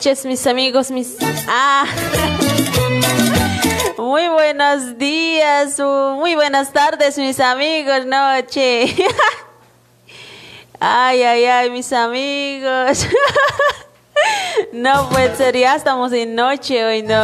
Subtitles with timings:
[0.00, 1.14] noches, mis amigos, mis...
[1.46, 1.84] Ah.
[3.98, 8.96] Muy buenos días, muy buenas tardes, mis amigos, noche.
[10.80, 13.06] Ay, ay, ay, mis amigos.
[14.72, 17.22] No puede ser, ya estamos en noche hoy, no.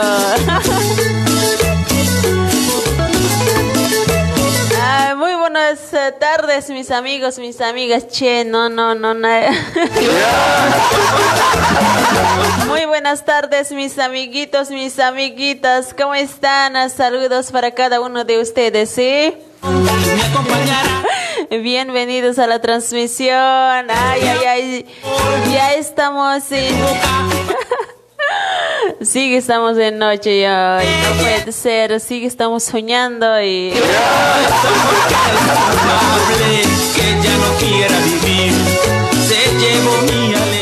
[6.09, 8.09] Eh, tardes, mis amigos, mis amigas.
[8.09, 9.28] Che, no, no, no, no.
[12.67, 15.95] Muy buenas tardes, mis amiguitos, mis amiguitas.
[15.95, 16.91] ¿Cómo están?
[16.91, 19.34] Saludos para cada uno de ustedes, ¿sí?
[21.50, 23.91] Bienvenidos a la transmisión.
[23.91, 24.87] Ay, ay, ay.
[25.53, 26.75] Ya estamos en.
[29.16, 33.72] Sí que estamos de noche y no puede ser, sí que estamos soñando y...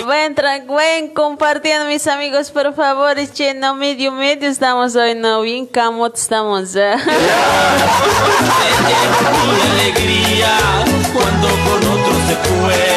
[0.04, 0.36] Buen,
[0.68, 6.16] buen compartiendo mis amigos, por favor, che, no medio medio estamos hoy, no bien camot
[6.16, 6.76] estamos.
[6.76, 6.94] ¿eh?
[9.72, 10.58] alegría
[11.12, 12.93] cuando con otros se fue.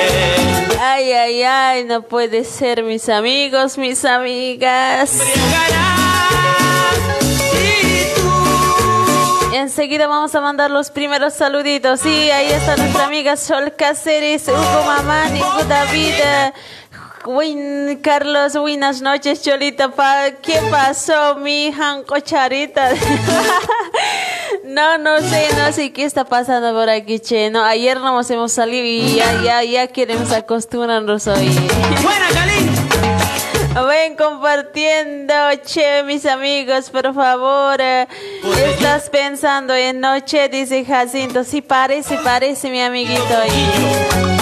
[1.27, 5.19] Ay, ay, no puede ser, mis amigos, mis amigas.
[9.53, 11.99] Enseguida vamos a mandar los primeros saluditos.
[11.99, 16.13] Sí, ahí está nuestra amiga Sol Cáceres, Hugo Mamani, Hugo David.
[17.25, 19.91] Win, Carlos, buenas noches, Cholita.
[20.41, 21.73] ¿Qué pasó, mi
[22.23, 22.91] Charita?
[24.67, 27.49] no, no sé, no sé qué está pasando por aquí, che.
[27.49, 31.49] No, ayer nos hemos salido y ya, ya, ya queremos acostumbrarnos hoy.
[32.03, 32.27] ¡Buena,
[33.85, 35.33] Ven compartiendo,
[35.63, 37.79] che, mis amigos, por favor.
[37.79, 41.43] Estás pensando en noche, dice Jacinto.
[41.43, 43.21] Sí, parece, parece, mi amiguito.
[43.43, 44.36] este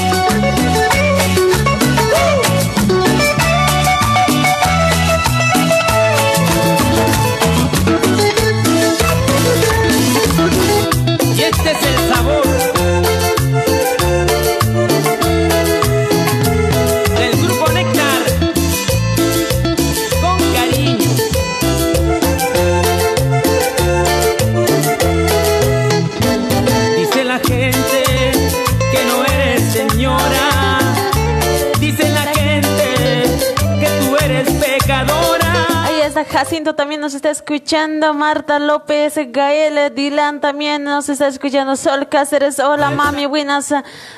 [36.35, 42.59] Jacinto también nos está escuchando, Marta López, Gael, Dylan también nos está escuchando, Sol Cáceres,
[42.59, 43.73] hola mami, buenas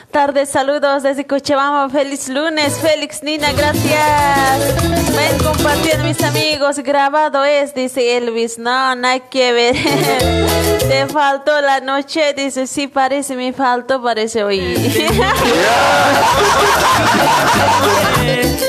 [0.09, 5.15] tardes, saludos desde Cochabamba, feliz lunes, Félix, Nina, gracias.
[5.15, 9.75] Ven compartiendo mis amigos, grabado es, dice Elvis, no, no hay que ver.
[10.89, 14.59] Te faltó la noche, dice, sí parece, me faltó, parece hoy.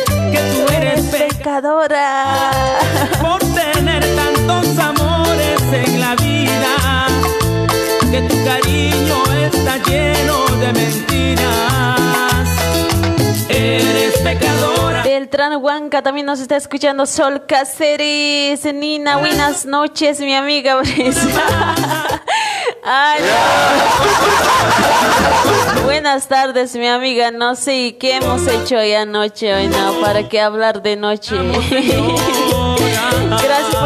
[1.10, 2.50] pecadora.
[2.52, 3.07] Por tener
[10.72, 12.48] de mentiras.
[13.48, 15.02] Eres pecadora.
[15.02, 17.06] Beltrán Huanca también nos está escuchando.
[17.06, 21.28] Sol Cáceres, Nina, buenas noches, mi amiga Brisa.
[22.84, 23.20] Ay,
[25.84, 27.30] Buenas tardes, mi amiga.
[27.30, 31.36] No sé qué hemos hecho hoy anoche, hoy no, para qué hablar de noche.
[33.28, 33.77] gracias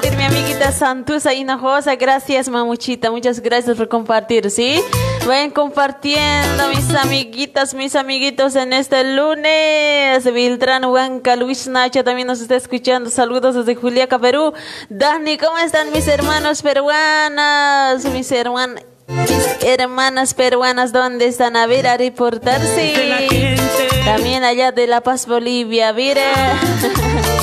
[0.00, 1.96] compartir, mi amiguita Santusa Hinojosa.
[1.96, 3.10] Gracias, mamuchita.
[3.10, 4.80] Muchas gracias por compartir, ¿sí?
[5.26, 10.32] Vayan compartiendo, mis amiguitas, mis amiguitos, en este lunes.
[10.32, 13.10] Viltrán Huanca, Luis Nacho también nos está escuchando.
[13.10, 14.52] Saludos desde Juliaca, Perú.
[14.88, 18.04] Dani, ¿cómo están mis hermanos peruanos?
[18.04, 21.56] Mis hermanos mis hermanas peruanas, ¿dónde están?
[21.56, 23.56] A ver, a reportarse.
[24.04, 26.22] También allá de La Paz, Bolivia, mire.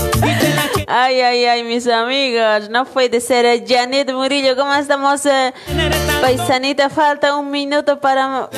[0.88, 3.64] Ay, ay, ay, mis amigos, no puede ser.
[3.68, 5.26] Janet Murillo, ¿cómo estamos?
[5.26, 5.54] Eh?
[6.22, 8.50] Paisanita, falta un minuto para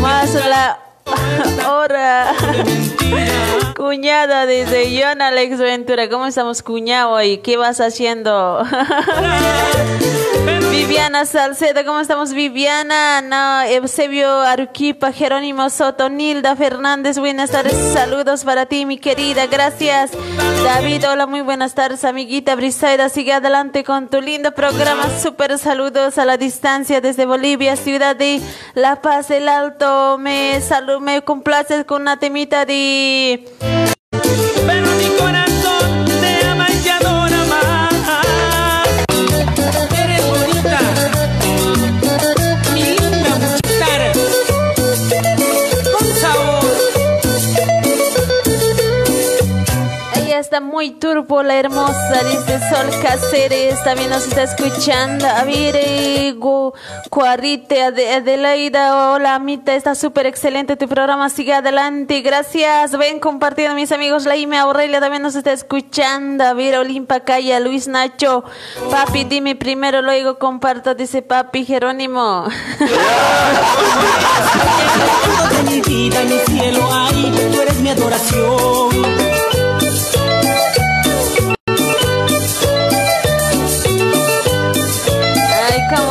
[0.00, 0.78] más la
[1.68, 2.34] hora.
[3.76, 7.10] Cuñada, dice John Alex Ventura, ¿cómo estamos, cuñado?
[7.12, 7.38] hoy?
[7.38, 8.62] qué vas haciendo?
[10.70, 13.20] Viviana Salcedo, ¿cómo estamos Viviana?
[13.20, 20.12] No, Eusebio Aruquipa, Jerónimo Soto, Nilda Fernández, buenas tardes, saludos para ti mi querida, gracias.
[20.64, 26.18] David, hola, muy buenas tardes amiguita Brisaida, sigue adelante con tu lindo programa, súper saludos
[26.18, 28.40] a la distancia desde Bolivia, ciudad de
[28.74, 33.44] La Paz, el Alto, me, salud, me complaces con una temita de...
[50.76, 55.26] muy turbo, la hermosa, dice Sol Cáceres, también nos está escuchando.
[55.26, 55.74] A ver,
[57.08, 62.92] Cuarite, Adelaida, hola, Amita, está súper excelente tu programa, sigue adelante, gracias.
[62.98, 66.44] Ven compartiendo, mis amigos, Laime Aurelia también nos está escuchando.
[66.44, 68.44] A ver, Olimpa Calla, Luis Nacho,
[68.90, 72.44] papi, dime primero, luego comparto, dice papi Jerónimo.
[75.70, 76.86] mi vida, mi cielo,
[77.50, 79.25] tú eres mi adoración.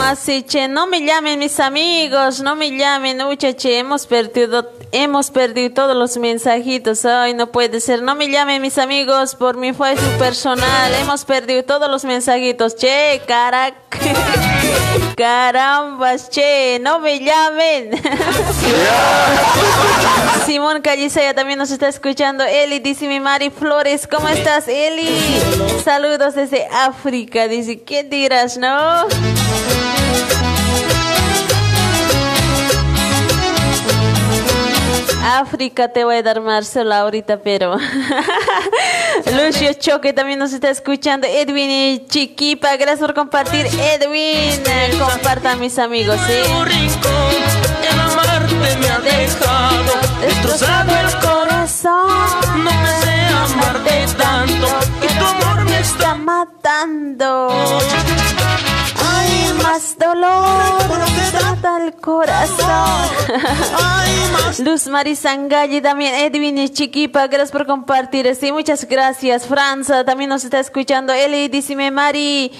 [0.06, 5.74] Así, che, no me llamen mis amigos, no me llamen, che, hemos perdido, hemos perdido
[5.74, 10.18] todos los mensajitos, ay, no puede ser, no me llamen mis amigos por mi Facebook
[10.18, 13.76] personal, hemos perdido todos los mensajitos, che, carac,
[15.18, 17.92] carambas, che, no me llamen.
[20.46, 25.10] Simón Callicea también nos está escuchando, Eli, dice mi Mari Flores, ¿cómo estás, Eli?
[25.84, 29.08] Saludos desde África, dice, ¿qué dirás, no?
[35.40, 37.78] África te voy a dar Marcelo ahorita, pero
[39.36, 41.28] Lucio Choque también nos está escuchando.
[41.28, 43.66] Edwin y Chiquipa, gracias por compartir.
[43.66, 44.64] Edwin,
[45.00, 46.34] compartan mis amigos, ¿sí?
[47.92, 52.64] El amarte me ha dejado destrozado el corazón.
[52.64, 54.68] No amarte tanto
[55.02, 57.50] y tu amor me está matando
[59.66, 60.78] más dolor
[61.32, 63.10] trata el corazón.
[64.60, 68.34] Luz Marisangalli, también Edwin y Chiquipa, gracias por compartir.
[68.36, 69.48] Sí, muchas gracias.
[69.48, 71.14] Franza también nos está escuchando.
[71.14, 72.52] Eli, dice Mari.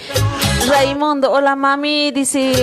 [0.68, 2.54] Raimundo, hola mami, dice.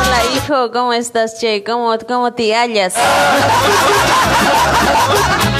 [0.00, 1.62] hola hijo, ¿cómo estás, Che?
[1.64, 2.94] ¿Cómo, cómo te hallas?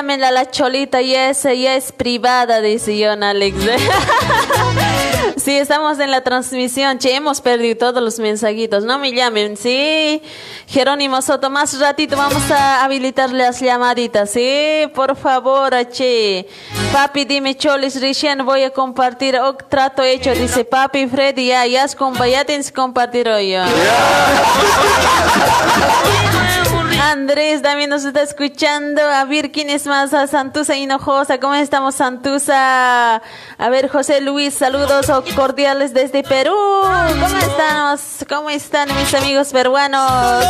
[0.00, 3.58] llámenla a la cholita y esa ya es privada, dice John Alex.
[5.36, 6.98] sí, estamos en la transmisión.
[6.98, 8.82] Che, hemos perdido todos los mensajitos.
[8.82, 10.22] No me llamen, sí.
[10.66, 14.90] Jerónimo Soto, más ratito vamos a habilitar las llamaditas, sí.
[14.94, 16.48] Por favor, che.
[16.94, 19.36] Papi, dime, Cholis, Rishan, voy a compartir.
[19.36, 23.54] Oh, trato hecho, dice Papi Freddy, ya, ya, ya tienes que compartir hoy.
[27.00, 29.00] Andrés también nos está escuchando.
[29.02, 30.12] A ver quién es más.
[30.12, 31.40] A Santusa Hinojosa.
[31.40, 33.16] ¿Cómo estamos, Santusa?
[33.16, 36.54] A ver, José Luis, saludos cordiales desde Perú.
[36.82, 38.00] ¿Cómo estamos?
[38.28, 40.44] ¿Cómo están mis amigos peruanos?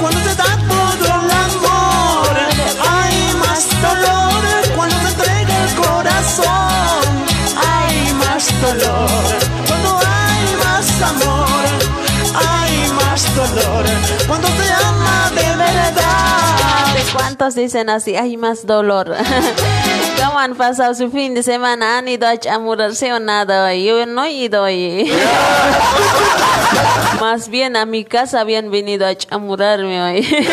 [0.00, 2.36] Cuando se da todo el amor,
[2.80, 4.42] hay más dolor.
[4.74, 7.26] Cuando se entrega el corazón,
[7.56, 9.08] hay más dolor.
[9.68, 11.64] Cuando hay más amor,
[12.34, 13.84] hay más dolor.
[14.26, 14.63] Cuando se
[17.14, 18.16] ¿Cuántos dicen así?
[18.16, 19.14] Hay más dolor.
[20.24, 21.98] ¿Cómo han pasado su fin de semana?
[21.98, 23.72] ¿Han ido a chamurarse o nada?
[23.74, 25.12] Yo no he ido hoy.
[27.20, 30.26] Más bien a mi casa habían venido a chamurarme hoy.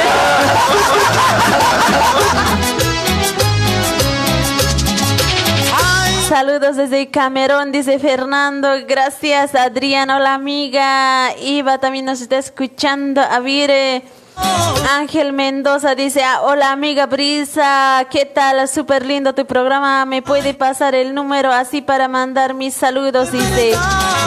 [6.29, 8.69] Saludos desde Camerón, dice Fernando.
[8.87, 10.11] Gracias, Adrián.
[10.11, 11.35] Hola, amiga.
[11.37, 13.19] Iva también nos está escuchando.
[13.19, 14.03] Avire.
[14.89, 18.67] Ángel Mendoza dice, ah, hola amiga Brisa, ¿qué tal?
[18.67, 23.31] Súper lindo tu programa, ¿me puede pasar el número así para mandar mis saludos?
[23.31, 23.73] Dice,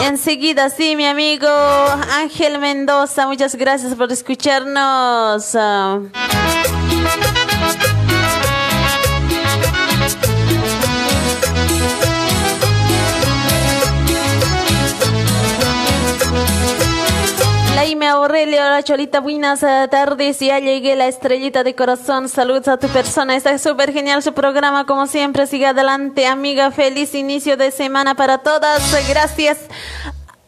[0.03, 1.47] enseguida, sí, mi amigo
[2.13, 5.55] Ángel Mendoza, muchas gracias por escucharnos.
[18.25, 20.39] Aurelio, hola Cholita, buenas tardes.
[20.39, 22.27] Ya llegué la estrellita de corazón.
[22.27, 23.35] Saludos a tu persona.
[23.35, 25.45] Está súper genial su programa, como siempre.
[25.45, 26.71] Sigue adelante, amiga.
[26.71, 28.81] Feliz inicio de semana para todas.
[29.07, 29.59] Gracias.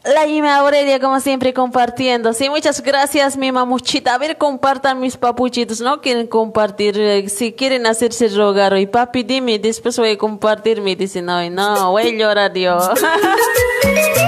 [0.03, 2.33] Laime Aurelia, como siempre, compartiendo.
[2.33, 4.15] Sí, muchas gracias, mi mamuchita.
[4.15, 5.79] A ver, compartan mis papuchitos.
[5.79, 6.99] No quieren compartir.
[6.99, 10.81] Eh, si quieren hacerse rogar y papi, dime, después voy a compartir.
[10.81, 12.79] Me dicen, no, no, voy a llorar yo.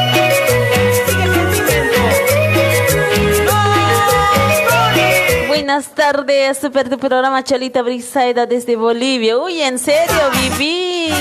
[5.69, 6.57] buenas tardes.
[6.57, 9.37] Super tu programa Cholita Brisaida desde Bolivia.
[9.37, 11.13] Uy, en serio, viví.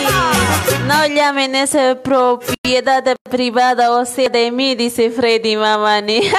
[0.87, 6.23] No llamen esa propiedad privada o sea de mí, dice Freddy Mamani.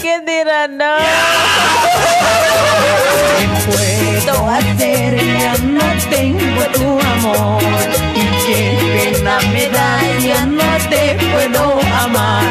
[0.00, 0.78] ¿Qué dirán?
[0.78, 0.96] No.
[3.66, 5.22] puedo hacer?
[5.38, 7.62] Ya no tengo tu amor.
[8.14, 10.73] Y qué pena me da, ya no
[12.04, 12.42] amar.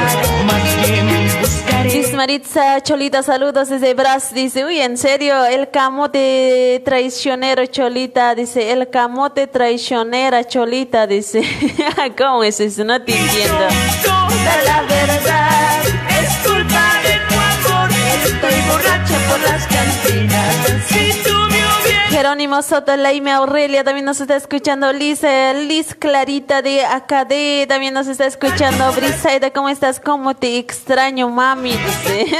[0.45, 2.13] Más bien buscaré.
[2.13, 4.33] Maritza Cholita, saludos desde Bras.
[4.33, 8.35] Dice, uy, en serio, el camote traicionero Cholita.
[8.35, 11.07] Dice, el camote traicionera Cholita.
[11.07, 11.43] Dice,
[12.17, 12.83] ¿cómo es eso?
[12.83, 13.67] No te entiendo.
[14.03, 15.81] Toda la verdad
[16.21, 17.89] es culpa de tu amor.
[18.23, 21.02] Estoy borracha por las cantinas.
[22.13, 25.21] Jerónimo Soto, Laime Aurelia, también nos está escuchando Liz,
[25.67, 29.99] Liz Clarita de AKD, también nos está escuchando Brisaida, ¿cómo estás?
[29.99, 31.71] ¿Cómo te extraño, mami?
[31.71, 32.27] Dice.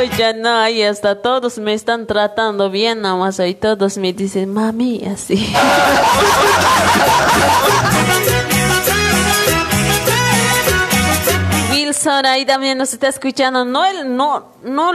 [0.00, 4.12] Uy, ya no, ahí hasta todos me están tratando bien, nada más ahí todos me
[4.12, 5.52] dicen, mami, así.
[12.04, 13.64] Wilson ahí también nos está escuchando.
[13.64, 14.92] No, el, no, no,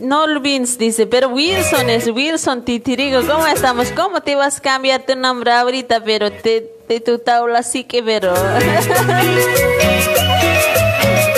[0.00, 3.26] no Vince dice, pero Wilson es Wilson Titirigo.
[3.26, 3.90] ¿Cómo estamos?
[3.92, 6.04] ¿Cómo te vas a cambiar tu nombre ahorita?
[6.04, 8.34] Pero te, de tu tabla sí que pero.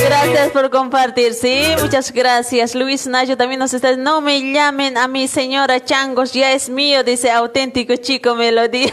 [0.05, 2.75] Gracias por compartir, sí, muchas gracias.
[2.75, 7.05] Luis Nayo también nos está no me llamen a mi señora Changos, ya es mío,
[7.05, 8.93] dice auténtico chico melodía.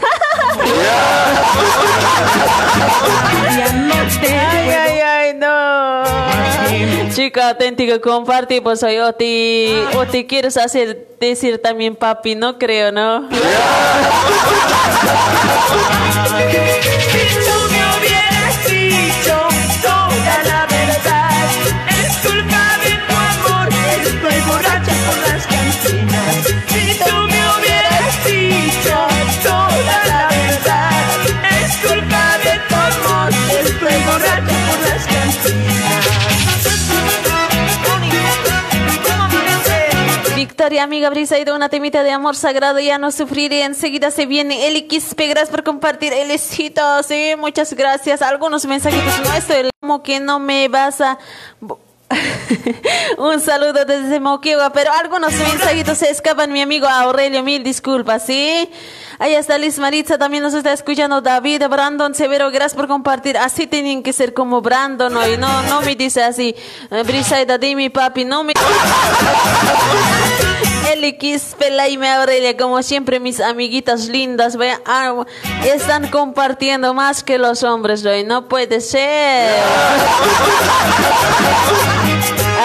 [4.22, 5.81] ay, ay, ay, no.
[7.14, 12.58] Chica auténtico, comparte, pues hoy o te, o te quieres hacer decir también papi, no
[12.58, 13.28] creo, ¿no?
[40.52, 43.64] Victoria, amiga Brisa, y de una temita de amor sagrado, ya no sufriré.
[43.64, 46.12] Enseguida se viene Eli Quispe, gracias por compartir.
[46.12, 48.20] Elisito, sí, muchas gracias.
[48.20, 51.18] Algunos mensajitos, no estoy como que no me vas a.
[53.18, 58.70] Un saludo desde Moquegua, pero algunos mensajitos se escapan, mi amigo Aurelio, mil disculpas, ¿sí?
[59.18, 63.38] Ahí está Liz Maritza, también nos está escuchando David, Brandon Severo, gracias por compartir.
[63.38, 66.54] Así tienen que ser como Brandon hoy, no, no me dice así,
[66.90, 68.52] eh, Brisaida, di mi papi, no me...
[70.92, 75.24] Eli Quispe, Laime Aurelia, como siempre mis amiguitas lindas, vean, ah,
[75.64, 79.58] están compartiendo más que los hombres hoy, no puede ser.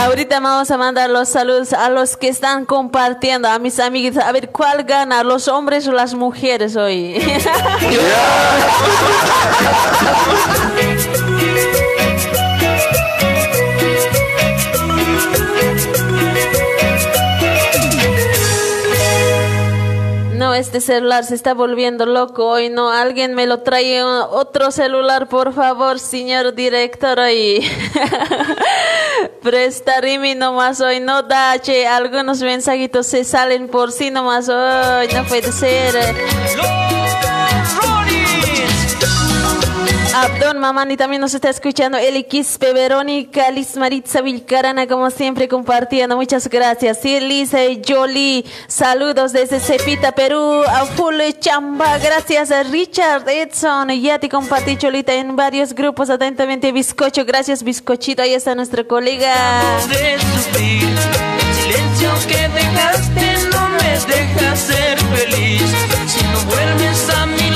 [0.01, 4.21] Ahorita vamos a mandar los saludos a los que están compartiendo, a mis amiguitos.
[4.21, 7.15] A ver, ¿cuál gana, los hombres o las mujeres hoy?
[20.57, 22.89] este celular se está volviendo loco hoy, ¿no?
[22.89, 27.19] Alguien me lo trae otro celular, por favor, señor director.
[27.31, 27.69] Y
[29.41, 35.23] prestarimi nomás hoy, no da, che, algunos mensajitos se salen por sí nomás hoy, no
[35.25, 35.95] puede ser.
[40.15, 41.97] Abdón Mamani también nos está escuchando.
[41.97, 46.15] Eli Quispe, Verónica, Liz Maritza Vilcarana, como siempre, compartiendo.
[46.15, 46.99] Muchas gracias.
[47.01, 50.63] Sí, Lisa y Jolie, saludos desde Cepita, Perú.
[50.67, 53.89] A Full Chamba, gracias a Richard Edson.
[53.89, 56.09] Ya te compartí, Cholita, en varios grupos.
[56.09, 57.25] Atentamente, Bizcocho.
[57.25, 58.21] Gracias, Bizcochito.
[58.21, 59.33] Ahí está nuestro colega.
[62.27, 65.61] que dejaste no me deja ser feliz.
[66.07, 67.46] Si no vuelves a mi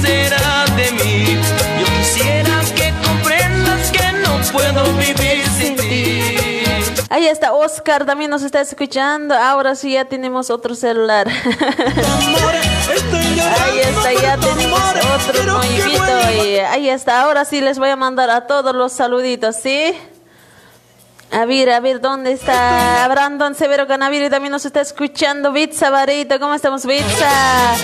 [0.00, 1.38] será de mí.
[1.80, 6.36] Yo quisiera que comprendas que no puedo vivir sin ti.
[7.08, 9.34] Ahí está Oscar, también nos está escuchando.
[9.34, 11.28] Ahora sí ya tenemos otro celular.
[13.46, 16.32] ahí está, ya tenemos otro movimiento.
[16.44, 19.94] Y ahí está, ahora sí les voy a mandar a todos los saluditos, ¿sí?
[21.30, 24.30] A ver, a ver, ¿dónde está Brandon Severo Canaviri?
[24.30, 25.52] También nos está escuchando.
[25.52, 27.76] Bitsa Barito, ¿cómo estamos, Bitsa?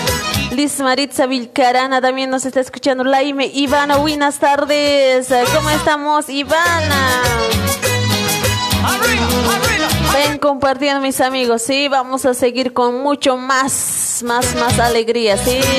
[0.53, 3.03] Liz Maritza Vilcarana también nos está escuchando.
[3.03, 5.27] Laime Ivana, buenas tardes.
[5.51, 7.23] ¿Cómo estamos, Ivana?
[10.13, 11.87] Ven compartiendo, mis amigos, sí.
[11.87, 15.59] Vamos a seguir con mucho más, más, más alegría, sí.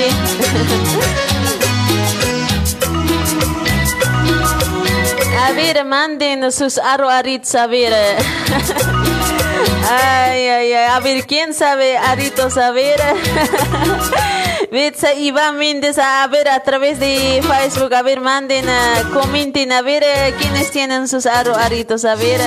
[5.46, 7.92] A ver, manden sus arroarits, a ver.
[9.90, 10.86] Ay, ay, ay.
[10.90, 12.56] A ver, ¿quién sabe aritos?
[12.56, 12.98] A ver.
[14.70, 18.66] Betsa Iván Méndez, a ver, a través de Facebook, a ver, manden,
[19.12, 22.04] comenten, a ver, ¿quiénes tienen sus aritos?
[22.04, 22.40] A ver.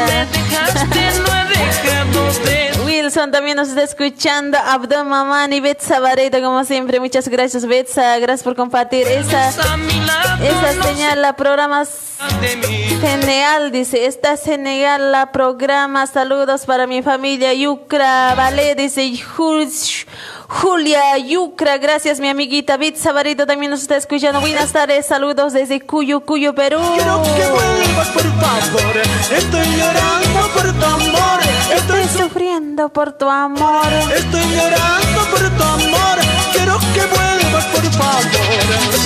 [2.86, 4.58] Wilson también nos está escuchando.
[4.58, 7.00] Abdo Mamani, Betsa Barreto, como siempre.
[7.00, 8.18] Muchas gracias, Betsa.
[8.20, 11.22] Gracias por compartir esa, esa señal.
[11.22, 11.84] La programa
[13.02, 14.06] Genial, dice.
[14.06, 16.08] Está genial la programa.
[16.08, 17.54] Saludos para mi familia.
[17.54, 19.14] Yucra, vale, dice.
[20.48, 24.40] Julia Yucra, gracias mi amiguita Betsa Barreto también nos está escuchando.
[24.40, 26.80] Buenas tardes, saludos desde Cuyo, Cuyo, Perú.
[26.96, 28.98] Quiero que vuelvas por favor,
[29.36, 31.40] estoy llorando por tu amor.
[31.76, 33.88] Estoy sufriendo por tu amor.
[34.16, 36.18] Estoy llorando por tu amor.
[36.54, 38.97] Quiero que vuelvas por favor.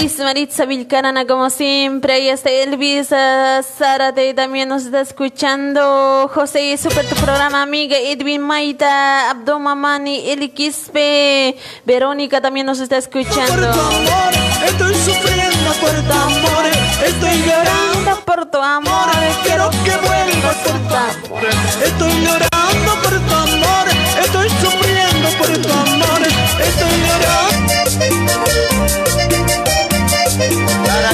[0.00, 2.12] Liz Maritza Vilcarana, como siempre.
[2.12, 6.30] Ahí está Elvis Zárate, también nos está escuchando.
[6.32, 7.96] José, super tu programa, amiga.
[7.96, 11.56] Edwin Maita, Abdo Mamani, Eli Quispe.
[11.84, 13.54] Verónica también nos está escuchando.
[13.54, 14.34] Por tu amor,
[14.68, 16.64] estoy sufriendo por tu amor.
[17.04, 19.08] Estoy llorando por tu amor.
[19.42, 21.50] Quiero que vuelvas por tu amor.
[21.84, 23.88] Estoy llorando por tu amor.
[24.22, 26.20] Estoy sufriendo por tu amor.
[26.60, 27.77] Estoy llorando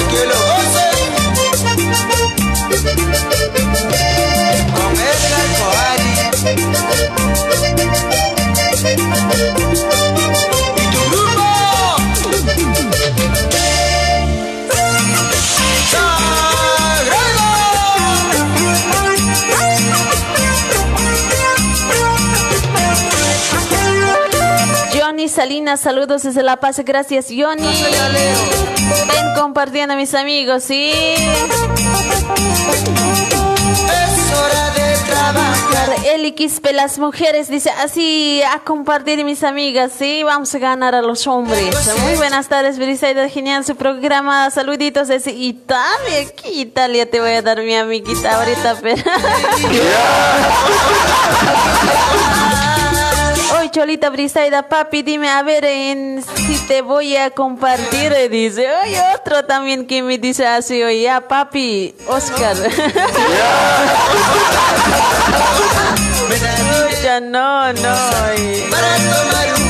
[0.09, 1.05] que lo gocen
[4.73, 6.11] con Edgar Coari
[10.77, 11.45] y tu grupo.
[24.93, 27.65] Johnny Salinas, saludos desde La Paz, gracias Johnny.
[29.35, 30.91] Compartiendo mis amigos, sí.
[30.91, 31.19] Es
[34.33, 35.95] hora de trabajar.
[36.05, 41.01] Eli Quispe, las mujeres, dice así a compartir mis amigas, sí, vamos a ganar a
[41.01, 41.75] los hombres.
[42.03, 44.49] Muy buenas tardes, Brisaida, genial su programa.
[44.51, 46.27] Saluditos desde Italia.
[46.41, 48.77] ¿Qué Italia te voy a dar mi amiguita ahorita?
[48.81, 49.01] Pero...
[53.69, 58.67] Cholita Brisaida, papi, dime a ver en, si te voy a compartir, dice.
[58.67, 62.55] Hoy otro también que me dice así, oye, ya papi, Oscar.
[67.03, 67.95] ya no, no.
[68.69, 69.69] Para tomar un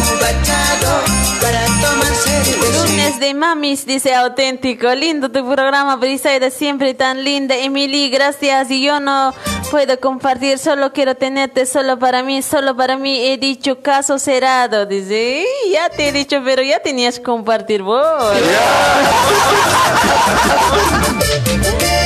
[2.53, 4.87] Lunes de mamis, dice auténtico.
[4.93, 7.55] Lindo tu programa, Brisaida, siempre tan linda.
[7.55, 8.69] Emily, gracias.
[8.69, 9.33] Y yo no
[9.71, 13.25] puedo compartir, solo quiero tenerte solo para mí, solo para mí.
[13.25, 14.85] He dicho caso cerrado.
[14.85, 18.01] Dice, "Y ya te he dicho, pero ya tenías que compartir vos.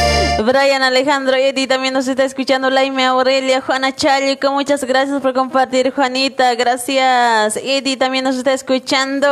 [0.50, 2.72] Brian Alejandro Eddie también nos está escuchando.
[2.72, 6.56] Laime Aurelia, Juana Chalico, muchas gracias por compartir, Juanita.
[6.56, 7.58] Gracias.
[7.58, 9.28] Eddie también nos está escuchando.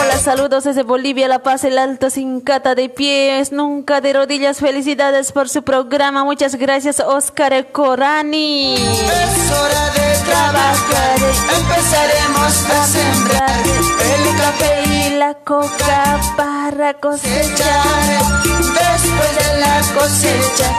[0.00, 4.58] Hola, saludos desde Bolivia, La Paz, el Alto, sin cata de pies, nunca de rodillas.
[4.58, 6.24] Felicidades por su programa.
[6.24, 8.74] Muchas gracias, Oscar Corani.
[8.74, 11.18] Es hora de trabajar,
[11.56, 18.22] empezaremos a sembrar el café la coca para cosechar.
[18.44, 20.72] Después de la cosecha,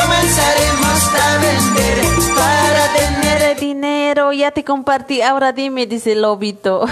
[0.00, 1.98] comenzaremos a vender
[2.34, 4.32] para tener dinero.
[4.32, 6.86] Ya te compartí, ahora dime, dice el lobito.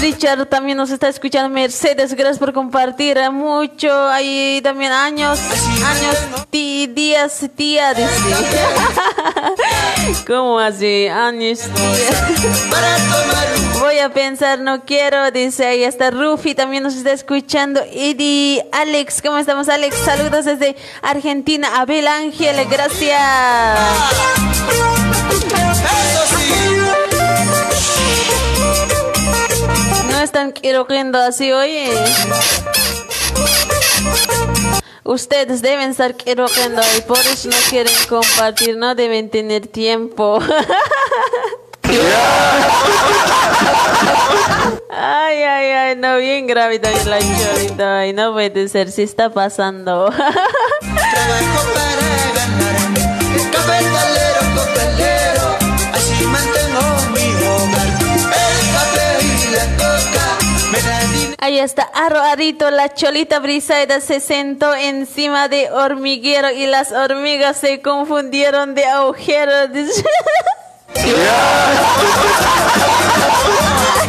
[0.00, 1.48] Richard también nos está escuchando.
[1.48, 4.08] Mercedes, gracias por compartir mucho.
[4.08, 5.38] Ahí también años,
[5.84, 6.16] años,
[6.50, 8.08] días, tía, dice.
[10.26, 11.08] ¿Cómo así?
[11.08, 11.60] Años,
[13.80, 15.66] Voy a pensar, no quiero, dice.
[15.66, 17.80] Ahí está Rufi, también nos está escuchando.
[17.92, 19.96] Y Alex, ¿cómo estamos, Alex?
[20.04, 21.80] Saludos desde Argentina.
[21.80, 23.18] Abel Ángel, gracias.
[26.66, 26.77] No
[30.20, 31.90] están queriendo así, oye.
[35.04, 40.38] Ustedes deben estar queriendo y por eso no quieren compartir, no deben tener tiempo.
[44.90, 48.06] Ay, ay, ay, no, bien grave también la chorita.
[48.06, 50.10] Y no puede ser, si está pasando.
[61.40, 67.58] Ahí está, Aro Arito, la cholita brisaida se sentó encima de hormiguero y las hormigas
[67.58, 69.52] se confundieron de agujero.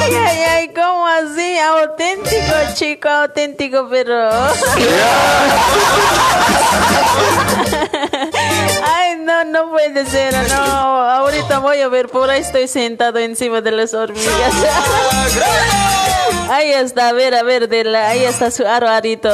[0.02, 1.58] Ay, ay, ay, ¿cómo así?
[1.60, 4.30] Auténtico, chico, auténtico, pero.
[8.84, 10.56] Ay, no, no puede ser, no.
[10.56, 14.54] Ahorita voy a ver, por ahí estoy sentado encima de las hormigas.
[16.50, 19.30] Ahí está, a ver, a ver, ahí está su aro arito.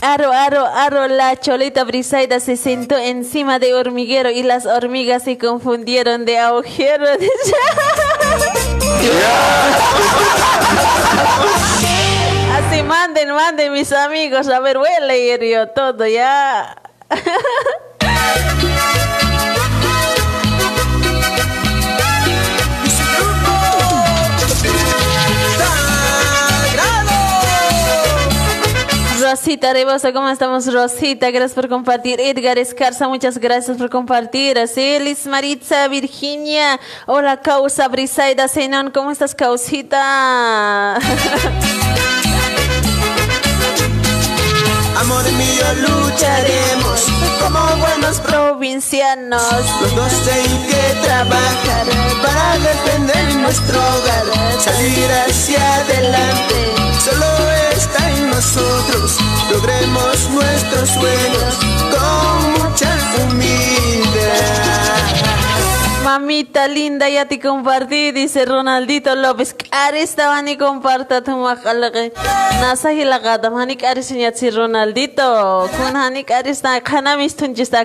[0.00, 5.36] Aro, aro, aro, la cholita brisaida se sentó encima de hormiguero y las hormigas se
[5.36, 7.04] confundieron de agujero.
[12.56, 14.48] Así manden, manden mis amigos.
[14.48, 16.80] A ver, voy a leer yo todo ya.
[29.30, 31.30] Rosita Rebosa, ¿cómo estamos, Rosita?
[31.30, 32.20] Gracias por compartir.
[32.20, 34.58] Edgar Escarza, muchas gracias por compartir.
[34.66, 36.80] Celis Maritza, Virginia.
[37.06, 40.96] Hola, Causa Brisaida Zenón, ¿cómo estás, Causita?
[44.96, 47.06] Amor mío, lucharemos
[47.40, 49.64] como buenos provincianos.
[49.80, 51.86] Los dos hay que trabajar
[52.20, 54.24] para defender nuestro hogar,
[54.58, 56.74] salir hacia adelante.
[56.98, 57.26] Solo
[57.76, 59.18] está en nosotros,
[59.52, 61.58] logremos nuestros sueños
[61.92, 64.70] con mucha humildad.
[66.02, 69.54] Mamita linda, ya te compartí, dice Ronaldito López.
[69.70, 72.12] Aris ni comparta tu makalaki.
[72.62, 75.68] Nasa hilagada, manik aris niya si Ronaldito.
[75.76, 77.84] Kung hanik aris na kanamis tunjis na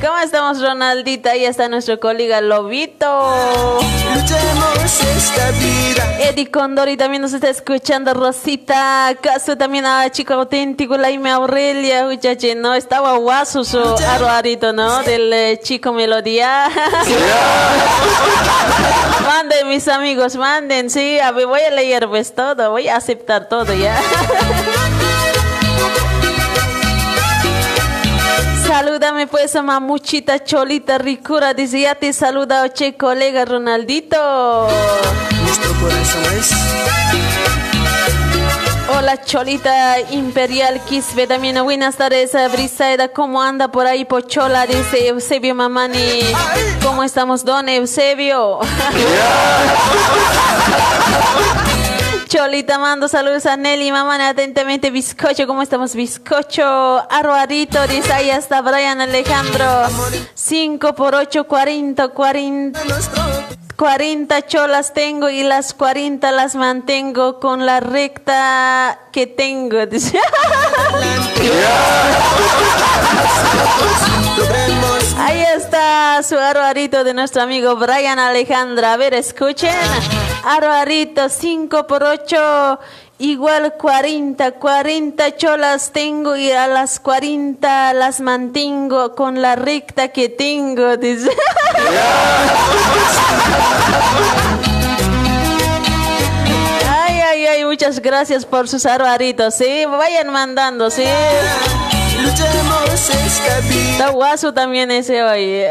[0.00, 1.30] ¿cómo estamos, Ronaldita?
[1.30, 3.78] Ahí está nuestro colega Lobito.
[4.14, 6.18] Luchemos esta vida.
[6.20, 9.14] Eddie Condori también nos está escuchando, Rosita.
[9.20, 12.04] Caso también a chico auténtico, Laime Aurelia.
[12.04, 15.02] Muchache, no, estaba guaso su aro arito, ¿no?
[15.02, 16.68] Del eh, chico Melodía.
[19.26, 21.18] manden, mis amigos, manden, sí.
[21.18, 24.00] A ver, voy a leer pues todo, voy a aceptar todo ya.
[28.96, 34.68] Salúdame pues a mamuchita cholita ricura, dice ya te saluda oche colega Ronaldito.
[35.44, 36.50] Nuestro corazón es
[38.96, 44.64] Hola Cholita Imperial Quispe, también buenas tardes Brisaida, ¿cómo anda por ahí Pochola?
[44.66, 46.20] Dice Eusebio Mamani,
[46.82, 48.60] ¿cómo estamos don Eusebio?
[52.36, 55.94] Cholita, mando saludos a Nelly, mamá, atentamente, bizcocho, ¿cómo estamos?
[55.94, 56.62] Bizcocho,
[57.10, 59.64] arroadito, dice, ahí está Brian Alejandro,
[60.34, 62.80] 5 por 8, 40, 40,
[63.76, 69.76] 40 cholas tengo y las 40 las mantengo con la recta que tengo.
[75.18, 78.94] Ahí está su aroarito de nuestro amigo Brian Alejandra.
[78.94, 79.74] A ver, escuchen.
[80.44, 82.78] Aroarito 5 por 8
[83.18, 90.28] Igual 40, 40 cholas tengo y a las 40 las mantengo con la recta que
[90.28, 90.98] tengo.
[90.98, 91.30] Dice.
[96.88, 101.04] Ay, ay, ay, muchas gracias por sus arbaritos, sí, vayan mandando, sí.
[103.92, 105.62] Está guaso también ese hoy.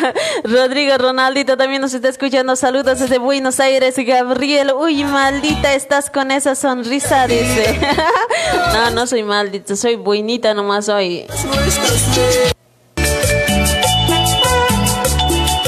[0.44, 2.56] Rodrigo Ronaldito también nos está escuchando.
[2.56, 3.94] Saludos desde Buenos Aires.
[3.98, 7.78] Gabriel, uy, maldita, estás con esa sonrisa, dice.
[8.72, 11.26] no, no soy maldita, soy buenita nomás hoy.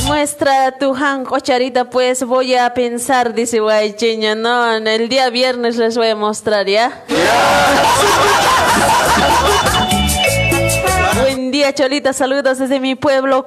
[0.06, 4.34] Muestra tu han cocharita, pues voy a pensar, dice Guaycheña.
[4.34, 7.04] No, el día viernes les voy a mostrar, ¿ya?
[11.46, 12.12] Buen día, Cholita.
[12.12, 13.46] Saludos desde mi pueblo,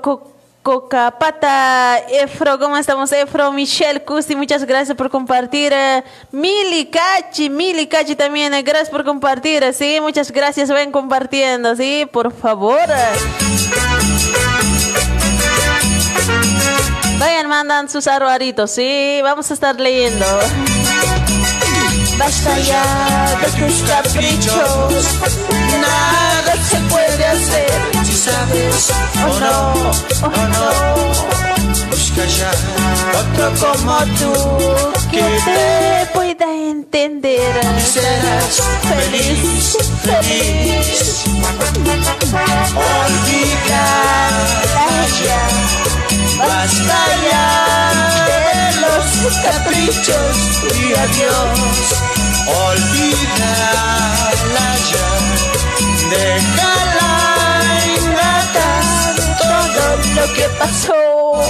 [0.63, 1.97] Cocapata.
[1.97, 3.51] Efro, ¿cómo estamos, Efro?
[3.51, 5.73] Michelle Custi, muchas gracias por compartir.
[5.73, 9.73] Eh, Mili Cachi, Mili Cachi también, eh, gracias por compartir.
[9.73, 10.69] Sí, muchas gracias.
[10.69, 12.88] Ven compartiendo, sí, por favor.
[17.19, 20.25] Vayan, mandan sus arbaritos, sí, vamos a estar leyendo.
[22.19, 22.84] Basta ya
[23.41, 25.03] de tus caprichos,
[25.79, 27.71] nada se puede hacer
[28.03, 28.91] si sabes
[29.23, 29.91] o no,
[30.27, 30.67] o no.
[31.89, 32.51] Busca ya
[33.19, 34.34] Otro como tú
[35.10, 37.53] que te pueda entender.
[37.82, 41.23] serás feliz, feliz.
[42.99, 44.27] Olvídala
[45.23, 45.41] ya,
[46.38, 46.99] basta
[47.32, 48.18] ya
[49.27, 51.60] caprichos y adiós.
[52.47, 53.89] Olvídala
[54.91, 55.08] ya,
[56.10, 57.13] déjala
[57.86, 59.82] en atrás todo
[60.15, 61.43] Lo que pasó,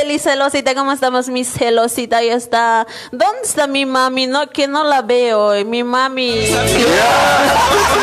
[0.00, 1.28] Eli celosita, ¿cómo estamos?
[1.28, 2.86] Mi celosita ya está.
[3.12, 4.26] ¿Dónde está mi mami?
[4.26, 5.52] No, que no la veo.
[5.66, 6.46] Mi mami,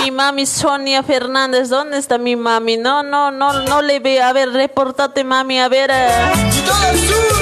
[0.04, 2.78] mi mami Sonia Fernández, ¿dónde está mi mami?
[2.78, 4.24] No, no, no, no le veo.
[4.26, 5.90] A ver, reportate, mami, a ver.
[5.92, 7.35] eh.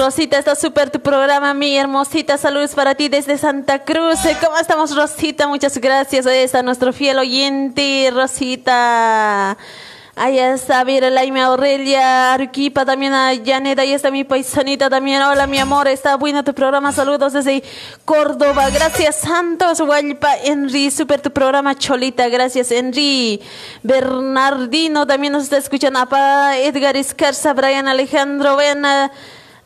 [0.00, 2.38] Rosita, está súper tu programa, mi hermosita.
[2.38, 4.24] Saludos para ti desde Santa Cruz.
[4.24, 5.46] Eh, ¿Cómo estamos, Rosita?
[5.46, 6.26] Muchas gracias.
[6.26, 9.58] Ahí está nuestro fiel oyente, Rosita.
[10.16, 15.20] Ahí está, mira, Laime Aurelia, Arequipa, también a Janet, ahí está mi paisanita también.
[15.20, 16.92] Hola, mi amor, está bueno tu programa.
[16.92, 17.62] Saludos desde
[18.06, 18.70] Córdoba.
[18.70, 22.26] Gracias, Santos, Guaypa, Henry, súper tu programa, Cholita.
[22.30, 23.42] Gracias, Henry.
[23.82, 25.98] Bernardino también nos está escuchando.
[25.98, 28.86] Apa, Edgar Escarza, Brian Alejandro, ven.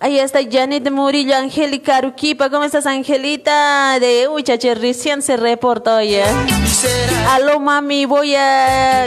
[0.04, 2.50] Ah, Ahí está Janet Murillo, Angélica Aruquipa.
[2.50, 3.98] ¿Cómo estás, Angelita?
[3.98, 6.22] De Uy, chache, recién se reportó, oye.
[7.30, 9.06] Aló, mami, voy a...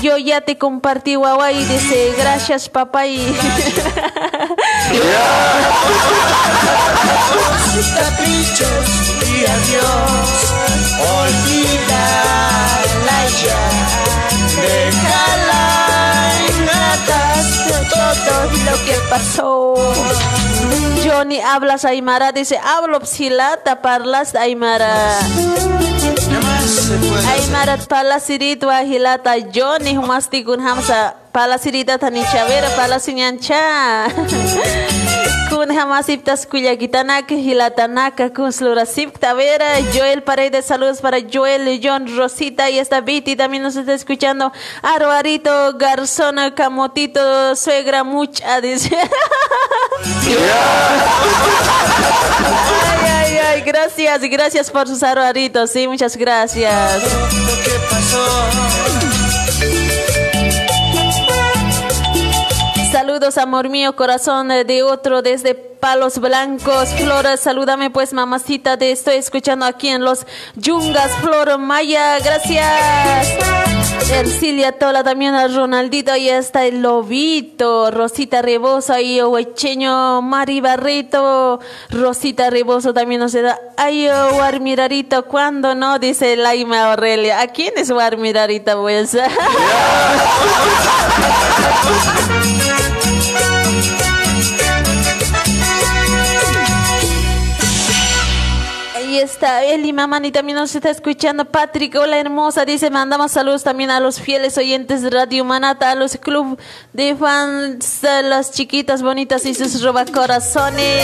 [0.00, 3.06] Yo ya te compartí, guagua, y dice, gracias, papá.
[3.06, 3.18] Y...
[7.74, 8.68] sus caprichos
[9.28, 10.48] y adiós.
[11.18, 12.38] Olvídala
[13.42, 13.60] ya,
[14.62, 15.47] déjala
[18.64, 19.74] lo que pasó.
[21.04, 25.18] Johnny, hablas Aymara, dice, hablo psilata, parlas Aymara.
[27.28, 34.08] Aymara, palasirit wahilata, Johnny, humastikun hamsa, palasirita tani chavera, palasinyancha.
[35.48, 42.70] Kun hamasiptas kuya gitanak, hilatanaka, kun slurasip tavera, Joel Paredes, saludos para Joel, John Rosita
[42.70, 44.52] y esta Viti también nos está escuchando.
[44.82, 48.96] Aruarito, Garzona, Camotito, suegra mucha, dice.
[52.90, 57.02] Ay, ay, ay, gracias, gracias por sus aruaritos, sí, muchas gracias.
[57.90, 58.97] pasó.
[62.90, 66.88] Saludos, amor mío, corazón eh, de otro desde Palos Blancos.
[66.94, 73.28] Flora, salúdame pues, mamacita, te estoy escuchando aquí en los Yungas, Flor Maya, gracias.
[74.10, 81.60] Ercilia Tola, también a Ronaldito, ahí está el Lobito, Rosita Reboso, ahí Huecheño, Mari Barrito,
[81.90, 85.98] Rosita Reboso también nos da, ay, Warmirarito, ¿cuándo no?
[85.98, 87.42] Dice Laima Aurelia.
[87.42, 89.14] ¿A quién es Warmirarita, pues?
[99.22, 101.44] Está Eli Mamani también nos está escuchando.
[101.44, 105.96] Patrick, hola hermosa, dice, mandamos saludos también a los fieles oyentes de Radio Manata, a
[105.96, 106.56] los club
[106.92, 111.02] de fans, a las chiquitas bonitas y sus robacorazones.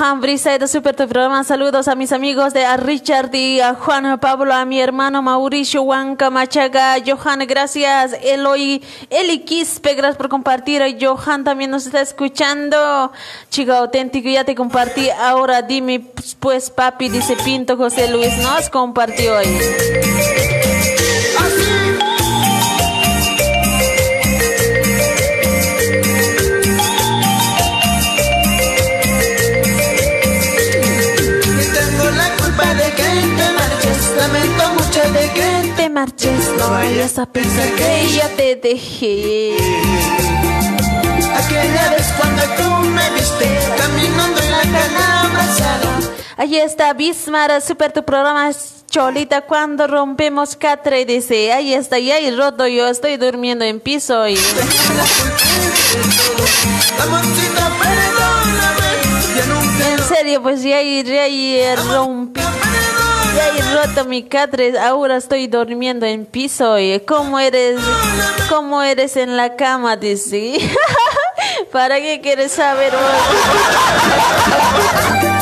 [0.00, 1.44] Johan Briseida, super tu programa.
[1.44, 5.82] Saludos a mis amigos de a Richard y a Juan Pablo, a mi hermano Mauricio
[5.82, 6.96] Huanca Machaga.
[7.06, 8.16] Johan, gracias.
[8.22, 10.82] Eloy, Eli Quispe, gracias por compartir.
[10.98, 13.12] Johan también nos está escuchando.
[13.50, 15.10] Chica auténtico, ya te compartí.
[15.10, 16.00] Ahora dime,
[16.38, 19.48] pues, papi, dice Pinto José Luis, nos compartió hoy.
[35.92, 39.56] Marches, no vayas a pensar que ya te dejé.
[41.36, 45.98] Aquella vez cuando tú me viste caminando en la cana avanzada.
[46.36, 48.50] Ahí está Bismar, super tu programa
[48.88, 53.78] Cholita cuando rompemos catra y dice, ahí está, ya y roto, yo estoy durmiendo en
[53.80, 54.36] piso y...
[59.92, 62.40] En serio, pues ya y, ya y rompí.
[63.36, 67.80] Ya he roto mi catre, ahora estoy durmiendo en piso y ¿cómo eres?
[68.48, 69.96] ¿Cómo eres en la cama?
[69.96, 70.58] Dice.
[71.72, 72.92] ¿Para qué quieres saber?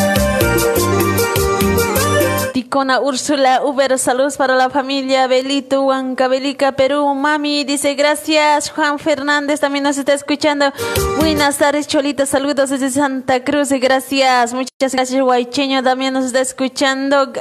[2.68, 5.26] Ticona Úrsula Uber, saludos para la familia.
[5.26, 10.70] Belito, Huancabelica, Perú, mami, dice gracias, Juan Fernández también nos está escuchando,
[11.16, 17.32] buenas tardes, Cholita, saludos desde Santa Cruz, gracias, muchas gracias, Guaycheño también nos está escuchando,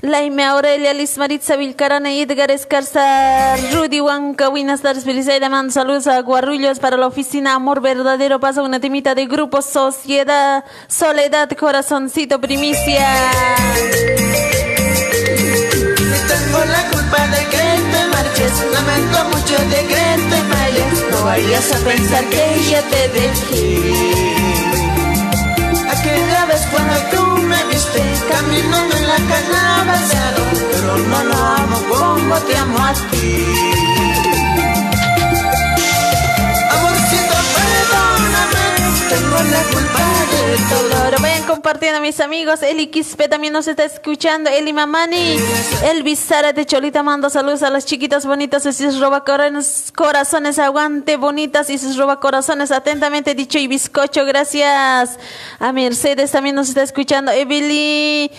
[0.00, 6.18] Laime Aurelia, Liz Maritza Vilcarana, Edgar Escarza, Rudy Huanca, buenas tardes, felicidades, mando saludos a
[6.22, 13.06] Guarullos para la oficina Amor Verdadero, pasa una temita de grupo Sociedad, Soledad, Corazoncito, Primicia.
[16.66, 21.78] La culpa de que te marches, lamento mucho de que te vayas, no vayas a
[21.78, 23.92] pensar que ya te dejé.
[25.90, 31.78] Aquella vez cuando tú me viste caminando en la cana avanzado, pero no lo amo
[31.88, 34.23] como te amo a ti.
[39.08, 41.22] Tengo la culpa de todo.
[41.22, 42.62] Vayan compartiendo mis amigos.
[42.62, 44.50] Eli Quispe también nos está escuchando.
[44.50, 45.36] Eli Mamani.
[45.84, 50.58] Elvis Sara de Cholita mando saludos a las chiquitas bonitas y sus roba corazones.
[50.58, 52.70] Aguante bonitas y sus roba corazones.
[52.70, 54.24] Atentamente dicho y bizcocho.
[54.24, 55.18] Gracias.
[55.58, 57.32] A Mercedes también nos está escuchando.
[57.32, 58.30] Evely.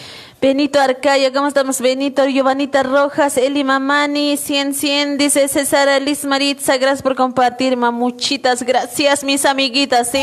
[0.45, 1.81] Benito Arcayo, ¿cómo estamos?
[1.81, 8.61] Benito, Giovanita Rojas, Eli Mamani, 100, 100, dice César Liz Maritza, gracias por compartir, mamuchitas,
[8.61, 10.21] gracias mis amiguitas, sí,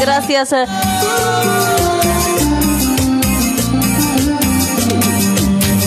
[0.00, 0.52] gracias.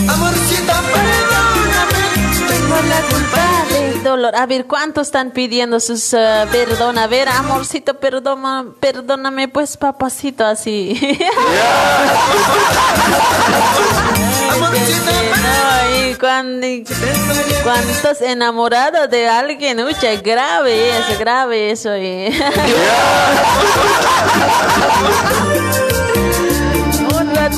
[0.08, 2.04] Amorcito, perdóname,
[2.48, 3.23] tengo la
[4.04, 4.36] dolor.
[4.36, 6.98] A ver, ¿cuántos están pidiendo sus uh, perdón?
[6.98, 11.00] A ver, amorcito, perdona, perdóname, pues papacito, así.
[16.20, 16.68] Cuando,
[17.64, 21.98] cuando estás enamorado de alguien, ucha, grave eso, grave eso.
[21.98, 22.32] y-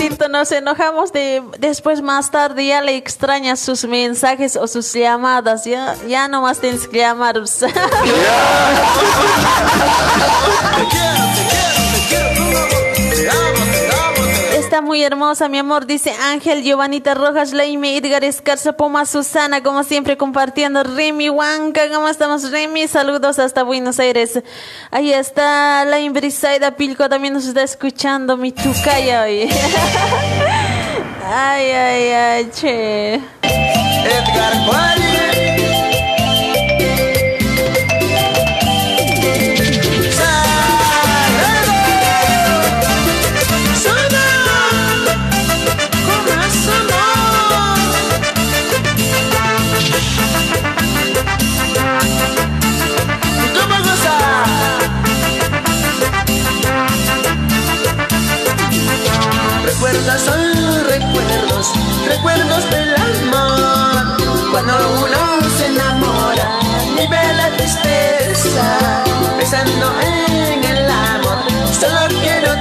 [0.06, 5.66] Ratito nos enojamos de después más tarde ya le extrañas sus mensajes o sus llamadas,
[5.66, 7.36] ya, ya nomás tienes que llamar.
[14.82, 20.18] Muy hermosa, mi amor, dice Ángel, Giovanita Rojas, Laime, Edgar Escarza, Poma, Susana, como siempre
[20.18, 20.84] compartiendo.
[20.84, 22.88] Remy Huanca, ¿cómo estamos, Remy?
[22.88, 24.42] Saludos hasta Buenos Aires.
[24.92, 29.50] Ahí está la Brisaida Pilco, también nos está escuchando, mi tucaya hoy.
[31.26, 33.14] ay, ay, ay, che.
[33.14, 35.15] Edgar Juárez.
[62.26, 64.18] Del amor.
[64.52, 64.74] Cuando
[65.04, 66.60] uno se enamora
[66.98, 69.04] y ve la tristeza,
[69.38, 71.38] pensando en el amor,
[71.80, 72.52] solo quiero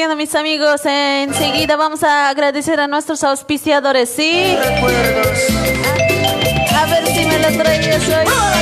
[0.00, 0.80] compartiendo, mis amigos.
[0.86, 4.56] enseguida vamos a agradecer a nuestros auspiciadores, ¿sí?
[4.56, 5.38] Recuerdos.
[6.74, 8.59] A, ver si me lo traes hoy.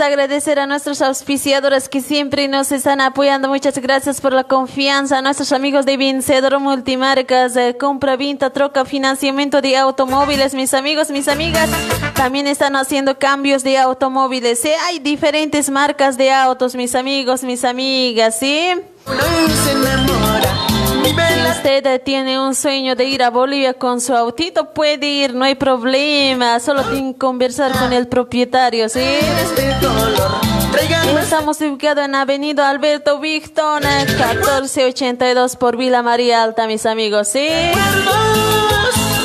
[0.00, 3.48] Agradecer a nuestros auspiciadores que siempre nos están apoyando.
[3.48, 5.18] Muchas gracias por la confianza.
[5.18, 10.54] A nuestros amigos de Vencedor Multimarcas, compra, venta, troca, financiamiento de automóviles.
[10.54, 11.68] Mis amigos, mis amigas,
[12.14, 14.62] también están haciendo cambios de automóviles.
[14.86, 18.70] Hay diferentes marcas de autos, mis amigos, mis amigas, ¿sí?
[21.04, 25.44] Si usted tiene un sueño de ir a Bolivia con su autito, puede ir, no
[25.44, 26.60] hay problema.
[26.60, 29.04] Solo tiene que conversar con el propietario, ¿sí?
[31.20, 37.48] Estamos ubicados en Avenida Alberto Victon, 1482 por Vila María Alta, mis amigos, ¿sí?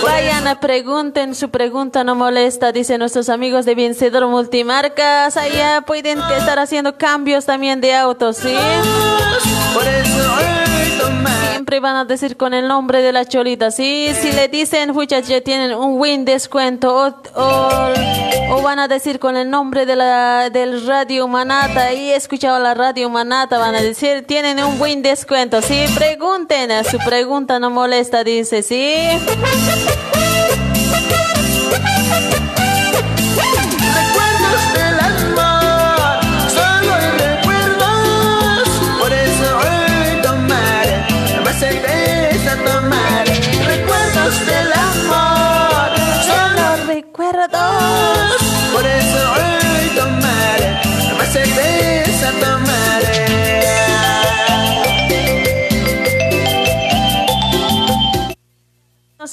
[0.04, 5.38] Vayan, pregunten, su pregunta no molesta, dicen nuestros amigos de Vencedor Multimarcas.
[5.38, 8.56] Allá pueden estar haciendo cambios también de autos, ¿sí?
[9.74, 10.53] Por eso,
[11.64, 13.72] Siempre van a decir con el nombre de la cholita.
[13.72, 14.12] ¿sí?
[14.22, 17.16] Si le dicen, ya tienen un win descuento.
[17.36, 21.94] O, van a decir con el nombre de la, del Radio Manata.
[21.94, 23.60] Y he escuchado la Radio Manata.
[23.60, 25.62] Van a decir, tienen un win descuento.
[25.62, 26.84] Sí, pregunten.
[26.84, 28.62] Su pregunta no molesta, dice.
[28.62, 29.08] Sí.
[51.34, 52.03] Más cerveza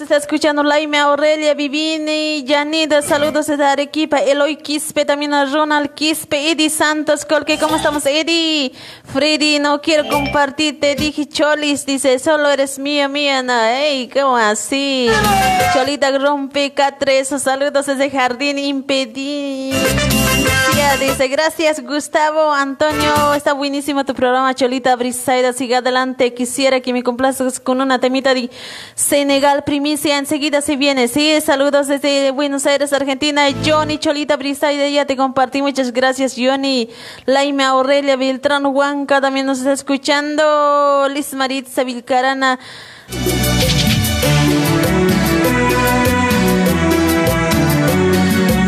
[0.00, 6.50] Está escuchando Laime Aurelia, Vivini, Yanida, saludos desde Arequipa, Eloy Quispe, también a Ronald Quispe,
[6.50, 8.06] Eddie Santos, Colque, ¿cómo estamos?
[8.06, 8.72] Eddie,
[9.12, 14.36] Freddy, no quiero compartir, te dije Cholis, dice, solo eres mía, mía, no, ey, ¿cómo
[14.36, 15.08] así?
[15.74, 19.72] Cholita rompe K3, saludos desde Jardín Impedí.
[20.98, 27.02] Dice, gracias Gustavo, Antonio, está buenísimo tu programa, Cholita Brisaida, sigue adelante, quisiera que me
[27.02, 28.50] complazcas con una temita de
[28.96, 35.04] Senegal, primicia, enseguida se viene, sí, saludos desde Buenos Aires, Argentina, Johnny, Cholita Brisaida, ya
[35.04, 36.88] te compartí, muchas gracias Johnny,
[37.26, 42.60] Laime Aurelia, Viltrán, Huanca, también nos está escuchando, Liz Maritza, Vilcarana,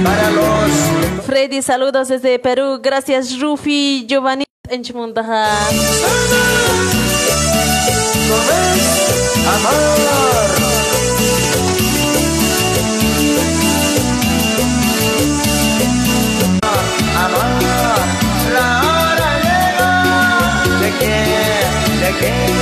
[0.03, 2.81] para los Freddy, saludos desde Perú.
[2.83, 5.68] Gracias, Rufi, Giovanni, en Chimuntaja.
[5.68, 7.12] Amor.
[9.45, 10.41] Amor,
[22.23, 22.61] de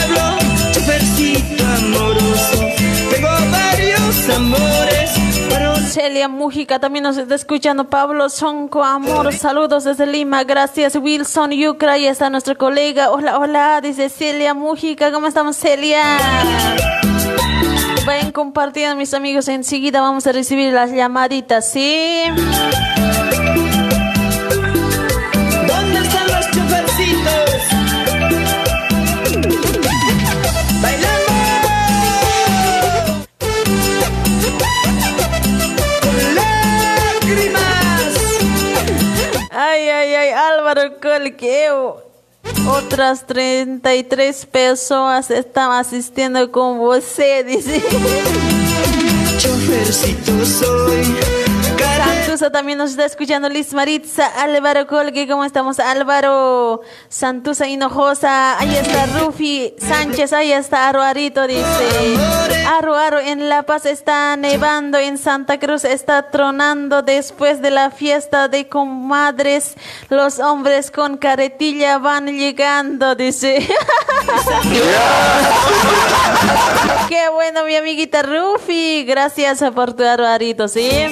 [5.91, 7.89] Celia Mujica también nos está escuchando.
[7.89, 10.45] Pablo Sonco, amor, saludos desde Lima.
[10.45, 11.97] Gracias, Wilson Yucra.
[11.97, 13.11] Y está nuestra colega.
[13.11, 15.11] Hola, hola, dice Celia Mujica.
[15.11, 16.01] ¿Cómo estamos, Celia?
[18.05, 19.49] Vayan compartiendo, mis amigos.
[19.49, 22.23] Enseguida vamos a recibir las llamaditas, ¿sí?
[41.01, 41.69] Colque.
[42.67, 47.03] Otras 33 personas están asistiendo con vos,
[47.45, 47.83] dice.
[49.37, 51.40] Chofercito soy.
[52.31, 55.81] También nos está escuchando Liz Maritza, Álvaro Colque, ¿cómo estamos?
[55.81, 56.79] Álvaro,
[57.09, 62.15] Santusa Hinojosa, ahí está Rufi Sánchez, ahí está Aruarito, dice.
[62.65, 68.47] Aru, en La Paz está nevando, en Santa Cruz está tronando después de la fiesta
[68.47, 69.75] de comadres,
[70.07, 73.67] los hombres con caretilla van llegando, dice.
[77.09, 81.11] Qué bueno, mi amiguita Rufi, gracias por tu Aruarito, ¿sí?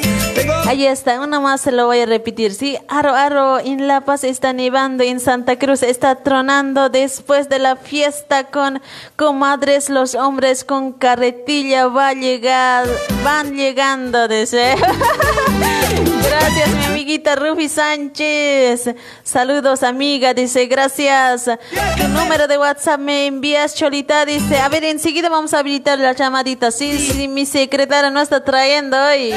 [0.68, 2.78] Ahí está, una más se lo voy a repetir, ¿sí?
[2.88, 7.76] Aro, aro, en La Paz está nevando, en Santa Cruz está tronando, después de la
[7.76, 8.82] fiesta con
[9.16, 12.88] comadres, los hombres con carretilla va a llegar,
[13.24, 14.76] van llegando, dice.
[16.30, 18.96] Gracias, mi amiguita Rufi Sánchez.
[19.24, 21.50] Saludos, amiga, dice, gracias.
[21.98, 26.14] Tu número de WhatsApp me envías, Cholita, dice, a ver, enseguida vamos a habilitar la
[26.14, 29.34] llamadita, sí, sí, mi secretaria no está trayendo hoy.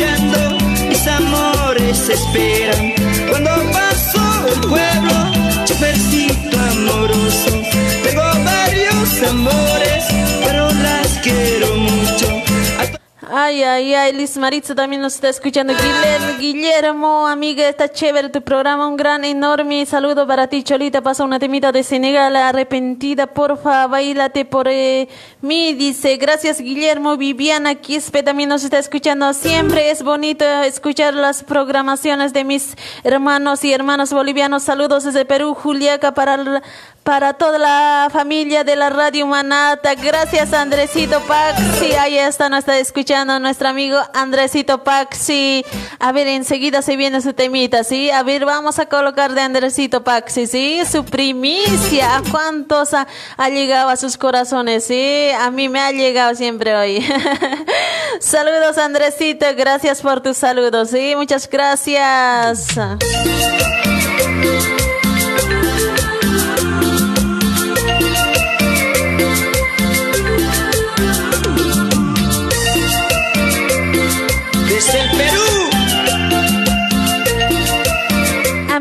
[0.00, 2.94] Ando luchando, mis amores esperan.
[3.28, 7.62] Cuando paso el pueblo, chofercito amoroso.
[8.04, 9.67] Tengo varios amores,
[13.40, 15.72] Ay, ay, ay, Liz Maritza también nos está escuchando.
[15.72, 18.88] Guillermo, Guillermo, amiga, está chévere tu programa.
[18.88, 21.02] Un gran, enorme saludo para ti, Cholita.
[21.02, 25.08] Pasa una temita de Senegal, arrepentida, porfa, bailate por eh,
[25.40, 25.72] mí.
[25.74, 27.16] Dice, gracias, Guillermo.
[27.16, 29.32] Viviana Quispe también nos está escuchando.
[29.32, 34.64] Siempre es bonito escuchar las programaciones de mis hermanos y hermanas bolivianos.
[34.64, 36.60] Saludos desde Perú, Juliaca, para,
[37.08, 39.94] para toda la familia de la Radio Manata.
[39.94, 41.94] Gracias, Andresito Paxi.
[41.94, 45.64] Ahí está, nos está escuchando nuestro amigo Andresito Paxi.
[46.00, 48.10] A ver, enseguida se viene su temita, ¿sí?
[48.10, 50.82] A ver, vamos a colocar de Andresito Paxi, ¿sí?
[50.84, 52.18] Su primicia.
[52.18, 53.06] ¿A cuántos ha,
[53.38, 55.30] ha llegado a sus corazones, sí?
[55.40, 57.02] A mí me ha llegado siempre hoy.
[58.20, 59.46] saludos, Andresito.
[59.56, 61.14] Gracias por tus saludos, ¿sí?
[61.16, 62.76] Muchas gracias.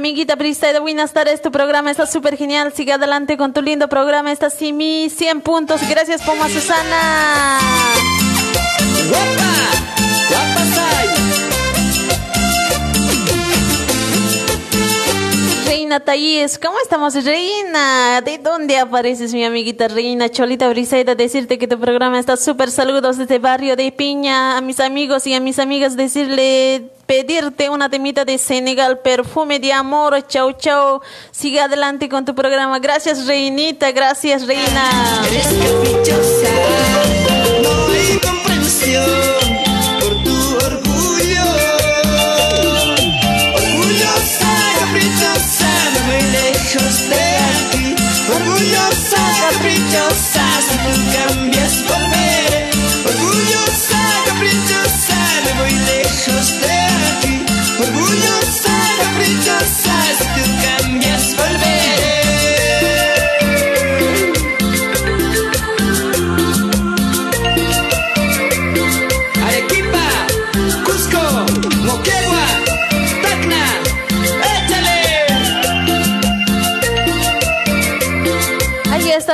[0.08, 1.42] Amiguita Brista, buenas tardes.
[1.42, 2.72] Tu programa está súper genial.
[2.74, 4.32] Sigue adelante con tu lindo programa.
[4.32, 5.82] Está Simi 100 puntos.
[5.90, 7.60] Gracias, Poma Susana.
[15.88, 18.20] Reina Thais, ¿cómo estamos, Reina?
[18.20, 20.28] ¿De dónde apareces, mi amiguita Reina?
[20.28, 24.58] Cholita Briseida, decirte que tu programa está súper saludos desde barrio de Piña.
[24.58, 29.72] A mis amigos y a mis amigas decirle, pedirte una temita de Senegal, perfume de
[29.72, 30.28] amor.
[30.28, 31.00] Chau, chau.
[31.32, 32.80] Sigue adelante con tu programa.
[32.80, 33.94] Gracias, Reinita.
[33.94, 35.24] Gracias, Reina.
[35.32, 35.54] Eres
[37.64, 39.27] no hay comprensión
[49.88, 51.47] caprichosa, si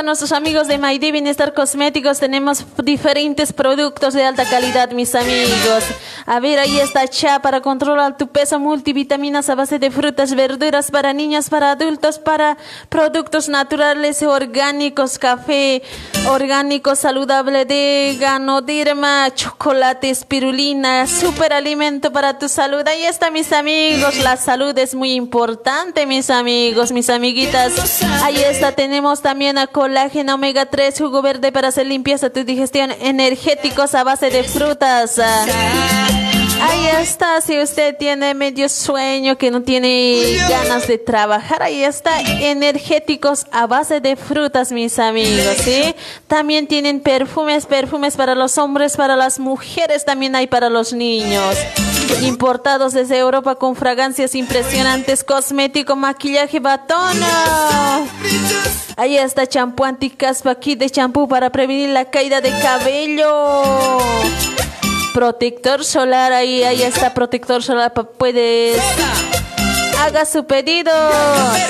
[0.04, 2.18] nuestros amigos de My Bienestar Cosméticos.
[2.18, 5.84] Tenemos diferentes productos de alta calidad, mis amigos.
[6.26, 10.90] A ver, ahí está Cha para controlar tu peso, multivitaminas a base de frutas, verduras
[10.90, 12.56] para niños, para adultos, para
[12.88, 15.82] productos naturales, orgánicos, café
[16.28, 22.86] orgánico, saludable de ganoderma, chocolate, espirulina, superalimento para tu salud.
[22.86, 24.16] Ahí está, mis amigos.
[24.18, 28.02] La salud es muy importante, mis amigos, mis amiguitas.
[28.22, 32.90] Ahí está, tenemos también a colágeno omega 3, jugo verde para hacer limpieza tu digestión,
[33.00, 35.20] energéticos a base de frutas.
[36.66, 41.84] Ah, Ahí está, si usted tiene medio sueño, que no tiene ganas de trabajar, ahí
[41.84, 45.94] está, energéticos a base de frutas, mis amigos, ¿sí?
[46.26, 51.54] También tienen perfumes, perfumes para los hombres, para las mujeres, también hay para los niños.
[52.22, 57.18] Importados desde Europa con fragancias impresionantes, cosmético, maquillaje, batón.
[58.96, 63.52] Ahí está champú anticaspa, kit de champú para prevenir la caída de cabello.
[65.14, 67.92] Protector solar, ahí, ahí está protector solar.
[67.92, 68.82] Puedes
[70.00, 70.92] Haga su pedido,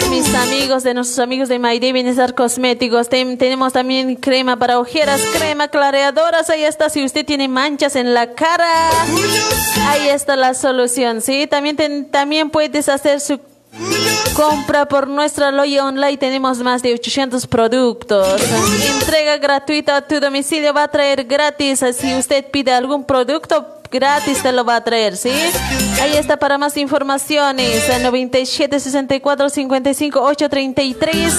[0.09, 1.92] mis amigos, de nuestros amigos de My Day
[2.34, 3.11] Cosméticos.
[3.11, 6.49] tenemos también crema para ojeras, crema clareadoras.
[6.49, 8.88] Ahí está, si usted tiene manchas en la cara,
[9.88, 11.47] ahí está la solución, ¿sí?
[11.47, 13.38] También, también puedes hacer su
[14.35, 16.16] Compra por nuestra loya online.
[16.16, 18.43] Tenemos más de 800 productos.
[19.01, 20.74] Entrega gratuita a tu domicilio.
[20.74, 21.85] Va a traer gratis.
[21.97, 25.30] Si usted pide algún producto, gratis te lo va a traer, ¿sí?
[26.03, 27.89] Ahí está para más informaciones.
[28.03, 31.35] 97 64 55 833.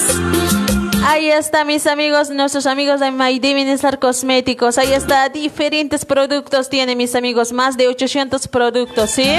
[1.07, 4.77] Ahí está, mis amigos, nuestros amigos de My Bienestar Cosméticos.
[4.79, 9.29] Ahí está, diferentes productos tiene, mis amigos, más de 800 productos, ¿sí?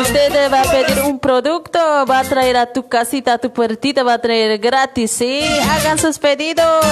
[0.00, 4.02] Usted va a pedir un producto, va a traer a tu casita, a tu puertita,
[4.02, 5.42] va a traer gratis, ¿sí?
[5.70, 6.84] Hagan sus pedidos.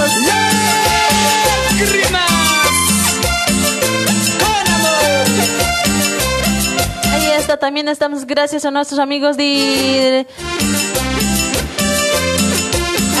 [7.11, 10.27] Ahí está, también estamos gracias a nuestros amigos de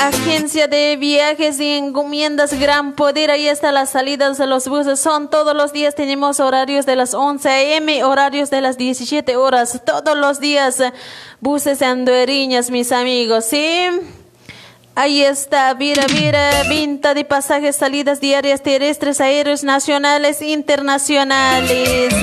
[0.01, 3.29] Agencia de Viajes y Encomiendas Gran Poder.
[3.29, 4.99] Ahí está las salidas de los buses.
[4.99, 5.93] Son todos los días.
[5.93, 9.79] Tenemos horarios de las 11 a.m., horarios de las 17 horas.
[9.85, 10.81] Todos los días
[11.39, 13.45] buses andueriñas, mis amigos.
[13.45, 13.89] ¿Sí?
[14.93, 22.13] Ahí está, mira, mira, vinta de pasajes, salidas diarias terrestres, aéreos nacionales, internacionales.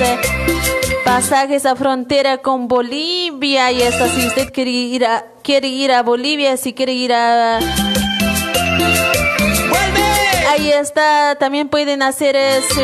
[1.03, 3.65] Pasajes a frontera con Bolivia.
[3.65, 7.57] Ahí está, si usted quiere ir a, quiere ir a Bolivia, si quiere ir a...
[10.51, 12.81] Ahí está, también pueden hacer eso.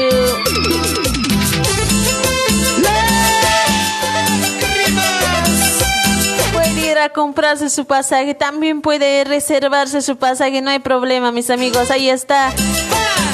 [7.10, 11.92] Comprarse su pasaje, también puede reservarse su pasaje, no hay problema, mis amigos.
[11.92, 12.54] Ahí está.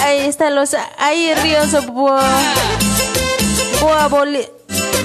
[0.04, 2.24] Ahí está los ahí ríos Boa,
[3.80, 4.08] Boa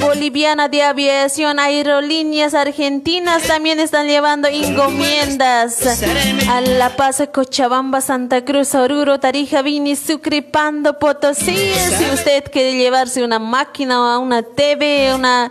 [0.00, 6.02] Boliviana de Aviación, Aerolíneas Argentinas también están llevando encomiendas
[6.48, 11.56] a La Paz, Cochabamba, Santa Cruz, Oruro, Tarija, Vini, Sucre, Pando, Potosí.
[11.98, 15.50] Si usted quiere llevarse una máquina o una TV, una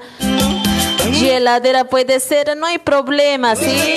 [1.04, 3.96] Heladera puede ser, no hay problema, ¿sí?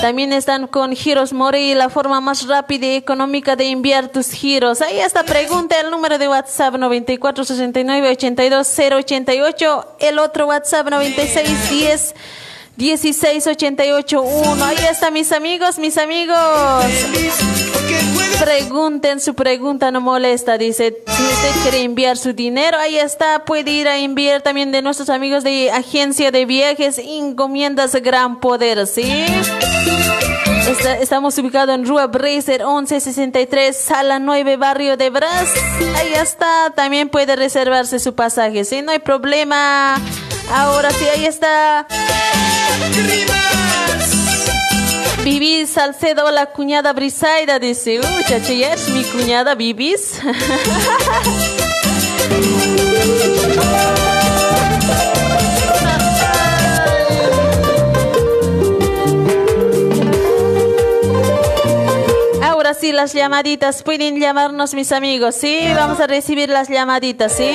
[0.00, 4.82] También están con Giros Mori, la forma más rápida y económica de enviar tus giros.
[4.82, 12.14] Ahí está, pregunta el número de WhatsApp 9469 82088, el otro WhatsApp 9610
[12.76, 14.64] 16881.
[14.64, 16.36] Ahí está, mis amigos, mis amigos.
[18.40, 20.58] Pregunten su pregunta, no molesta.
[20.58, 23.44] Dice, si usted quiere enviar su dinero, ahí está.
[23.44, 28.86] Puede ir a enviar también de nuestros amigos de Agencia de Viajes, Encomiendas Gran Poder,
[28.86, 29.24] ¿sí?
[31.00, 35.52] estamos ubicados en Rua Bracer 1163, Sala 9, Barrio de Bras.
[35.96, 36.72] Ahí está.
[36.74, 38.82] También puede reservarse su pasaje, ¿sí?
[38.82, 40.00] No hay problema.
[40.52, 41.86] Ahora sí, ahí está.
[45.24, 50.20] Vivis Salcedo, la cuñada Brisaida, dice, uy, chachi, es mi cuñada Vivis.
[62.42, 65.66] Ahora sí, las llamaditas, pueden llamarnos mis amigos, ¿sí?
[65.74, 67.54] Vamos a recibir las llamaditas, ¿sí?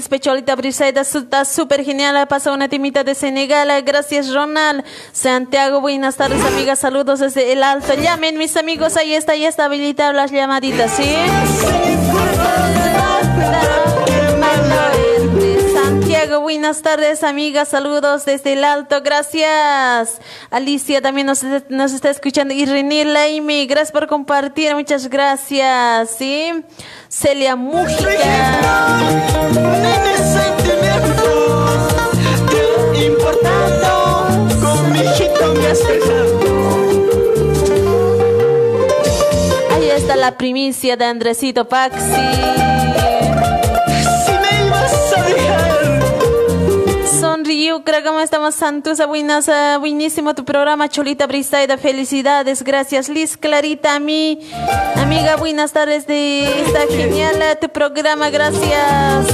[0.00, 2.16] Quispe Cholita Briseida está súper genial.
[2.16, 3.82] Ha pasado una timita de Senegal.
[3.82, 4.82] Gracias, Ronald.
[5.12, 6.78] Santiago, buenas tardes, amigas.
[6.78, 7.92] Saludos desde el alto.
[7.92, 8.96] Llamen, mis amigos.
[8.96, 11.89] Ahí está, ya está habilitado las llamaditas, ¿sí?
[16.40, 17.68] Buenas tardes, amigas.
[17.68, 19.02] Saludos desde el alto.
[19.02, 20.20] Gracias.
[20.50, 22.54] Alicia también nos, está escuchando.
[22.54, 24.74] Y René Laime, gracias por compartir.
[24.74, 26.10] Muchas gracias.
[26.10, 26.64] ¿sí?
[27.08, 28.00] Celia Mujica.
[39.70, 42.60] Ahí está la primicia de Andresito Paxi.
[47.20, 49.04] Sonriucra, ¿cómo estamos, Santusa?
[49.04, 51.76] Buenas, buenísimo tu programa, Cholita Brisaida.
[51.76, 54.38] Felicidades, gracias, Liz Clarita, mi
[54.96, 55.36] amiga.
[55.36, 59.26] Buenas tardes, de, está genial tu programa, gracias.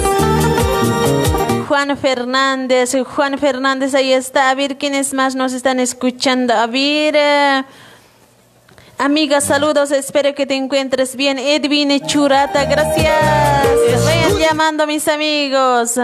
[1.69, 2.97] Juan Fernández.
[3.15, 4.51] Juan Fernández, ahí está.
[4.51, 6.55] A ver quiénes más nos están escuchando.
[6.55, 7.15] A ver.
[7.17, 7.65] eh,
[8.99, 9.91] Amiga, saludos.
[9.93, 11.39] Espero que te encuentres bien.
[11.39, 14.05] Edwin Churata, gracias.
[14.05, 15.99] Vayan llamando, mis amigos.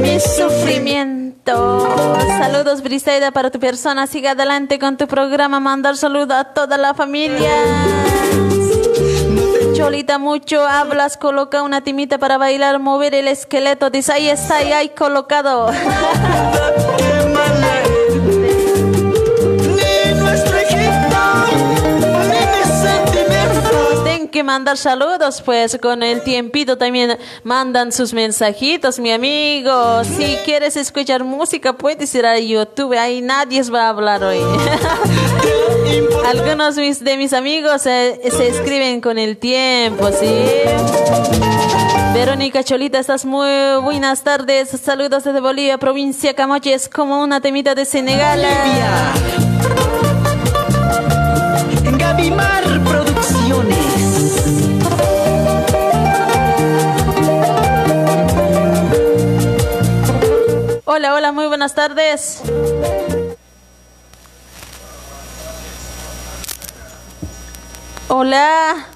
[0.00, 1.88] Mi sufrimiento.
[2.38, 4.06] Saludos, Briseida, para tu persona.
[4.06, 5.58] Sigue adelante con tu programa.
[5.58, 7.50] Mandar saludo a toda la familia.
[9.74, 11.16] Cholita, mucho hablas.
[11.16, 13.90] Coloca una timita para bailar, mover el esqueleto.
[13.90, 15.72] Dice, ahí está, ahí colocado.
[24.32, 30.02] que mandar saludos, pues con el tiempito también mandan sus mensajitos, mi amigo.
[30.02, 32.98] Si quieres escuchar música, puedes ir a YouTube.
[32.98, 34.38] Ahí nadie va a hablar hoy.
[36.26, 40.44] Algunos de mis amigos eh, se escriben con el tiempo, ¿sí?
[42.14, 43.50] Verónica Cholita, estás muy
[43.82, 44.70] buenas tardes.
[44.70, 46.72] Saludos desde Bolivia, provincia Camoche.
[46.74, 48.42] Es como una temita de Senegal.
[51.98, 52.81] Gabimar Producciones.
[60.94, 62.42] Hola, hola, muy buenas tardes.
[68.08, 68.88] Hola.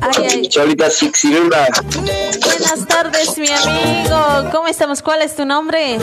[0.00, 0.48] Ay, ay.
[2.46, 4.50] Buenas tardes, mi amigo.
[4.50, 5.02] ¿Cómo estamos?
[5.02, 5.98] ¿Cuál es tu nombre?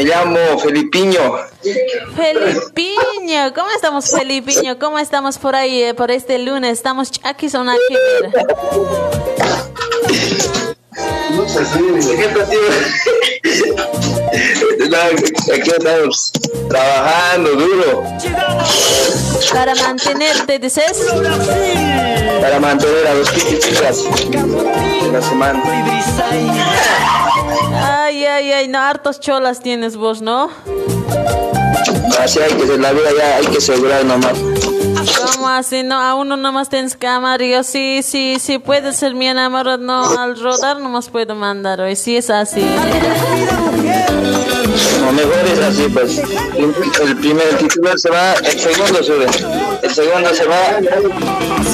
[0.00, 1.36] me llamo Felipiño.
[2.16, 3.52] Felipiño.
[3.54, 4.78] ¿Cómo estamos, Felipiño?
[4.78, 6.72] ¿Cómo estamos por ahí, eh, por este lunes?
[6.72, 7.78] ¿Estamos aquí o nada
[11.30, 11.46] No,
[15.54, 16.32] Aquí estamos
[16.68, 18.02] trabajando duro
[19.52, 21.06] Para mantenerte, dices.
[22.40, 23.72] para mantener a los chicas de
[25.12, 25.62] la semana.
[27.82, 30.50] Ay, ay, ay, no, hartos cholas tienes vos, ¿no?
[32.18, 34.36] Así hay que ser, la vida ya hay que asegurar nomás.
[35.32, 35.82] ¿Cómo así?
[35.82, 37.42] No, a uno nomás tienes que amar.
[37.42, 39.78] Yo sí, sí, sí puede ser mi enamorado.
[39.78, 41.96] No, al rodar nomás puedo mandar hoy.
[41.96, 42.64] Sí es así.
[45.00, 46.18] Lo mejor es así, pues.
[47.00, 49.26] El primer titular se va, el segundo sube.
[49.82, 50.78] El segundo se va,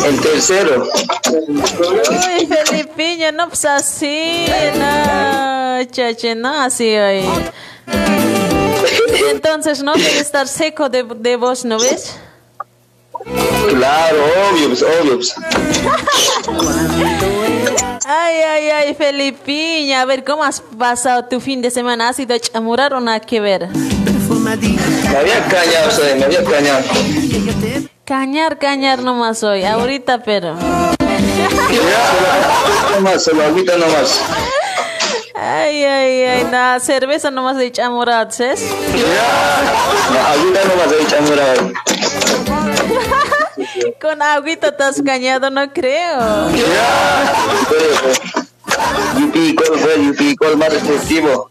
[0.06, 0.88] el tercero.
[1.30, 4.46] Uy, Felipiño, no, pues así.
[4.78, 7.24] No, chache, no, así hoy.
[9.30, 12.16] Entonces, no debe estar seco de, de vos, ¿no ves?
[13.68, 14.18] Claro,
[14.50, 15.16] obvio, pues, obvio.
[15.16, 15.34] Pues.
[18.06, 20.02] Ay, ay, ay, Felipiña.
[20.02, 22.08] A ver, ¿cómo has pasado tu fin de semana?
[22.08, 23.68] ¿Has ido a chamurar o nada que ver?
[23.68, 26.84] Me había cañado, sea, me había cañado.
[28.04, 29.64] Cañar, cañar nomás hoy.
[29.64, 30.54] Ahorita, pero.
[32.94, 34.20] Nomás, solo agüita nomás.
[35.34, 38.62] Ay, ay, ay, nada, cerveza nomás de chamurar, ¿sabes?
[38.62, 41.54] No, agüita nomás he dicho, mira,
[44.00, 46.50] Con agüita te has cañado, no creo.
[49.18, 50.04] Yupi, ¿cuál fue?
[50.04, 51.50] Yupi, ¿cuál más efectivo?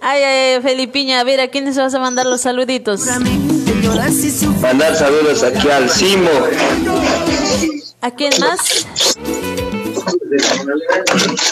[0.00, 3.02] Ay, ay, ay, Felipiña, a ver, ¿a quiénes vas a mandar los saluditos?
[4.60, 6.30] Mandar saludos aquí al Simo,
[8.00, 8.86] ¿A quién más?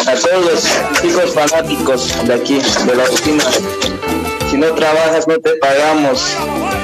[0.07, 3.45] a todos los chicos fanáticos de aquí, de la oficina.
[4.51, 6.35] Si no trabajas, no te pagamos,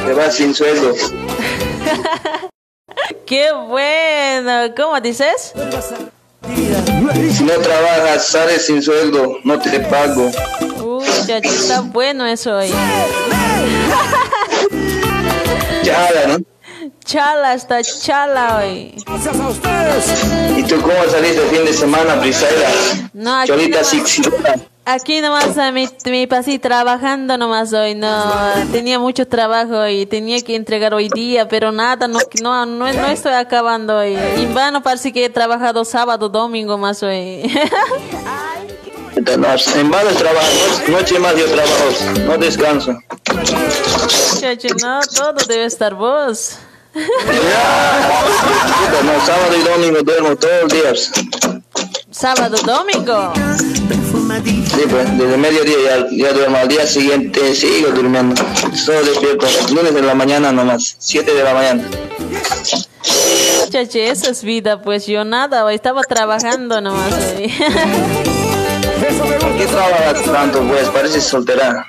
[0.05, 0.95] te vas sin sueldo.
[3.26, 4.74] ¡Qué bueno!
[4.76, 5.53] ¿Cómo dices?
[7.32, 10.30] Si no trabajas, sales sin sueldo, no te pago.
[10.82, 12.70] Uy, chacho, está bueno eso hoy.
[15.85, 16.39] Ya, ¿no?
[17.05, 18.95] Chala, está chala hoy.
[20.57, 22.70] ¿Y tú cómo saliste el fin de semana, Brisaida?
[23.12, 24.59] No, Cholita Sixirula.
[24.85, 27.95] Aquí nomás a mi, mi pasí trabajando nomás hoy.
[27.95, 28.32] No,
[28.72, 33.07] tenía mucho trabajo y tenía que entregar hoy día, pero nada, no, no, no, no
[33.07, 34.16] estoy acabando hoy.
[34.16, 37.51] En vano parece que he trabajado sábado, domingo más hoy.
[39.16, 40.49] En vano trabajo,
[40.89, 42.99] noche más yo trabajo, no descanso.
[44.41, 46.59] Chacho, no, todo debe estar vos.
[49.05, 51.11] No, sábado y domingo duermo todos los días.
[52.15, 53.33] Sábado, domingo.
[53.35, 56.59] Sí, pues, desde mediodía ya, ya duermo.
[56.59, 58.41] Al día siguiente sigo durmiendo.
[58.73, 59.49] Solo despierto.
[59.75, 60.95] Lunes de la mañana nomás.
[60.97, 61.83] 7 de la mañana.
[63.69, 67.12] Chache, eso es vida, pues yo nada, estaba trabajando nomás.
[67.12, 67.33] ¿Por
[69.57, 70.89] qué trabajas tanto, pues?
[70.91, 71.85] Pareces soltera.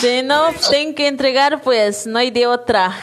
[0.00, 2.96] Si no, tengo que entregar, pues, no hay de otra.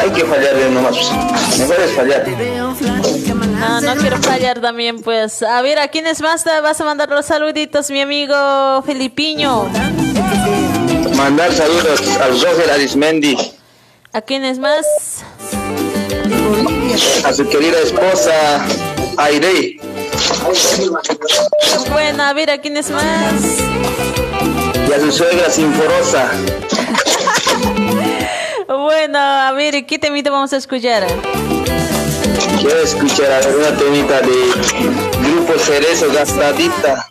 [0.00, 0.96] Hay que fallar de nomás.
[1.58, 2.26] Mejor es fallar.
[3.58, 5.42] No, no quiero fallar también, pues.
[5.42, 9.68] A ver, ¿a quiénes más te vas a mandar los saluditos, mi amigo Filipiño?
[11.16, 13.36] Mandar saludos al Roger Arismendi,
[14.12, 14.84] ¿A quiénes más?
[17.24, 18.64] a su querida esposa
[19.16, 19.80] Airey,
[21.90, 23.02] Bueno, a ver, ¿a quiénes más?
[24.88, 26.30] y a su suegra Sinforosa.
[28.66, 31.06] Bueno, a ver, ¿qué temita vamos a escuchar?
[32.60, 34.32] Quiero escuchar a ver una temita de
[35.20, 37.10] Grupo Cerezo Gastadita.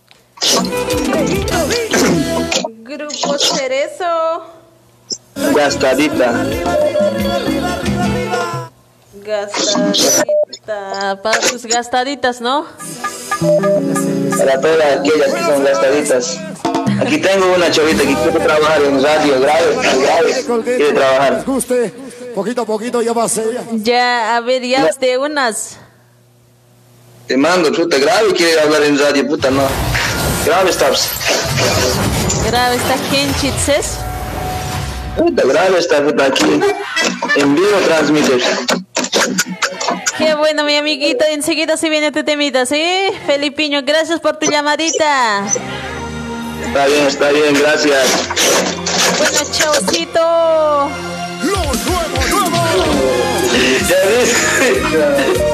[2.83, 4.45] Grupo Cerezo.
[5.55, 6.33] Gastadita.
[9.23, 11.19] Gastadita.
[11.21, 12.65] Para tus gastaditas, ¿no?
[14.37, 16.39] Para todas aquellas que son gastaditas.
[17.03, 20.63] Aquí tengo una chovita que quiere trabajar en radio, grave, grave.
[20.63, 21.33] Quiere trabajar.
[21.33, 21.93] Les guste,
[22.33, 23.45] poquito a poquito ya va a ser.
[23.73, 25.77] Ya, a ver, ya de unas.
[27.27, 29.63] Te mando, puta, grave quiere hablar en radio, puta, no.
[30.45, 31.09] Grave estás.
[32.45, 33.97] Grave está Kenchitses.
[35.17, 36.61] Puta, grave está, puta, aquí.
[37.35, 38.37] En vivo transmite.
[40.17, 41.25] Qué bueno, mi amiguito.
[41.29, 42.83] Enseguida se viene tu temita, ¿sí?
[43.25, 45.43] Felipiño, gracias por tu llamadita.
[46.65, 48.29] Está bien, está bien, gracias.
[49.17, 50.89] Bueno, chaucito.
[51.43, 52.63] Lo nuevo, nuevo.
[53.87, 55.52] Ya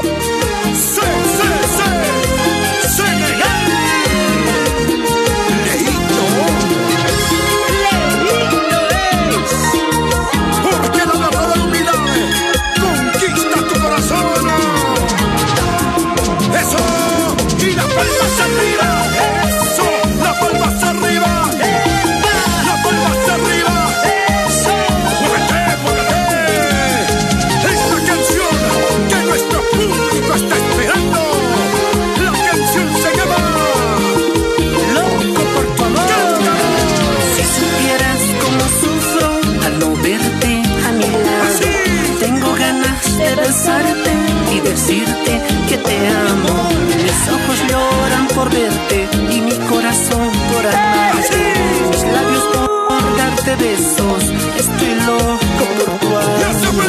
[48.50, 51.54] por verte y mi corazón por amarte.
[51.89, 52.43] Mis labios
[52.88, 54.24] por darte besos,
[54.58, 56.08] estoy loco por tu
[56.39, 56.86] ¡Esa amor.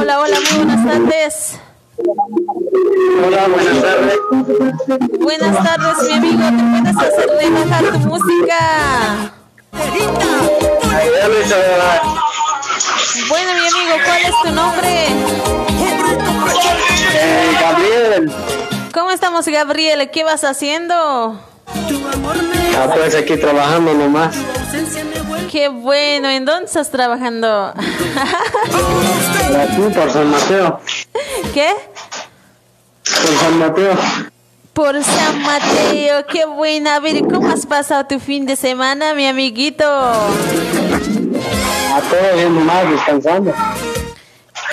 [0.00, 1.58] Hola, hola, muy buenas tardes.
[3.26, 4.18] Hola, buenas tardes.
[5.20, 6.42] Buenas tardes, mi amigo.
[6.48, 8.58] ¿Te puedes hacer relajar tu música?
[13.28, 15.06] Bueno, mi amigo, ¿cuál es tu nombre?
[17.18, 18.32] Eh, Gabriel.
[18.96, 20.10] ¿Cómo estamos, Gabriel?
[20.10, 21.38] ¿Qué vas haciendo?
[21.86, 24.34] Tu amor me Ah, pues aquí trabajando nomás.
[25.52, 26.30] Qué bueno.
[26.30, 27.74] ¿En dónde estás trabajando?
[29.60, 30.80] Aquí por San Mateo.
[31.52, 31.74] ¿Qué?
[33.04, 33.92] Por San Mateo.
[34.72, 36.26] Por San Mateo.
[36.26, 36.88] Qué bueno.
[36.88, 39.84] A ver, ¿cómo has pasado tu fin de semana, mi amiguito?
[39.84, 40.30] A
[42.00, 43.52] todo bien nomás, descansando.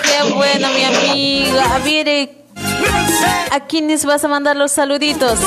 [0.04, 1.60] Qué bueno, mi amigo.
[1.60, 2.43] A ver,
[3.52, 5.40] ¿a quiénes vas a mandar los saluditos?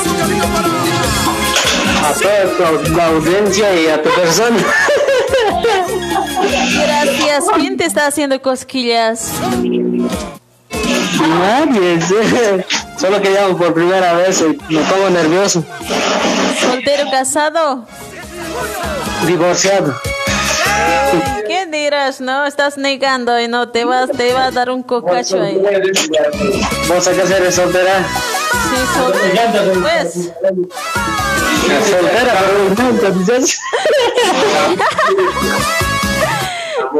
[2.03, 4.57] A toda tu, la audiencia y a tu persona.
[6.73, 7.45] Gracias.
[7.55, 9.31] ¿Quién te está haciendo cosquillas?
[11.39, 11.99] Nadie.
[12.97, 15.63] Solo que llamo por primera vez y me pongo nervioso.
[16.59, 17.85] ¿Soltero casado?
[19.25, 19.95] Divorciado.
[21.57, 22.21] ¿Qué dirás?
[22.21, 25.59] No, estás negando y no te vas, te va a dar un cocacho ahí.
[26.87, 28.05] ¿Vos a qué eres soltera?
[28.51, 29.81] Sí, soltero.
[29.81, 30.13] Pues,
[31.89, 32.69] Soltera, pero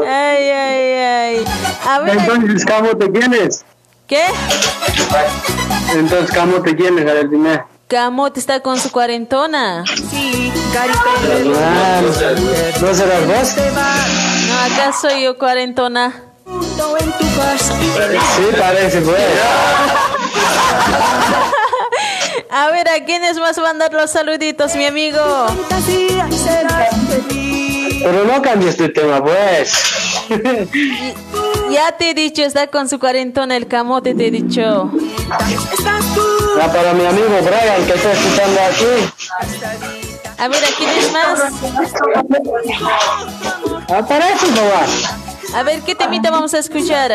[0.06, 1.44] ay, ay, ay.
[1.86, 3.64] A ver, Entonces, ¿cómo te quieres?
[4.08, 4.24] ¿qué?
[5.94, 7.60] Entonces, ¿cómo te quieres, Gabriel?
[7.86, 9.84] Camote está con su cuarentona.
[11.54, 12.00] Ah,
[12.80, 13.54] ¿No serás vos?
[14.58, 16.22] Acá soy yo cuarentona.
[18.36, 19.18] Sí, parece, pues.
[22.50, 25.18] A ver, ¿a quiénes a mandar los saluditos, mi amigo?
[28.02, 30.26] Pero no cambies tu tema, pues.
[31.70, 34.90] Ya te he dicho, está con su cuarentona el camote, te he dicho.
[35.30, 40.07] Ah, para mi amigo Brian, que está escuchando aquí.
[40.38, 41.40] A ver, ¿a quiénes más?
[43.88, 45.14] Ah, para eso nomás.
[45.54, 47.10] A ver, ¿qué temita vamos a escuchar?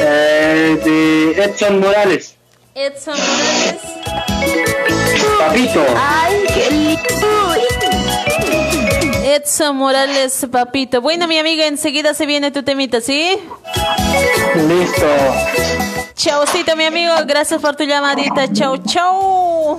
[0.00, 2.36] Eh, de Edson Morales.
[2.74, 3.80] Edson Morales.
[5.38, 5.86] Papito.
[5.96, 7.54] Ay, qué lindo.
[9.24, 11.00] Edson Morales, papito.
[11.00, 13.38] Bueno, mi amiga, enseguida se viene tu temita, ¿sí?
[14.54, 15.06] Listo.
[16.14, 17.14] Chaucito, mi amigo.
[17.26, 18.52] Gracias por tu llamadita.
[18.52, 19.78] Chau, chau.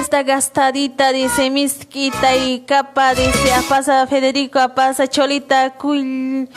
[0.00, 6.48] Está gastadita, dice Misquita y capa, dice a pasa Federico, a pasa Cholita, Cuil,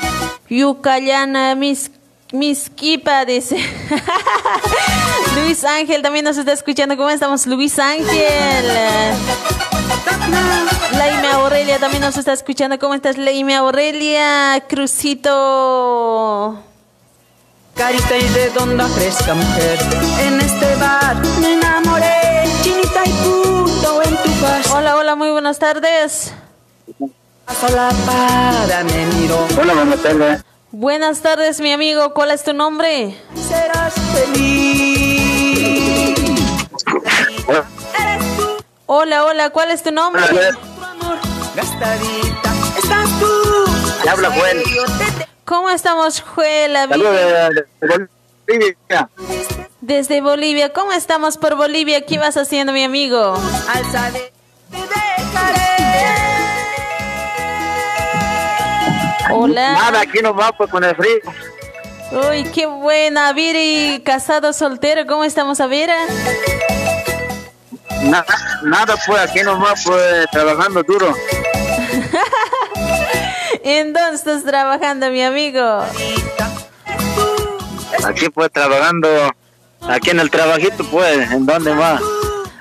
[0.50, 1.92] Yucayana, mis,
[2.32, 3.58] Misquipa, dice.
[5.36, 6.96] Luis Ángel también nos está escuchando.
[6.96, 8.08] ¿Cómo estamos, Luis Ángel?
[10.98, 12.80] Laime Aurelia también nos está escuchando.
[12.80, 14.64] ¿Cómo estás, Laime Aurelia?
[14.68, 15.32] Crucito.
[17.76, 19.80] Carita y redonda, fresca mujer.
[20.22, 22.44] En este bar me enamoré.
[22.62, 24.78] Chinita y puto en tu casa.
[24.78, 26.34] Hola, hola, muy buenas tardes.
[27.60, 29.46] Sola para me miro.
[29.60, 30.51] Hola, buenas tardes.
[30.72, 32.14] Buenas tardes, mi amigo.
[32.14, 33.16] ¿Cuál es tu nombre?
[33.36, 36.18] Serás feliz.
[38.00, 38.48] Eres tú,
[38.86, 40.22] Hola, hola, ¿cuál es tu nombre?
[41.56, 42.54] Gastadita.
[42.78, 43.66] Estás tú.
[44.06, 44.58] Ya habla Juan.
[45.44, 46.88] ¿Cómo estamos, Juela?
[46.88, 48.08] Saludos de
[48.48, 49.10] Bolivia.
[49.82, 50.72] Desde Bolivia.
[50.72, 52.06] ¿Cómo estamos por Bolivia?
[52.06, 53.34] ¿Qué vas haciendo, mi amigo?
[53.68, 54.32] alza de
[54.72, 56.31] te dejaré.
[59.34, 59.74] Hola.
[59.74, 61.20] Nada, aquí nomás pues con el frío.
[62.30, 63.32] Uy, qué buena.
[63.34, 65.06] Viri, casado, soltero.
[65.08, 65.96] ¿Cómo estamos, Avira?
[68.04, 71.16] Nada, nada pues aquí nomás pues trabajando duro.
[73.64, 75.84] ¿En dónde estás trabajando, mi amigo?
[78.04, 79.08] Aquí pues trabajando,
[79.82, 82.02] aquí en el trabajito pues, ¿en dónde más?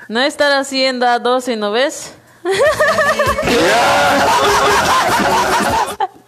[0.07, 2.13] No estar haciendo a 12, ¿no ves?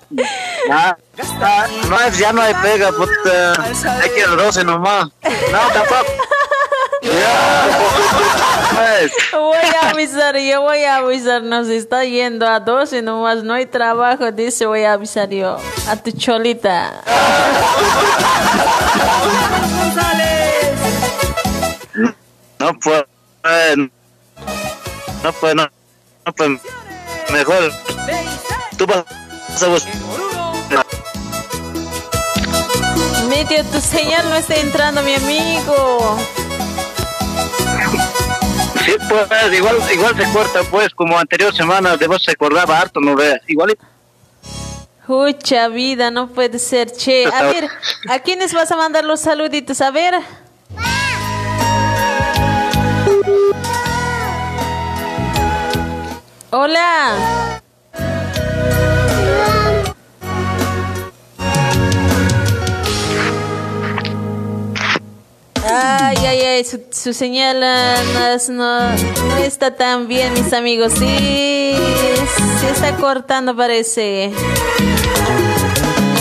[0.71, 0.95] Ah,
[1.41, 3.53] ah, no, es- ya no hay pega, puta.
[4.01, 5.09] Hay que al 12 nomás.
[5.51, 6.11] No, tampoco.
[8.75, 11.43] Pues, Voy a avisar, yo voy a avisar.
[11.43, 13.43] Nos está yendo a 12 nomás.
[13.43, 14.65] No hay trabajo, dice.
[14.65, 15.57] Voy a avisar yo.
[15.89, 17.01] A tu cholita.
[22.59, 23.03] no pues,
[25.23, 25.69] no pues, no,
[26.25, 26.49] no pues,
[27.31, 27.71] mejor.
[28.77, 29.03] Tú vas
[33.29, 36.17] Medio, tu señal no está entrando, mi amigo.
[38.85, 42.99] Sí, pues, igual, igual se corta, pues, como anterior semana, de vos se acordaba harto,
[42.99, 43.39] no veas.
[43.47, 43.77] Igual,
[45.07, 47.25] Mucha vida, no puede ser, che.
[47.27, 47.69] A ver,
[48.09, 49.81] ¿a quiénes vas a mandar los saluditos?
[49.81, 50.15] A ver.
[56.51, 57.61] Hola.
[65.65, 70.93] Ay, ay, ay, su, su señal no, no- está tan bien, mis amigos.
[70.93, 71.75] Sí,
[72.59, 74.31] se está cortando, parece.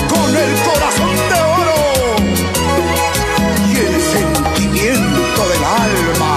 [0.08, 2.16] con el corazón de oro
[3.68, 6.32] y el sentimiento del alma.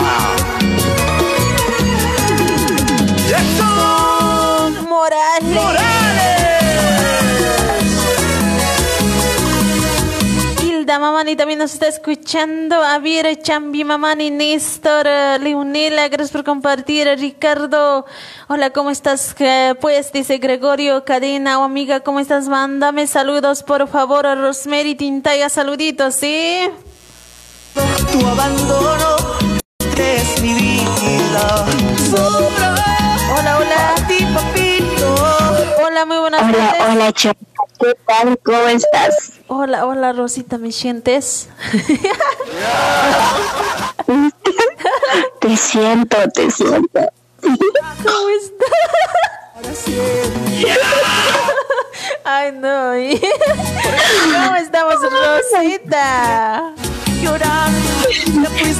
[3.29, 5.43] ¡Jackson Morales.
[5.51, 5.84] Hilda
[11.25, 12.75] Mamani también nos está escuchando.
[12.83, 17.07] Avira, Chambi, Mamani, Néstor, eh, Leonela, gracias por compartir.
[17.17, 18.05] Ricardo,
[18.47, 19.35] hola, ¿cómo estás?
[19.39, 22.47] Eh, Pues dice Gregorio Cadena, o amiga, ¿cómo estás?
[22.47, 24.27] Mándame saludos, por favor.
[24.27, 26.69] A Rosemary Tintaya, saluditos, ¿sí?
[27.73, 29.15] Tu abandono
[29.97, 31.65] es mi vida.
[32.11, 32.75] Sobra
[33.35, 33.95] Hola, hola.
[33.97, 35.15] a ti, papito.
[35.83, 36.83] Hola, muy buenas Hola, tardes.
[36.95, 37.39] hola, Chapa.
[37.79, 38.37] ¿Qué tal?
[38.45, 39.34] ¿Cómo estás?
[39.47, 41.49] Hola, hola, Rosita, ¿me sientes?
[45.39, 46.99] Te siento, te siento.
[47.41, 49.85] ¿Cómo estás?
[52.23, 52.93] Ay, no.
[54.33, 56.73] ¿Cómo estamos, Rosita?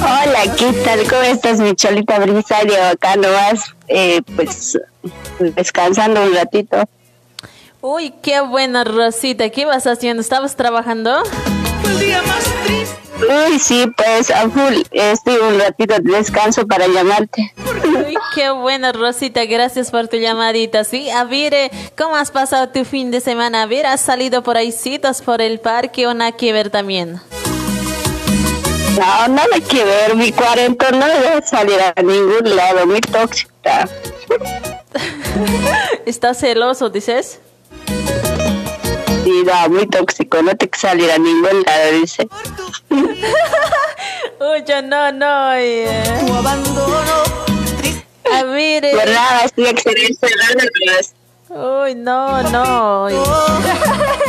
[0.02, 1.08] Hola, ¿qué tal?
[1.08, 2.82] ¿Cómo estás, mi cholita brisario?
[2.84, 4.76] Acá nomás, eh, pues,
[5.38, 6.82] descansando un ratito.
[7.88, 9.48] Uy, qué buena, Rosita.
[9.50, 10.20] ¿Qué vas haciendo?
[10.20, 11.22] ¿Estabas trabajando?
[11.82, 12.96] Fue el día más triste.
[13.20, 17.54] Uy, sí, pues, a full, estoy un ratito de descanso para llamarte.
[17.84, 19.44] Uy, qué buena, Rosita.
[19.44, 20.82] Gracias por tu llamadita.
[20.82, 23.62] Sí, a ver, eh, ¿cómo has pasado tu fin de semana?
[23.62, 27.20] A ver, ¿has salido por ahí citas por el parque o nada que ver también?
[28.98, 30.16] No, nada que ver.
[30.16, 32.84] Mi cuarentena no debe salir a ningún lado.
[32.84, 33.88] Muy tóxica.
[36.04, 37.38] ¿Estás celoso, dices?
[39.26, 40.40] No, muy tóxico.
[40.42, 42.28] No te salir a ningún lado, dice.
[42.90, 45.52] Uy, yo no, no.
[45.54, 46.02] eh.
[48.32, 50.28] A ver, eh, Por nada, estoy excelente.
[51.48, 53.08] Uy, no, no.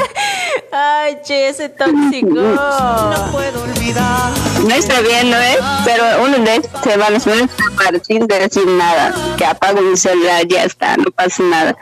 [0.72, 2.36] Ay, che, ese tóxico.
[4.68, 5.58] No está bien, ¿no es?
[5.86, 9.14] Pero uno de estos se va a escapar sin decir nada.
[9.38, 11.76] Que apago mi celular, ya está, no pasa nada.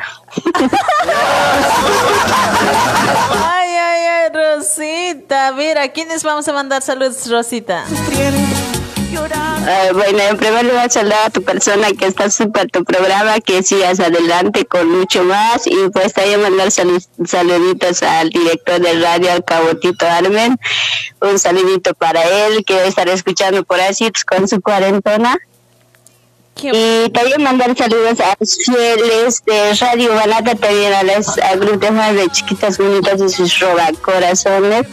[3.43, 5.51] Ay, ay, ay, Rosita.
[5.53, 7.86] Mira, ¿a quiénes vamos a mandar saludos, Rosita?
[9.68, 13.64] Eh, bueno, en primer lugar, saludar a tu persona que está súper tu programa, que
[13.64, 15.66] sigas adelante con mucho más.
[15.66, 20.58] Y pues también mandar salu- saluditos al director de radio, al cabotito Armen.
[21.22, 25.38] Un saludito para él, que debe estar escuchando por así pues, con su cuarentona.
[26.56, 26.72] ¿Qué-
[27.06, 31.80] Y también mandar saludos a los fieles de Radio Balata, también a las a grupos
[31.82, 34.86] de fans de chiquitas bonitas y sus roba corazones.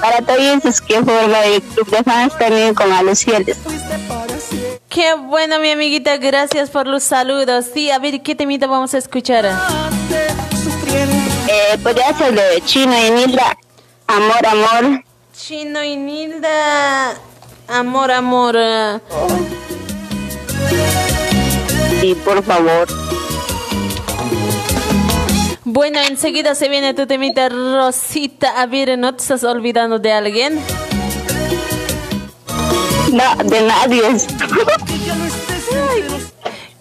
[0.00, 3.58] Para todos esos que forman el club de fans, también como a los fieles.
[4.88, 6.16] Qué bueno, mi amiguita.
[6.16, 7.66] Gracias por los saludos.
[7.72, 9.46] Sí, a ver, ¿qué temita vamos a escuchar?
[9.46, 9.52] Eh,
[11.82, 13.56] podría ser de Chino y Nilda.
[14.06, 15.04] Amor, amor.
[15.36, 17.14] Chino y Nilda.
[17.68, 18.56] Amor, amor.
[22.02, 22.88] Y por favor.
[25.72, 28.60] Bueno, enseguida se viene tu temita, Rosita.
[28.60, 30.58] A ver, ¿no te estás olvidando de alguien?
[33.12, 34.02] No, de nadie.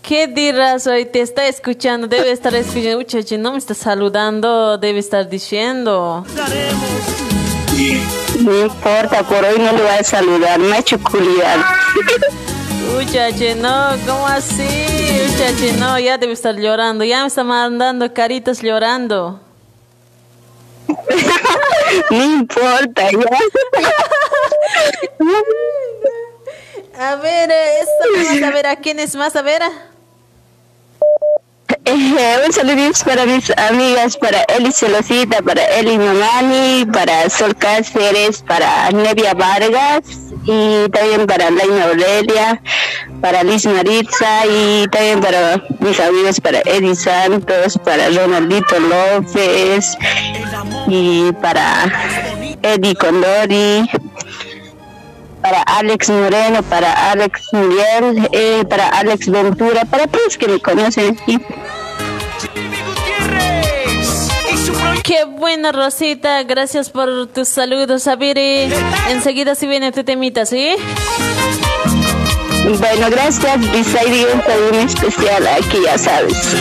[0.01, 1.05] ¿Qué dirás hoy?
[1.05, 2.97] Te está escuchando, debe estar escuchando.
[2.97, 6.25] Muchacho, no me está saludando, debe estar diciendo.
[8.39, 10.57] No importa, por hoy no le voy a saludar.
[10.57, 11.63] Me ha hecho culiar.
[12.93, 14.63] Muchacho, no, ¿cómo así?
[14.63, 17.03] Muchacho, no, ya debe estar llorando.
[17.03, 19.41] Ya me está mandando caritas llorando.
[22.11, 23.19] No importa, ya.
[26.99, 29.61] A ver, eh, esto vamos a ver a quién es más, a ver.
[29.61, 29.71] Eh,
[31.91, 38.91] un saludito para mis amigas, para Eli Celosita, para Eli Mamani, para Sol Cáceres, para
[38.91, 40.01] Nevia Vargas
[40.45, 42.61] y también para Laina Aurelia,
[43.21, 49.97] para Liz Maritza y también para mis amigos, para Eddie Santos, para Ronaldito López
[50.87, 51.91] y para
[52.61, 53.89] Eddie Condori
[55.41, 61.17] para Alex Moreno, para Alex Miguel, eh, para Alex Ventura, para todos que me conocen.
[61.27, 61.39] Y
[65.09, 66.43] Qué buena, Rosita.
[66.43, 68.05] Gracias por tus saludos.
[68.05, 68.69] Eh,
[69.09, 70.75] enseguida si viene tu temita, ¿sí?
[72.79, 76.55] bueno, gracias, Bisaidi, un saludo especial aquí, ya sabes.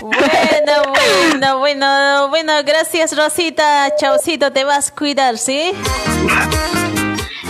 [0.00, 0.92] Bueno,
[1.32, 3.92] bueno, bueno, bueno, gracias, Rosita.
[3.98, 5.72] Chaucito, te vas a cuidar, ¿sí?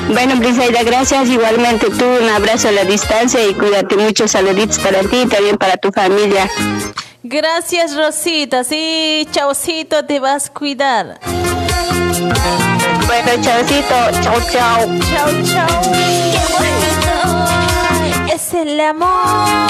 [0.08, 5.00] Bueno, Brisaida, gracias igualmente tú, un abrazo a la distancia y cuídate mucho, saluditos para
[5.00, 6.48] ti y también para tu familia.
[7.30, 8.64] Gracias, Rosita.
[8.64, 11.20] Sí, chaucito, te vas a cuidar.
[13.06, 14.98] Bueno, chaucito, chau, chau.
[15.10, 15.82] Chau, chau.
[15.92, 19.68] Qué bonito es el amor.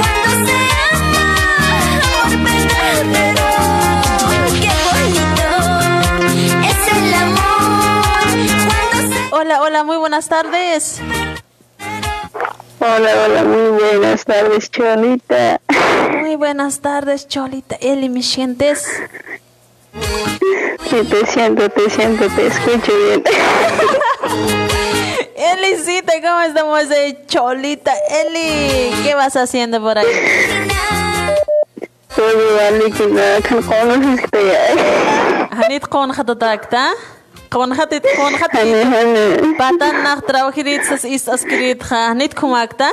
[0.00, 0.56] Cuando se
[0.90, 1.24] ama
[2.14, 3.48] por verdadero,
[4.58, 5.52] qué bonito
[6.64, 8.24] es el amor.
[8.66, 11.02] Cuando se Hola, hola, muy buenas tardes.
[12.88, 15.60] Hola, hola, muy buenas tardes, Cholita.
[16.20, 17.74] Muy buenas tardes, Cholita.
[17.80, 18.86] Eli, ¿me sientes?
[20.88, 23.24] Sí, te siento, te siento, te escucho bien.
[25.34, 27.92] Elicita, ¿cómo estamos de Cholita?
[28.08, 30.06] Eli, ¿qué vas haciendo por ahí?
[32.14, 34.56] Conoces que te
[35.50, 36.90] Hanit con hatatakta?
[36.90, 37.15] Con
[37.50, 38.52] Кванхат ит кванхат
[39.58, 42.90] батан нах трабахирицас ис аскиритха нит кумакта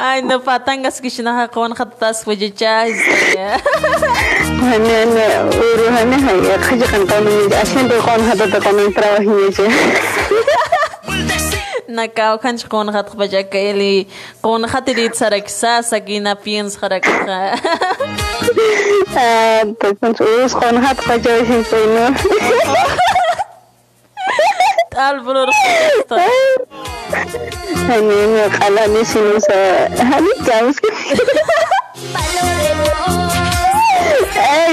[0.00, 3.00] Ай, ну патангас кишнаха кванхат тас вжича из.
[4.60, 5.10] Ханен
[5.58, 9.48] урухане хай, хажи кантамын, ашен дэ кванхат дэ кванхат трабахине.
[11.96, 13.94] nakao kanchi qunaqata qhapachakayli
[14.44, 17.38] qunaqati ritsaraki sasa kinapinsaq rakaqa
[20.18, 22.12] pues qunaqata qhapachaysinkuynur
[24.92, 26.16] t'albururqasta
[27.88, 29.58] hanimi qalani sinusa
[30.10, 30.76] hanikamos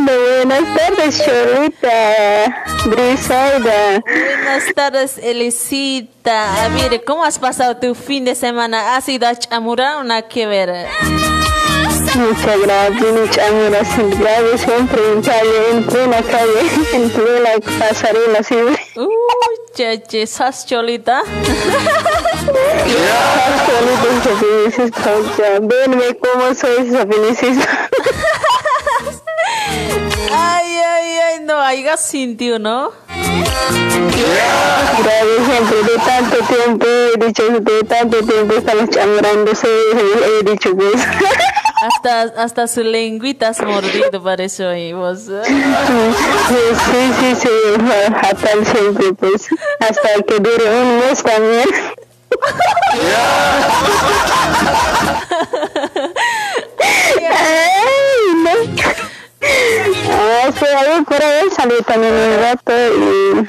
[0.01, 4.01] no, buenas tardes, Cholita, Brisaida.
[4.05, 6.69] Buenas tardes, Elisita.
[6.73, 8.95] Ver, ¿cómo has pasado tu fin de semana?
[8.95, 10.87] ¿Has ido a Chamura o nada que ver?
[12.15, 13.51] Muchas gracias, muchas
[14.19, 14.61] gracias.
[14.61, 16.61] Siempre en calle, en plena calle,
[16.93, 17.49] en plena
[17.79, 18.55] pasarela, sí.
[18.95, 19.07] Uy,
[19.73, 21.23] cheche, ¿sos cholita?
[23.65, 25.61] Cholita, felicidad.
[25.61, 27.89] Venme cómo soy felicidad.
[30.31, 32.91] Ay, ay, ay, no, haya sintió, ¿no?
[35.03, 40.95] Gracias siempre, de tanto tiempo he dicho, de tanto tiempo estamos chamurándose, he dicho pues.
[41.81, 45.19] Hasta, hasta su lengüita has mordido, parece hoy vos.
[45.19, 45.31] Sí,
[47.19, 47.49] sí, sí,
[48.21, 49.49] fatal siempre pues,
[49.81, 51.69] hasta que dure un mes también.
[60.53, 63.47] Sí, ahí por ahí salí también un rato y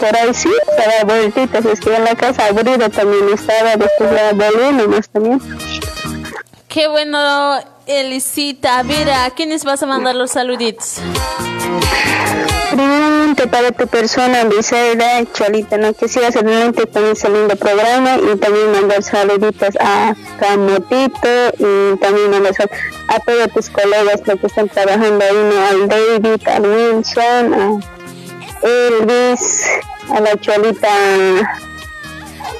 [0.00, 4.32] por ahí sí, estaba vueltitas, es que en la casa aburrida también estaba, después la
[4.32, 5.40] volví nomás también.
[6.68, 8.82] Qué bueno, Elisita.
[8.84, 10.96] Mira, ¿a quiénes vas a mandar los saluditos?
[12.70, 15.94] Primeramente para tu persona, Briselda, Cholita, ¿no?
[15.94, 22.30] que sigas adelante con ese lindo programa y también mandar saluditos a Camotito y también
[22.30, 22.70] mandar sal-
[23.08, 25.66] a todos tus colegas que están trabajando ahí, ¿no?
[25.66, 27.80] al David, al Wilson, a
[28.62, 29.66] Elvis,
[30.10, 30.88] a la Cholita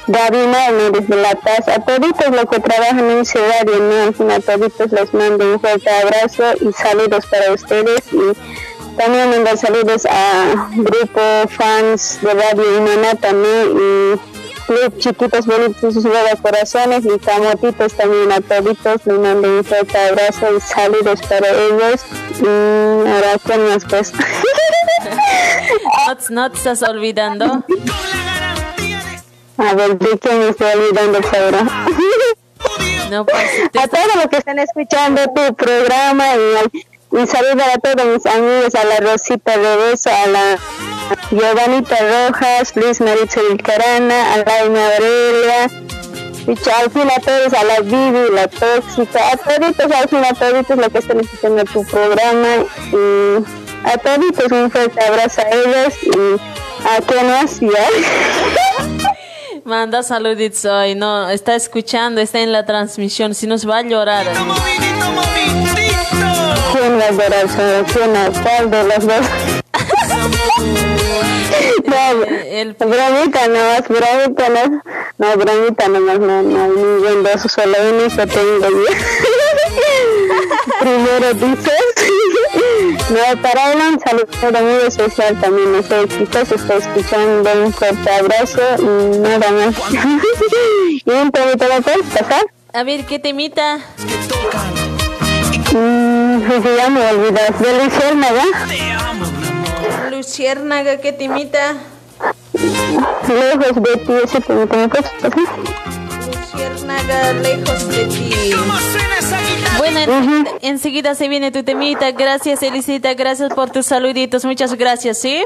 [0.07, 0.91] Gabina, ¿no?
[0.91, 4.33] desde La Paz, a toditos los que trabajan en ese radio, ¿no?
[4.33, 10.05] A toditos les mando un fuerte abrazo y saludos para ustedes y también mandar saludos
[10.09, 14.28] a grupo fans de Radio Humana también y
[14.69, 19.97] Club Chiquitos Bonitos y Suba Corazones y Camotitos también a toditos les mando un fuerte
[19.97, 22.01] abrazo y saludos para ellos.
[22.39, 22.45] Y
[23.09, 27.63] ahora ¿quién más pues No, te- no te estás olvidando.
[29.57, 31.63] a ver de quién me estoy olvidando ahora
[33.09, 33.43] No, pues,
[33.75, 38.75] a todos los que están escuchando tu programa y, y saludar a todos mis amigos,
[38.75, 40.59] a la Rosita Rebeso, a la
[41.31, 45.69] Giovanita Rojas, Luis Maritza Vilcarana, a la Aurelia,
[46.47, 50.33] y al fin a todos, a la Vivi, la Tóxica, a toditos, al fin a
[50.33, 52.47] toditos los que están escuchando tu programa
[52.91, 57.87] y a toditos un fuerte abrazo a ellos y a quien más ya.
[59.63, 60.95] manda saluditos hoy.
[60.95, 63.35] No, está escuchando, está en la transmisión.
[63.35, 64.25] Si nos va a llorar.
[66.73, 68.17] ¿Quién va a llorar quién?
[68.17, 69.58] ¿A ¿Cuál de los dos?
[71.85, 74.83] No, El- bromita nomás, bromita no.
[75.17, 78.85] No, bromita nomás, no, no hay ningún dos, solo uno que tengo yo.
[80.79, 81.73] Primero dices.
[83.09, 88.09] no, para él un saludo muy especial también, no sé, quizás está escuchando un fuerte
[88.11, 89.75] abrazo y nada más.
[91.05, 92.45] y un temita lo puedes pasar.
[92.73, 93.79] A ver, ¿qué te imita?
[95.71, 98.43] Mm, pues ya me olvidas de Luciérnaga.
[100.11, 101.75] Luciérnaga, ¿qué te imita?
[103.27, 104.87] Lejos de ti, ese temita me.
[106.27, 108.53] Luciérnaga, lejos de ti.
[109.77, 112.11] Bueno, en- enseguida se viene tu temita.
[112.11, 113.13] Gracias, Elisita.
[113.13, 114.43] Gracias por tus saluditos.
[114.45, 115.43] Muchas gracias, ¿sí?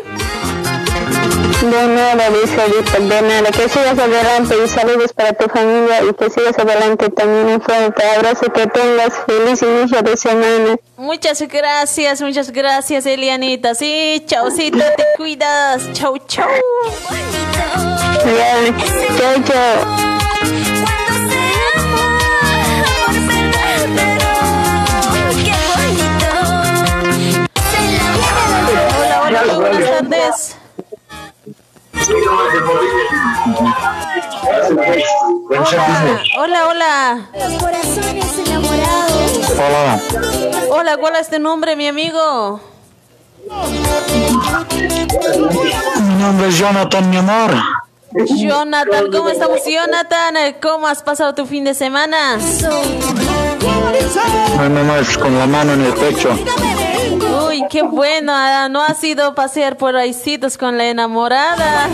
[1.64, 3.49] De nada, Luciérnaga, de nada.
[3.52, 8.06] Que sigas adelante y saludos para tu familia y que sigas adelante también un fuerte
[8.06, 8.52] abrazo.
[8.52, 10.76] Que tengas feliz inicio de semana.
[10.98, 13.76] Muchas gracias, muchas gracias, Elianita.
[13.76, 15.90] Sí, chaucito, te cuidas.
[15.94, 16.49] Chau, chau.
[18.26, 18.56] Ya,
[19.18, 19.76] chao, chao.
[20.84, 21.40] Cuando se
[21.80, 22.06] ama,
[23.07, 23.15] amor
[23.56, 24.34] verdadero,
[25.45, 26.30] qué bonito.
[27.56, 28.76] Es el amor.
[29.26, 30.62] Hola, hola, buenas tardes.
[36.38, 37.30] Hola, hola.
[37.34, 39.49] Los corazones enamorados.
[39.57, 39.99] Hola,
[40.72, 42.60] Hola, ¿cuál es tu nombre, mi amigo?
[46.02, 47.52] mi nombre es Jonathan, mi amor.
[48.38, 50.36] Jonathan, ¿cómo estamos, Jonathan?
[50.61, 52.38] ¿Cómo has pasado tu fin de semana?
[54.60, 56.30] Ay, mamá, es con la mano en el pecho.
[57.48, 58.34] Uy, qué bueno.
[58.69, 61.90] ¿No has ido a pasear por ahí citos con la enamorada?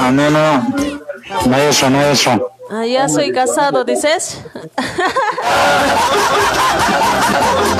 [0.00, 0.62] Ah, no, no.
[1.46, 2.52] No eso, no eso.
[2.70, 4.38] Ah, ya soy casado, dices.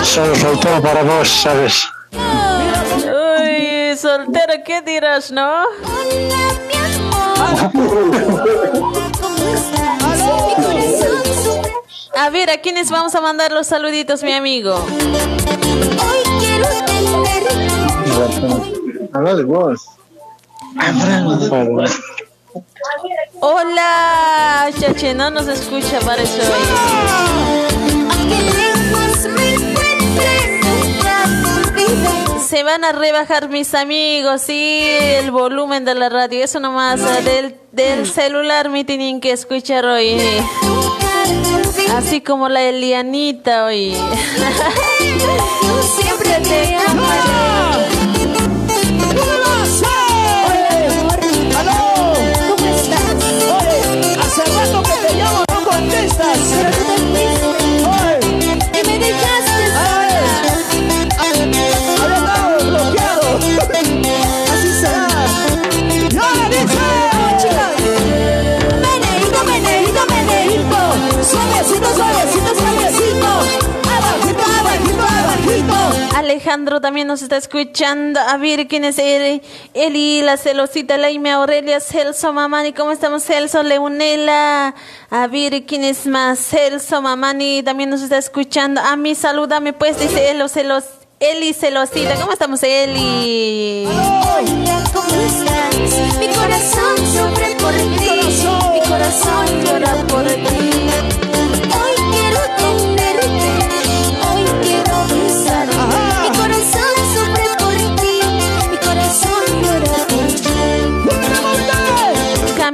[0.03, 1.87] Soy soltero para vos, ¿sabes?
[2.13, 5.65] Uy, soltero, ¿qué dirás, no?
[12.15, 14.75] A ver, ¿a quiénes vamos a mandar los saluditos, mi amigo?
[14.75, 17.43] Hoy quiero tener.
[19.13, 19.87] Habla de vos.
[23.41, 26.41] Hola, chache, no nos escucha, parece.
[32.49, 37.57] Se van a rebajar mis amigos, sí, el volumen de la radio, eso nomás, del,
[37.73, 40.17] del celular me tienen que escuchar hoy.
[41.95, 43.95] Así como la Elianita hoy.
[45.83, 47.48] Siempre te amaré.
[76.49, 78.19] Alejandro también nos está escuchando.
[78.21, 79.43] A ver quién es él.
[79.75, 82.73] Eli, la celosita, Laime Aurelia, Celso Mamani.
[82.73, 83.63] ¿Cómo estamos, Celso?
[83.63, 84.75] Leonela.
[85.11, 86.39] A ver quién es más.
[86.39, 88.81] Celso Mamani también nos está escuchando.
[88.81, 90.85] A mí, salúdame, pues, dice Elo, celos.
[91.21, 92.15] Eli Celosita.
[92.15, 93.85] ¿Cómo estamos, Eli?
[93.87, 96.19] Hola, ¿cómo estás?
[96.19, 98.23] Mi corazón sufre por ti.
[98.73, 101.18] Mi corazón llora por ti.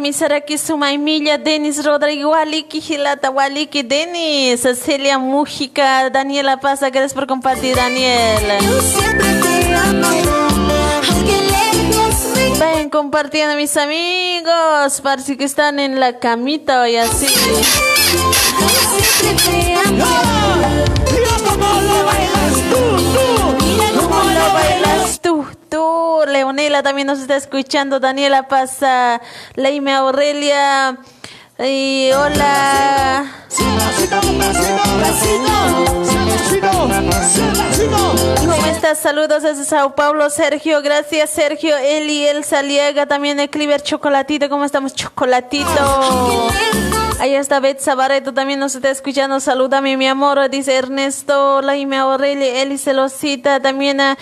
[0.04, 0.12] Ti.
[0.14, 7.76] Kamisaraki Sumaimilla, Denis Rodrigo, Waliki Gilata, Waliki Denis, Celia Mújica, Daniela Pasa, gracias por compartir,
[7.76, 8.10] me
[12.58, 17.26] Vayan compartiendo mis amigos, parece que están en la camita hoy así.
[19.24, 19.32] yo
[22.70, 22.93] tú, tú.
[24.34, 25.20] Lo bailas.
[25.20, 29.20] Tú, tú, Leonela también nos está escuchando, Daniela Pasa,
[29.54, 30.98] Leime Aurelia,
[31.58, 33.24] y hola.
[38.40, 38.98] ¿Cómo estás?
[38.98, 40.82] Saludos desde Sao Paulo, Sergio.
[40.82, 41.76] Gracias, Sergio.
[41.76, 44.48] Eli, El Saliega, también el Cliver Chocolatito.
[44.48, 46.50] ¿Cómo estamos, Chocolatito?
[47.20, 49.40] Ahí está Beth Sabareto, también nos está escuchando.
[49.40, 50.50] Salúdame, mi amor.
[50.50, 54.18] Dice Ernesto, Laime Aurelia, Eli Celosita, también a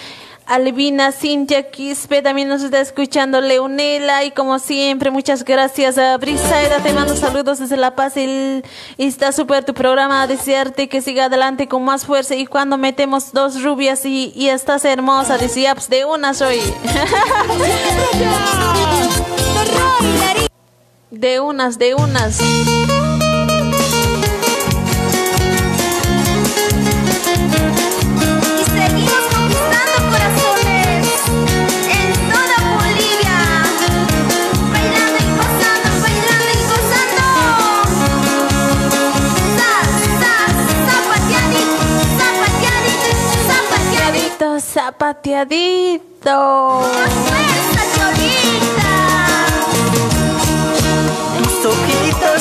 [0.47, 4.25] Albina, Cintia Quispe, también nos está escuchando Leonela.
[4.25, 6.83] Y como siempre, muchas gracias a Brisaida.
[6.83, 8.17] Te mando saludos desde La Paz.
[8.17, 8.63] Y,
[8.99, 10.27] está súper tu programa.
[10.27, 12.35] Desearte que siga adelante con más fuerza.
[12.35, 16.59] Y cuando metemos dos rubias y, y estás hermosa, decía, pues de una soy.
[21.13, 22.41] De unas, de unas.
[22.41, 22.45] Y
[28.65, 30.73] seguimos conquistando corazones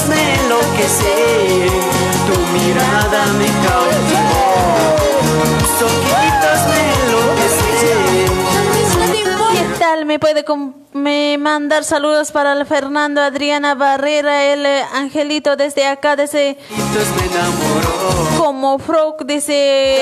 [0.07, 1.69] me enloquecen,
[2.27, 4.45] tu mirada me cautivó.
[5.79, 6.30] Tus
[10.05, 10.43] ¿Me puede
[10.93, 16.57] me mandar saludos para el Fernando Adriana Barrera, el eh, Angelito desde acá, desde
[18.37, 19.99] como Frog, desde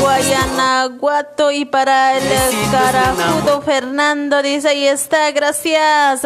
[0.00, 6.22] Guayanaguato y para el eh, Carajudo Fernando, dice ahí está, gracias.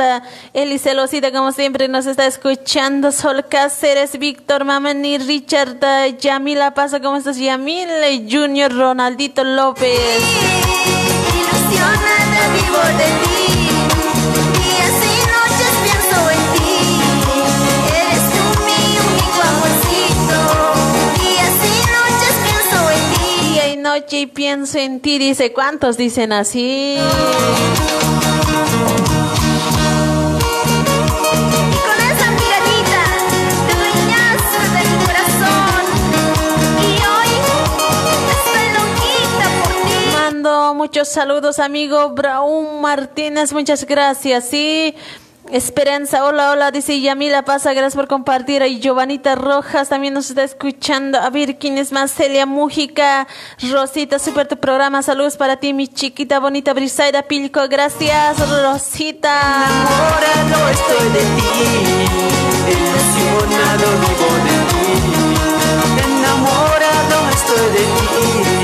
[0.53, 3.13] Eli Celosita, como siempre, nos está escuchando.
[3.13, 7.39] Sol Cáceres, Víctor Mamani, Richard, ah, Yamila Pasa, ¿cómo estás?
[7.39, 11.00] Yamil, eh, Junior, Ronaldito López.
[12.49, 12.57] Y
[15.85, 16.73] pienso en ti.
[17.95, 19.43] Eres tú mi único
[40.81, 44.47] muchos saludos, amigo Braún Martínez, muchas gracias.
[44.49, 44.95] Sí,
[45.53, 48.63] Esperanza, hola, hola, dice Yamila Pasa, gracias por compartir.
[48.63, 51.19] Y Giovanita Rojas también nos está escuchando.
[51.21, 52.13] A ver, ¿quién es más?
[52.13, 53.29] Celia Mújica,
[53.71, 55.03] Rosita, super tu programa.
[55.03, 57.61] Saludos para ti, mi chiquita bonita Brisaida Pilco.
[57.69, 59.67] Gracias, Rosita.
[59.67, 61.53] Enamorado estoy de ti,
[63.19, 63.41] vivo
[64.47, 64.97] de ti.
[66.07, 67.85] Enamorado estoy de
[68.55, 68.60] ti.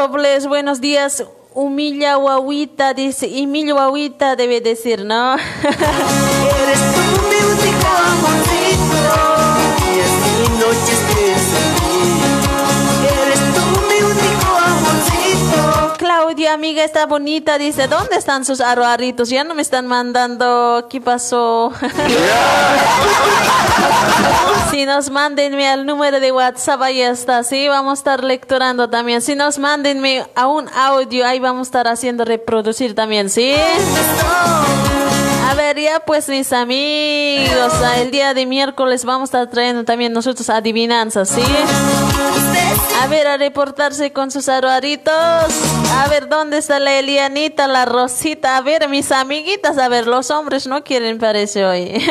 [0.00, 1.22] Robles, buenos días.
[1.52, 5.34] Humilla Guaguita, dice, Emilio Guaguita debe decir, ¿no?
[6.62, 8.49] Eres tú
[16.30, 19.30] Claudia, amiga, está bonita, dice, ¿dónde están sus aroaritos?
[19.30, 21.72] Ya no me están mandando, ¿qué pasó?
[24.70, 29.22] si nos mándenme al número de WhatsApp, ahí está, sí, vamos a estar lecturando también.
[29.22, 33.52] Si nos mándenme a un audio, ahí vamos a estar haciendo reproducir también, ¿sí?
[35.48, 40.12] A ver, ya pues mis amigos, el día de miércoles vamos a estar trayendo también
[40.12, 41.42] nosotros adivinanzas, ¿sí?
[43.02, 45.14] A ver, a reportarse con sus aruaritos.
[45.14, 48.56] A ver, ¿dónde está la Elianita, la Rosita?
[48.56, 52.04] A ver, mis amiguitas, a ver, los hombres no quieren, parece hoy.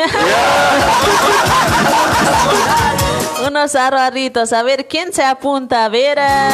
[3.46, 5.84] Unos aruaritos, a ver, ¿quién se apunta?
[5.84, 6.18] A ver.
[6.20, 6.50] ah.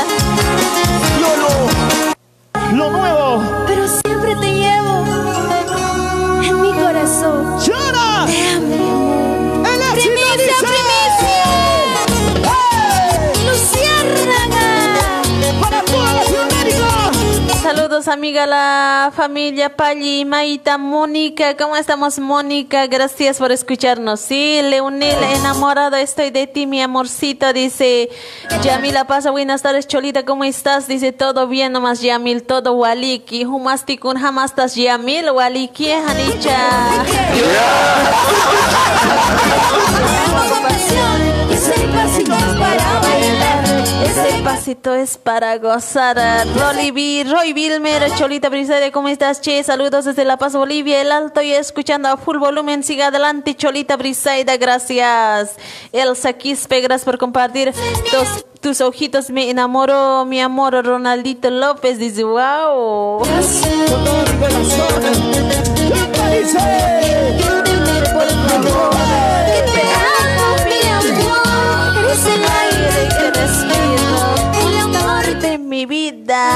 [2.72, 3.65] Lo nuevo.
[17.96, 21.56] Saludos, amiga, la familia Pali, Maita, Mónica.
[21.56, 22.86] ¿Cómo estamos, Mónica?
[22.88, 24.20] Gracias por escucharnos.
[24.20, 27.54] Sí, Leonel, enamorado estoy de ti, mi amorcito.
[27.54, 28.10] Dice
[28.62, 30.88] Yamila Pasa, buenas tardes, Cholita, ¿cómo estás?
[30.88, 33.46] Dice todo bien, nomás Yamil, todo waliki.
[33.46, 37.00] Humastikun, hamastas Yamil, waliki, Hanicha.
[42.76, 43.05] Amo
[44.46, 46.16] pasito es para gozar.
[46.56, 49.60] Rolly B, Roy Vilmer, Cholita Brisede, ¿cómo estás, Che?
[49.64, 51.00] Saludos desde La Paz, Bolivia.
[51.00, 52.84] El alto y escuchando a full volumen.
[52.84, 55.56] Siga adelante, Cholita Brisaida, gracias.
[55.92, 57.72] Elsa Quispe, gracias por compartir.
[57.72, 61.98] Tus, tus ojitos me enamoró, mi amor, Ronaldito López.
[61.98, 63.18] Dice, wow.
[63.18, 65.02] Con todo mi corazón.
[66.14, 66.46] ¿Qué
[75.76, 76.46] mi vida.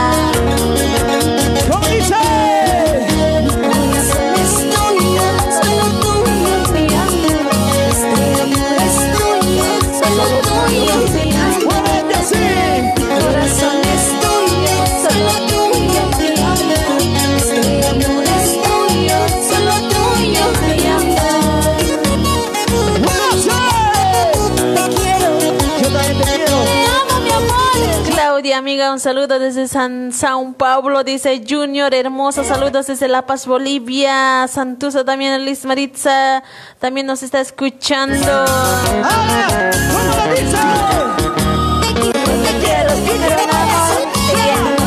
[28.53, 34.47] Amiga, un saludo desde San Sao Paulo, dice Junior, hermoso, saludos desde La Paz, Bolivia,
[34.49, 36.43] Santusa también, Liz Maritza,
[36.79, 38.45] también nos está escuchando.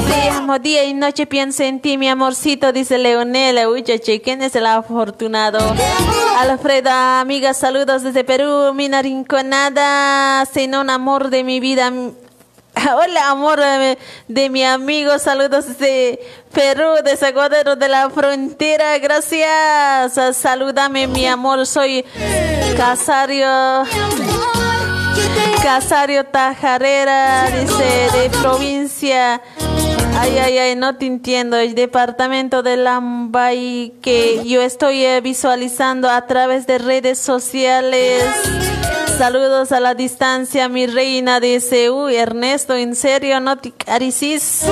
[0.07, 4.41] Te amo, día y noche pienso en ti, mi amorcito, dice Leonela, uy, che, ¿quién
[4.41, 5.59] es el afortunado?
[6.37, 11.91] Alfreda, amiga, saludos desde Perú, Mina Rinconada, Zenón, amor de mi vida,
[12.95, 13.59] Hola, amor
[14.27, 15.17] de, mi amigo.
[15.19, 16.19] Saludos desde
[16.51, 18.97] Perú, de Sagodero de la Frontera.
[18.99, 20.35] Gracias.
[20.35, 21.65] Salúdame, mi amor.
[21.65, 22.05] Soy
[22.75, 23.47] Casario.
[25.61, 29.41] Casario Tajarera, dice, de provincia.
[30.19, 31.57] Ay, ay, ay, no te entiendo.
[31.57, 38.23] El departamento de Lambay que yo estoy eh, visualizando a través de redes sociales.
[39.17, 44.63] Saludos a la distancia, mi reina, dice, uy, Ernesto, en serio, no te caricis.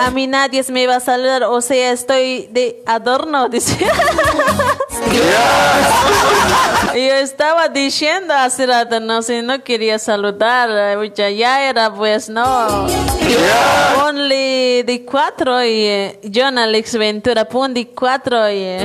[0.00, 3.78] A mí nadie me va a saludar, o sea, estoy de adorno, dice.
[6.94, 12.86] Yo estaba diciendo hace rato, no sé, no quería saludar, ya era pues, no.
[13.96, 18.76] Ponle de cuatro y eh, John Alex Ventura, pon de cuatro y...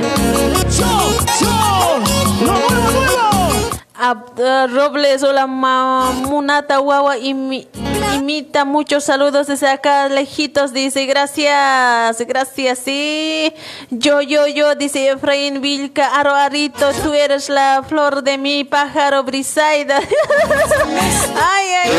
[3.96, 7.66] Robles, hola Mamunata Guagua, imi-
[8.14, 13.54] imita muchos saludos desde acá lejitos, dice gracias, gracias, sí.
[13.90, 19.22] Yo, yo, yo, dice Efraín Vilca, Aro Arito, tú eres la flor de mi pájaro
[19.24, 19.98] Brisaida.
[20.00, 21.90] ay, ay.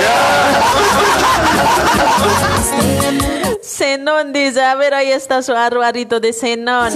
[3.64, 6.94] Zenón dice, a ver, ahí está su Aro Arito de Zenón.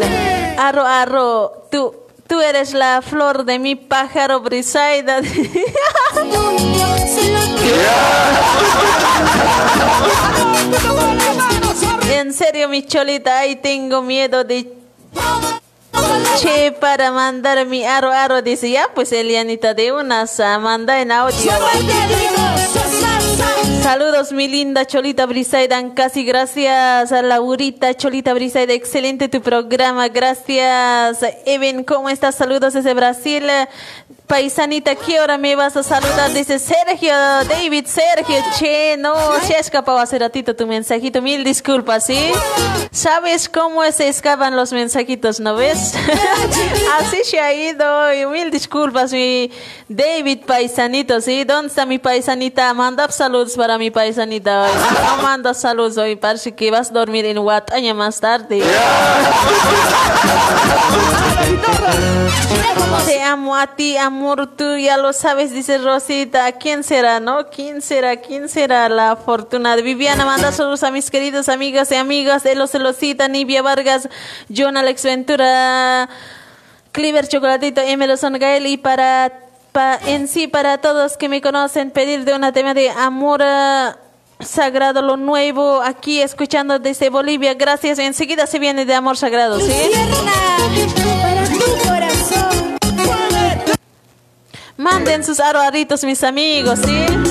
[0.59, 1.95] Aro, Aro, tú.
[2.31, 5.17] Tú eres la flor de mi pájaro Brisaida.
[12.09, 14.73] en serio, mi cholita, ahí tengo miedo de
[16.39, 21.51] Che, para mandar mi aro aro, dice ya, pues Elianita de unas manda en audio.
[23.81, 31.19] Saludos, mi linda Cholita Brisaida, casi gracias a Laurita Cholita Brisaida, excelente tu programa, gracias.
[31.45, 32.35] Even, ¿cómo estás?
[32.35, 33.43] Saludos desde Brasil.
[34.27, 36.31] Paisanita, ¿qué hora me vas a saludar?
[36.31, 39.13] Dice Sergio, David, Sergio, che, no,
[39.45, 42.31] se ha escapado hace ratito tu mensajito, mil disculpas, ¿sí?
[42.91, 45.93] ¿Sabes cómo se escapan los mensajitos, no ves?
[46.99, 49.51] Así se ha ido, y mil disculpas, mi
[49.89, 51.43] David Paisanito, ¿sí?
[51.43, 52.73] ¿Dónde está mi paisanita?
[52.73, 54.71] Manda saludos para mi paisanita hoy.
[55.05, 58.63] No manda saludos hoy, parece que vas a dormir en Guataña más tarde.
[63.05, 66.51] Te amo a ti, amor, tú ya lo sabes, dice Rosita.
[66.53, 67.49] ¿Quién será, no?
[67.49, 68.17] ¿Quién será?
[68.17, 69.75] ¿Quién será la fortuna?
[69.77, 74.07] Viviana manda saludos a mis queridos amigas y amigas de los Celosita, Nibia Vargas,
[74.55, 76.07] John Alex Ventura,
[76.91, 79.31] Cliver Chocolatito, Emerson Gael y para,
[79.71, 83.41] pa- en sí para todos que me conocen, pedir de una tema de amor.
[83.43, 83.97] ah,
[84.39, 87.53] Sagrado, lo nuevo, aquí escuchando desde Bolivia.
[87.53, 87.99] Gracias.
[87.99, 89.71] Enseguida se viene de amor sagrado, ¿sí?
[94.81, 96.95] Manden sus aroaritos, mis amigos, ¿sí?
[96.95, 97.23] En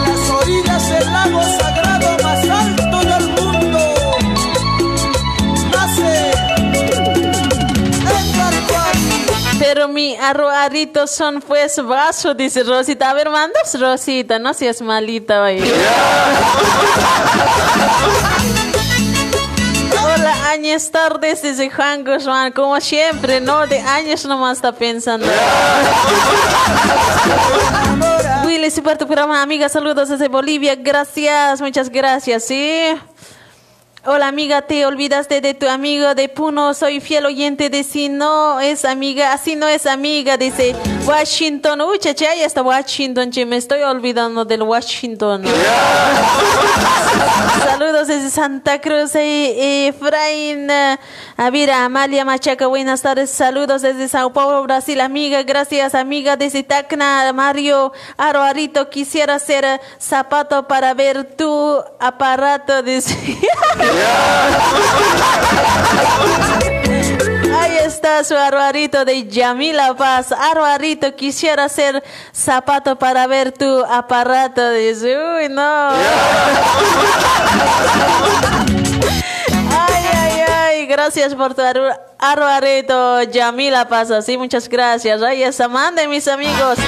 [0.00, 3.78] las orillas del lago sagrado más alto del mundo
[5.70, 6.32] nace
[8.02, 8.56] Edward
[9.60, 13.08] Pero mi aroaritos son pues vaso, dice Rosita.
[13.08, 15.62] A ver, mandas Rosita, no seas malita hoy.
[20.60, 22.52] Años tardes, dice Juan Guzmán.
[22.52, 23.66] Como siempre, ¿no?
[23.66, 25.26] De años nomás está pensando.
[28.44, 30.74] Willy, si por tu programa, amiga, saludos desde Bolivia.
[30.74, 32.88] Gracias, muchas gracias, ¿sí?
[34.06, 38.58] Hola amiga, te olvidaste de tu amigo de Puno, soy fiel oyente de si no
[38.58, 40.74] es amiga, así no es amiga, dice
[41.04, 45.44] Washington, uy, chacha, ahí está Washington, che, me estoy olvidando del Washington.
[47.62, 50.98] Saludos desde Santa Cruz, eh, Efraín, eh,
[51.36, 57.30] Avira, Amalia Machaca, buenas tardes, saludos desde Sao Paulo, Brasil, amiga, gracias amiga desde Tacna,
[57.34, 63.14] Mario Aroarito, quisiera ser eh, zapato para ver tu aparato, dice.
[67.58, 70.32] Ahí está su aruarito de Yamila Paz.
[70.32, 72.02] Aruarito, quisiera ser
[72.32, 74.70] zapato para ver tu aparato.
[74.70, 75.90] Dice, uy, no.
[80.90, 81.62] Gracias por tu
[82.18, 84.10] aruarito, Yamila Paz.
[84.10, 85.22] Así, muchas gracias.
[85.22, 86.78] Ahí está, manden mis amigos.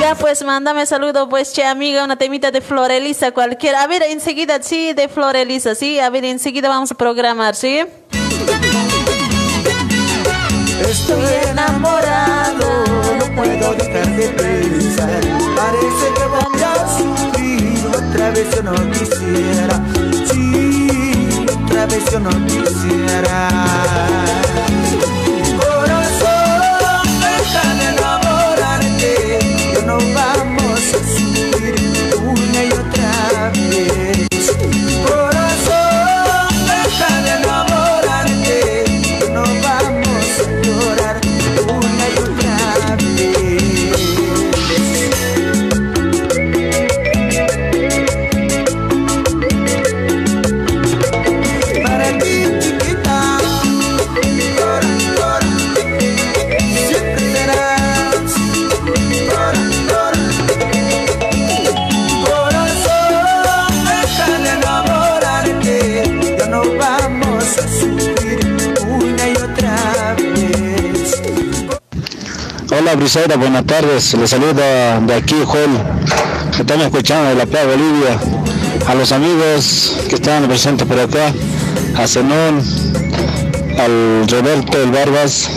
[0.00, 3.84] Ya, pues, mándame saludo, pues, che, amiga, una temita de Florelisa cualquiera.
[3.84, 6.00] A ver, enseguida, sí, de Florelisa, sí.
[6.00, 7.78] A ver, enseguida vamos a programar, ¿sí?
[10.80, 12.84] Estoy enamorado,
[13.20, 15.20] no puedo dejar de pensar.
[15.54, 20.03] Parece que voy a sufrir, otra vez yo no quisiera.
[21.86, 23.48] Vez yo no quisiera.
[72.76, 74.14] Hola Briseida, buenas tardes.
[74.14, 75.70] Les saluda de aquí Joel,
[76.56, 78.18] que están escuchando de la Playa Bolivia.
[78.88, 81.32] A los amigos que están presentes por acá,
[81.96, 82.60] a Zenón,
[83.78, 85.48] al Roberto El Barbas,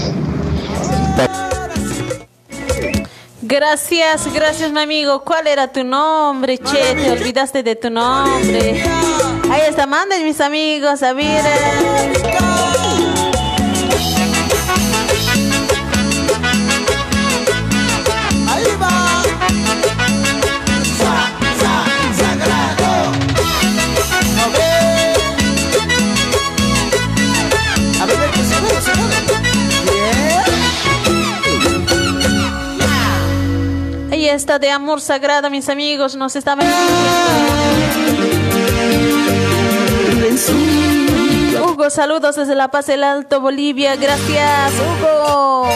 [3.41, 5.23] Gracias, gracias, mi amigo.
[5.23, 6.94] ¿Cuál era tu nombre, che?
[6.95, 8.84] Te olvidaste de tu nombre.
[9.49, 11.44] Ahí está, manden mis amigos a ver.
[34.28, 36.18] Fiesta de amor sagrado, mis amigos.
[36.18, 36.36] Nos
[40.22, 41.66] bendiciendo.
[41.66, 43.95] Hugo, saludos desde La Paz del Alto, Bolivia.
[43.95, 45.70] Gracias, Hugo.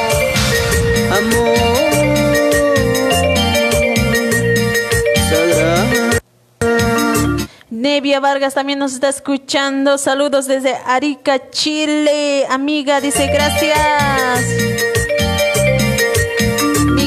[7.70, 9.98] Nevia Vargas también nos está escuchando.
[9.98, 12.46] Saludos desde Arica, Chile.
[12.50, 14.91] Amiga, dice gracias.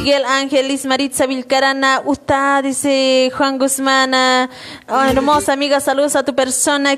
[0.04, 4.12] Miguel Ángel Ismaritza Vilcarana, Uta, dice Juan Guzmán.
[4.12, 4.50] ah,
[4.86, 6.94] oh, hermosa amiga, saludos a tu persona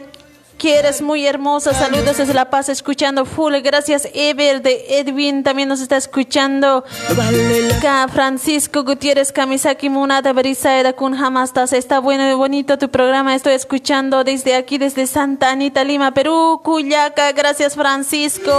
[0.58, 1.72] que eres muy hermosa.
[1.72, 3.54] Saludos desde La Paz, escuchando full.
[3.62, 6.82] Gracias, Ever de Edwin, también nos está escuchando.
[8.12, 11.74] Francisco Gutiérrez Kamisaki Munada Berisaeda Kun Hamastas.
[11.74, 13.36] Está bueno y bonito tu programa.
[13.36, 17.30] Estoy escuchando desde aquí, desde Santa Anita, Lima, Perú, Cuyaca.
[17.30, 18.50] Gracias, Francisco.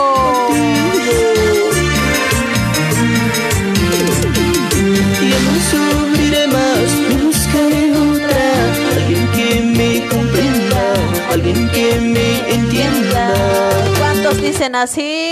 [11.48, 13.34] Alguien que me entienda
[13.98, 15.32] ¿Cuántos dicen así?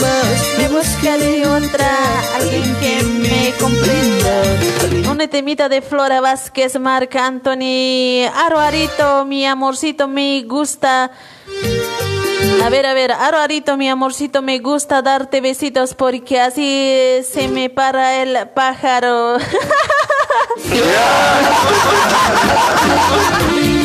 [0.00, 1.90] Más, Me buscaré otra,
[2.34, 5.10] alguien que me comprenda.
[5.10, 11.10] Una temita de Flora Vázquez, Marc Anthony, Aro Arito, mi amorcito, me gusta.
[12.62, 17.48] A ver, a ver, Aro Arito, mi amorcito, me gusta darte besitos porque así se
[17.48, 19.38] me para el pájaro.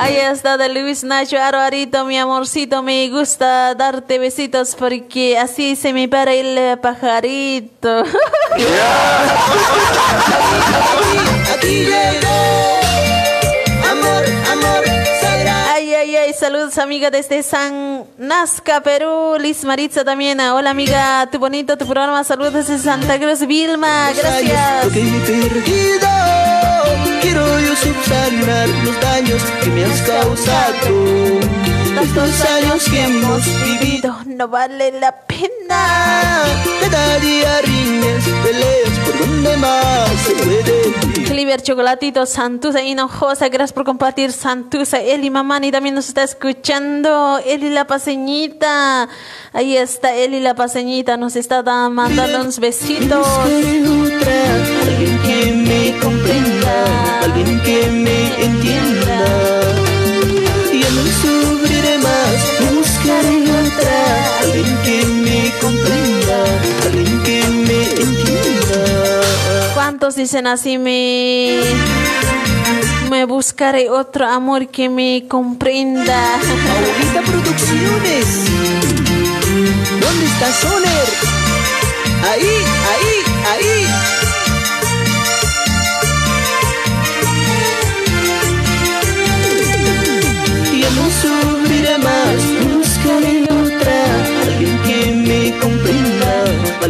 [0.00, 5.74] Ahí está de Luis Nacho Aro Arito, mi amorcito, me gusta darte besitos porque así
[5.76, 8.04] se me para el pajarito.
[11.54, 12.28] Aquí llegó
[13.90, 14.84] Amor, amor,
[15.20, 20.38] sagrado Ay, ay, ay, saludos amiga desde San Nazca, Perú, Liz Maritza también.
[20.40, 24.86] Hola amiga, tu bonito tu programa, saludos desde Santa Cruz, Vilma, gracias.
[27.28, 31.40] Quiero yo subsanar los daños que me has causado
[31.94, 36.44] Tantos años que hemos vivido No vale la pena.
[36.80, 38.87] Cada día riñas, peleas
[41.26, 44.98] Cliver Chocolatito, Santusa Hinojosa, gracias por compartir Santusa.
[45.00, 47.38] Eli Mamani también nos está escuchando.
[47.44, 49.08] Eli La Paseñita,
[49.52, 53.26] ahí está Eli La Paseñita, nos está da- mandando unos besitos.
[53.26, 59.18] Otra, alguien que me comprenda, alguien que me entienda.
[60.72, 66.38] Ya no sufriré más, buscaré otra, alguien que me comprenda,
[69.88, 70.76] ¿Cuántos dicen así?
[70.76, 71.60] Me,
[73.08, 76.34] me buscaré otro amor que me comprenda.
[76.34, 78.26] Abuelita Producciones,
[79.98, 81.08] ¿dónde está Soner?
[82.22, 82.54] Ahí,
[82.90, 83.14] ahí,
[83.50, 83.86] ahí.
[90.82, 92.36] Ya no sufriré más,
[92.76, 93.96] buscaré otra,
[94.42, 95.87] alguien que me comprenda,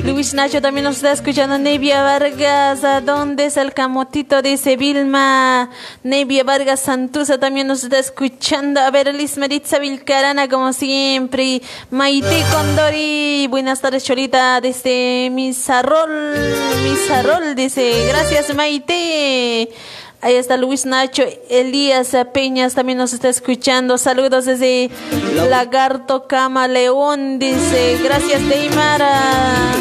[0.04, 1.58] Luis Nacho también nos está escuchando.
[1.58, 4.42] Nevia Vargas, ¿a dónde es el camotito?
[4.42, 5.70] Dice Vilma.
[6.02, 8.80] Nevia Vargas Santusa también nos está escuchando.
[8.80, 11.62] A ver, Liz Maritza Vilcarana, como siempre.
[11.90, 13.46] Maite Condori.
[13.48, 14.60] Buenas tardes, Cholita.
[14.60, 16.34] Desde Misarrol.
[16.82, 18.06] Misarrol, dice.
[18.08, 19.68] Gracias, Maite.
[20.20, 23.98] Ahí está Luis Nacho, Elías Peñas también nos está escuchando.
[23.98, 24.90] Saludos desde
[25.48, 28.00] Lagarto Cama León, dice.
[28.02, 29.76] Gracias, Deimara.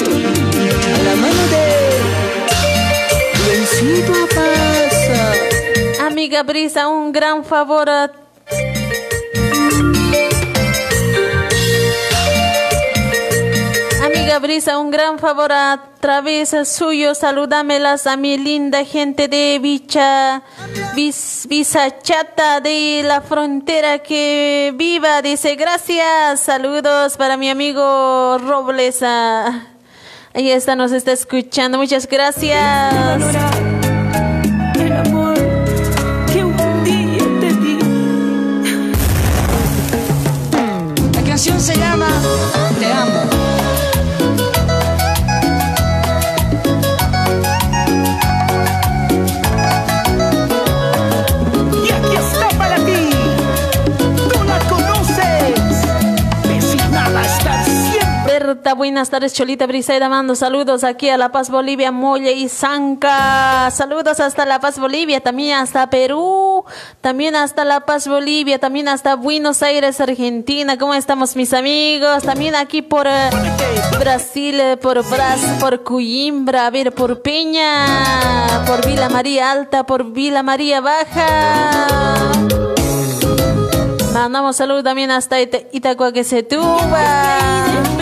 [6.18, 7.88] Amiga Brisa, un gran favor.
[7.88, 8.12] a-
[14.04, 17.14] Amiga Brisa, un gran favor a través suyo.
[17.16, 20.44] Saludámelas a mi linda gente de Bicha,
[20.96, 25.22] Vis, Visachata de la frontera que viva.
[25.22, 26.40] Dice gracias.
[26.42, 29.00] Saludos para mi amigo Robles.
[29.02, 29.68] ah.
[30.34, 31.78] Ahí está, nos está escuchando.
[31.80, 33.67] Muchas gracias.
[58.98, 63.70] Buenas tardes, Cholita Briseida, mando saludos aquí a La Paz, Bolivia, Molle y Zanca.
[63.70, 66.66] Saludos hasta La Paz, Bolivia, también hasta Perú,
[67.00, 70.80] también hasta La Paz, Bolivia, también hasta Buenos Aires, Argentina.
[70.80, 72.24] ¿Cómo estamos, mis amigos?
[72.24, 73.30] También aquí por eh,
[74.00, 77.86] Brasil, eh, por Bras, por Coimbra, a ver, por Peña,
[78.66, 82.32] por Vila María Alta, por Vila María Baja.
[84.12, 87.38] Mandamos saludos también hasta Ita- Itacoaquecetuba.
[87.68, 87.97] Quiero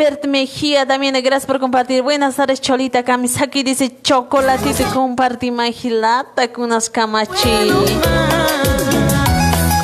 [0.00, 2.02] Tan Ebert Mejía también, eh, gracias por compartir.
[2.02, 7.70] Buenas tardes, Cholita Kamisaki dice chocolatito y comparti magilata con unas camachi.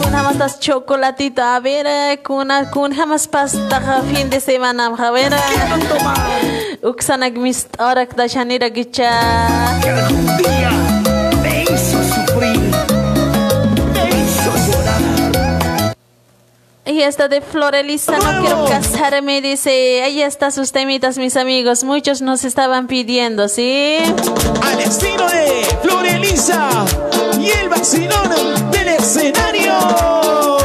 [0.00, 5.34] Con jamas chocolatito, a ver, eh, con con jamas pasta fin de semana, a ver.
[5.34, 6.78] eh.
[6.82, 9.10] Uksanak mis orak da shanira gicha.
[16.86, 20.02] Y esta de Florelisa, no quiero casarme, dice.
[20.04, 21.82] Ahí está sus temitas, mis amigos.
[21.82, 23.98] Muchos nos estaban pidiendo, ¿sí?
[24.62, 26.68] Al estilo de Florelisa
[27.40, 30.55] y el vacilón del escenario.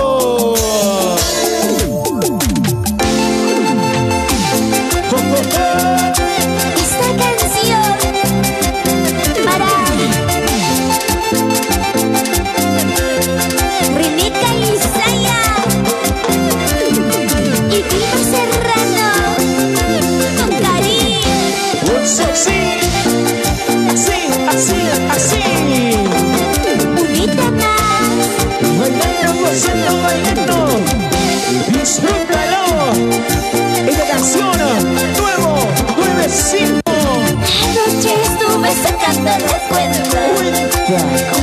[38.76, 39.99] Sacando la cuenta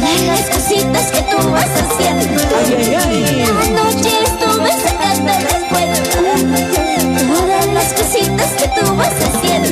[0.01, 2.25] de las cositas que tú vas haciendo.
[2.57, 3.45] Ay, ay, ay.
[3.67, 9.69] Anoche estuve sacando la cuenta de todas las cositas que tú vas haciendo.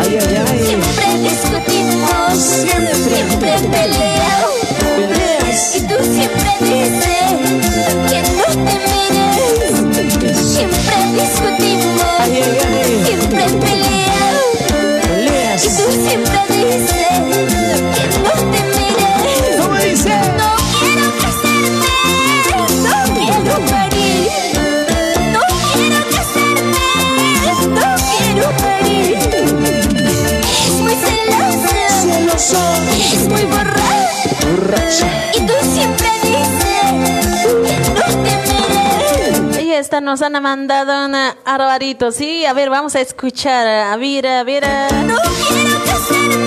[0.00, 0.58] Ay, ay, ay.
[0.66, 4.54] Siempre discutimos, siempre, peleamos.
[4.96, 5.76] Peleas.
[5.76, 7.30] Y tú siempre dices
[8.10, 10.36] que no te mires.
[10.38, 12.24] Siempre discutimos,
[13.06, 13.44] siempre.
[13.60, 13.94] Peleas.
[15.64, 16.33] Y tú siempre
[34.64, 35.06] Borracha.
[35.34, 36.64] Y tú siempre dices
[37.66, 38.36] que no te
[39.52, 39.64] mires.
[39.64, 41.14] Y esta nos han mandado un
[41.44, 42.46] arbarito, ¿sí?
[42.46, 43.66] A ver, vamos a escuchar.
[43.66, 44.64] A ver, a ver.
[45.06, 45.16] No
[45.48, 46.46] quiero casarme,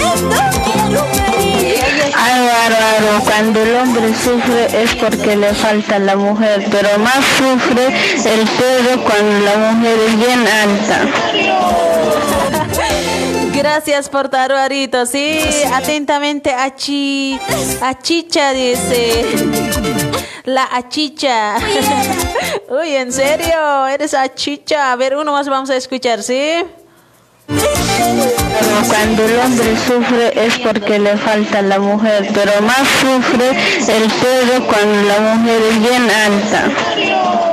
[0.00, 2.14] no quiero parir.
[2.16, 7.86] Álvaro, Álvaro, cuando el hombre sufre es porque le falta la mujer, pero más sufre
[8.24, 11.93] el perro cuando la mujer es bien alta.
[13.64, 15.40] Gracias por tu arbarito, ¿sí?
[15.72, 17.40] Atentamente, Achi.
[17.80, 19.24] Achicha dice.
[20.44, 21.56] La achicha.
[22.68, 23.86] Uy, ¿en serio?
[23.86, 24.92] ¿Eres achicha?
[24.92, 26.62] A ver, uno más vamos a escuchar, ¿sí?
[28.86, 33.48] Cuando el hombre sufre es porque le falta la mujer, pero más sufre
[33.88, 37.43] el perro cuando la mujer es bien alta.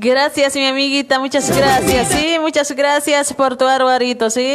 [0.00, 4.46] Gracias, mi amiguita, muchas gracias, sí, muchas gracias por tu arbarito, sí.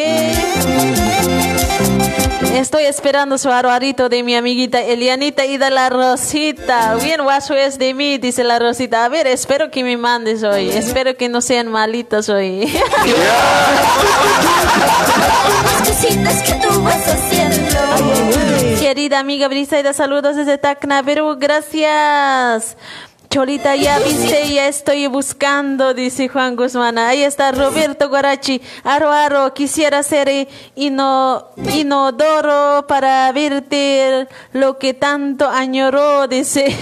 [2.55, 6.95] Estoy esperando su arbarito de mi amiguita Elianita y de la Rosita.
[6.95, 9.03] Bien guaso es de mí, dice la Rosita.
[9.03, 10.69] A ver, espero que me mandes hoy.
[10.69, 12.61] Espero que no sean malitos hoy.
[18.79, 21.35] Querida amiga Brisaida, saludos desde Tacna, Perú.
[21.37, 22.77] Gracias.
[23.33, 26.99] Cholita, ya viste, ya estoy buscando, dice Juan Guzmán.
[26.99, 28.61] Ahí está Roberto Guarachi.
[28.83, 36.67] Aro, aro, quisiera ser ino, inodoro para verte lo que tanto añoró, dice.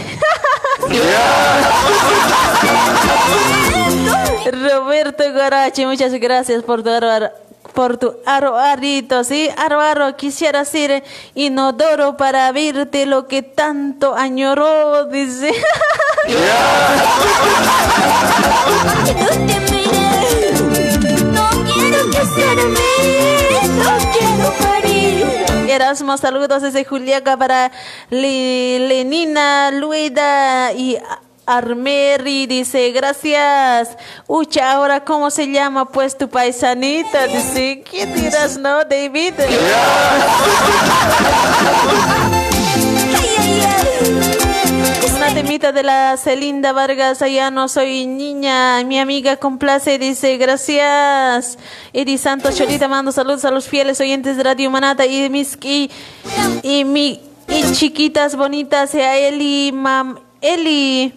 [4.52, 7.30] Roberto Guarachi, muchas gracias por tu aro,
[7.74, 9.50] por tu aro arito, ¿sí?
[9.58, 11.04] Aro aro, quisiera ser
[11.36, 15.52] inodoro para verte lo que tanto añoró, dice.
[19.20, 21.22] No te mires.
[21.24, 22.90] No quiero casarme,
[23.78, 25.26] no quiero parir.
[25.70, 27.72] Erasmo, saludos desde Juliaca para
[28.10, 30.98] Le- Lenina, Luida y
[31.46, 33.98] Armeri, dice, gracias.
[34.28, 37.28] Ucha, ahora, ¿cómo se llama pues tu paisanita?
[37.28, 39.34] Dice, ¿qué dirás, no, David?
[39.44, 39.58] Ay.
[45.52, 51.58] Cholita de la Celinda Vargas, allá no soy niña, mi amiga complace, dice, gracias.
[51.92, 55.92] Edi Santos Cholita, mando saludos a los fieles oyentes de Radio Manata y mis y,
[56.64, 57.20] y mi
[57.50, 61.14] y chiquitas bonitas, a Eli, mam, Eli,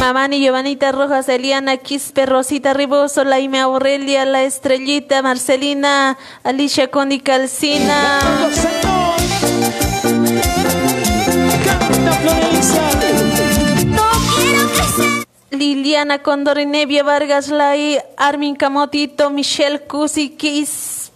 [0.00, 8.18] Mamani, Giovanita Rojas, Eliana, Quispe, Rosita Riboso, Laime Aurelia, La Estrellita, Marcelina, Alicia Condi Calcina.
[15.50, 20.36] Liliana Condorinevia Vargas Lai, Armin Camotito, Michelle Cusi,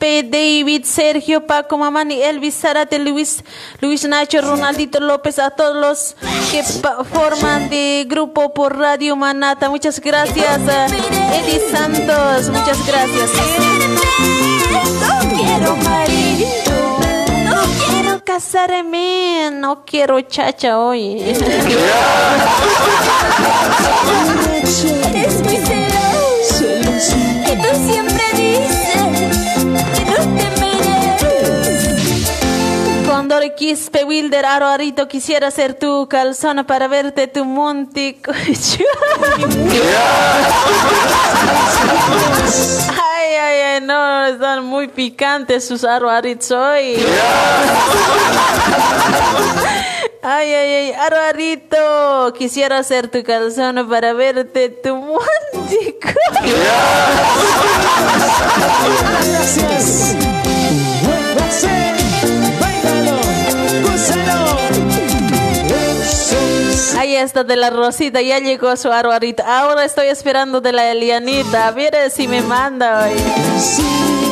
[0.01, 3.45] Quispe, David, Sergio, Paco, Mamani, Elvis, Zarate, Luis,
[3.81, 6.17] Luis Nacho, Ronaldito López, a todos los
[6.51, 9.69] que forman de grupo por Radio Manata.
[9.69, 10.87] Muchas gracias, eh,
[11.35, 13.31] Eddie Santos, muchas gracias.
[15.01, 16.99] No quiero marido,
[17.45, 21.21] no quiero Casarme, no quiero chacha hoy.
[25.13, 26.01] Eres muy celoso
[27.57, 28.10] tú siempre
[33.49, 38.21] Quispe Wilder Aro Arito quisiera ser tu calzón para verte tu monte.
[43.03, 46.97] Ay, ay, ay, no, están muy picantes sus aro aritos hoy.
[50.23, 55.99] Ay, ay, ay, aro arito, quisiera ser tu calzón para verte tu monte.
[59.33, 60.30] Gracias.
[67.01, 69.43] Ahí está de la Rosita, ya llegó su aro arito.
[69.43, 71.71] Ahora estoy esperando de la Elianita.
[71.71, 73.17] Ver si me manda hoy.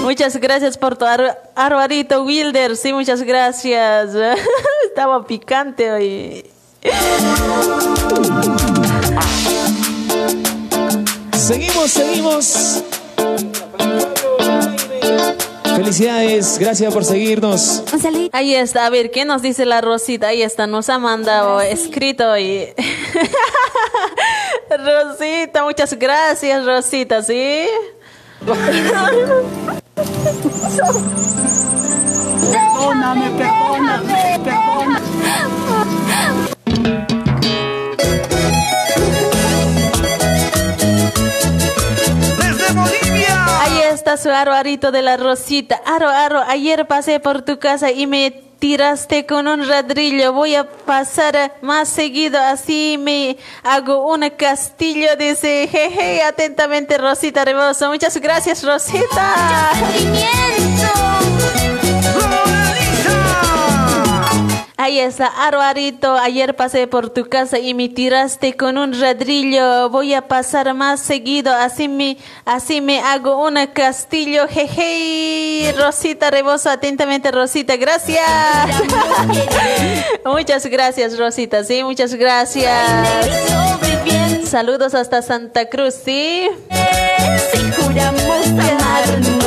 [0.02, 2.76] Muchas gracias por tu aro, aro arito, Wilder.
[2.76, 4.10] Sí, muchas gracias.
[4.86, 6.44] Estaba picante hoy.
[11.32, 12.82] Seguimos, seguimos.
[15.78, 17.84] Felicidades, gracias por seguirnos.
[18.32, 20.26] Ahí está, a ver, ¿qué nos dice la Rosita?
[20.26, 22.66] Ahí está, nos ha mandado escrito y...
[24.70, 27.68] Rosita, muchas gracias, Rosita, ¿sí?
[32.50, 33.57] Perdóname, perdóname,
[44.24, 45.80] De la Rosita.
[45.86, 50.32] Aro, aro, ayer pasé por tu casa y me tiraste con un ladrillo.
[50.32, 55.14] Voy a pasar más seguido, así me hago un castillo.
[55.16, 57.90] Dice, jeje, atentamente Rosita Reboso.
[57.90, 59.70] Muchas gracias, Rosita.
[64.88, 66.16] Ahí está, Aro Arito.
[66.16, 69.90] Ayer pasé por tu casa y me tiraste con un ladrillo.
[69.90, 72.16] Voy a pasar más seguido, así me,
[72.46, 74.48] así me hago un castillo.
[74.48, 77.76] Jeje, Rosita Reboso, atentamente, Rosita.
[77.76, 78.24] Gracias.
[80.24, 81.64] muchas gracias, Rosita.
[81.64, 83.28] Sí, muchas gracias.
[84.46, 86.48] Saludos hasta Santa Cruz, sí.
[87.52, 89.37] Si juramos amarnos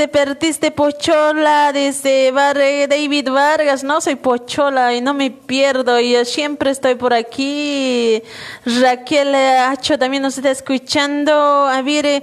[0.00, 1.74] te perdiste, Pochola?
[1.74, 3.84] Desde eh, David Vargas.
[3.84, 6.00] No soy Pochola y no me pierdo.
[6.00, 8.22] Yo siempre estoy por aquí.
[8.64, 11.34] Raquel Hacho también nos está escuchando.
[11.34, 12.22] A ver, eh,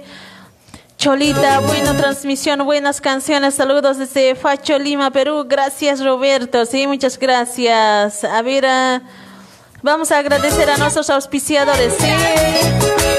[0.96, 3.54] Cholita, buena transmisión, buenas canciones.
[3.54, 5.44] Saludos desde Facho, Lima, Perú.
[5.46, 6.66] Gracias, Roberto.
[6.66, 8.24] Sí, muchas gracias.
[8.24, 9.02] A ver, ah,
[9.82, 11.94] vamos a agradecer a nuestros auspiciadores.
[11.96, 13.17] Sí.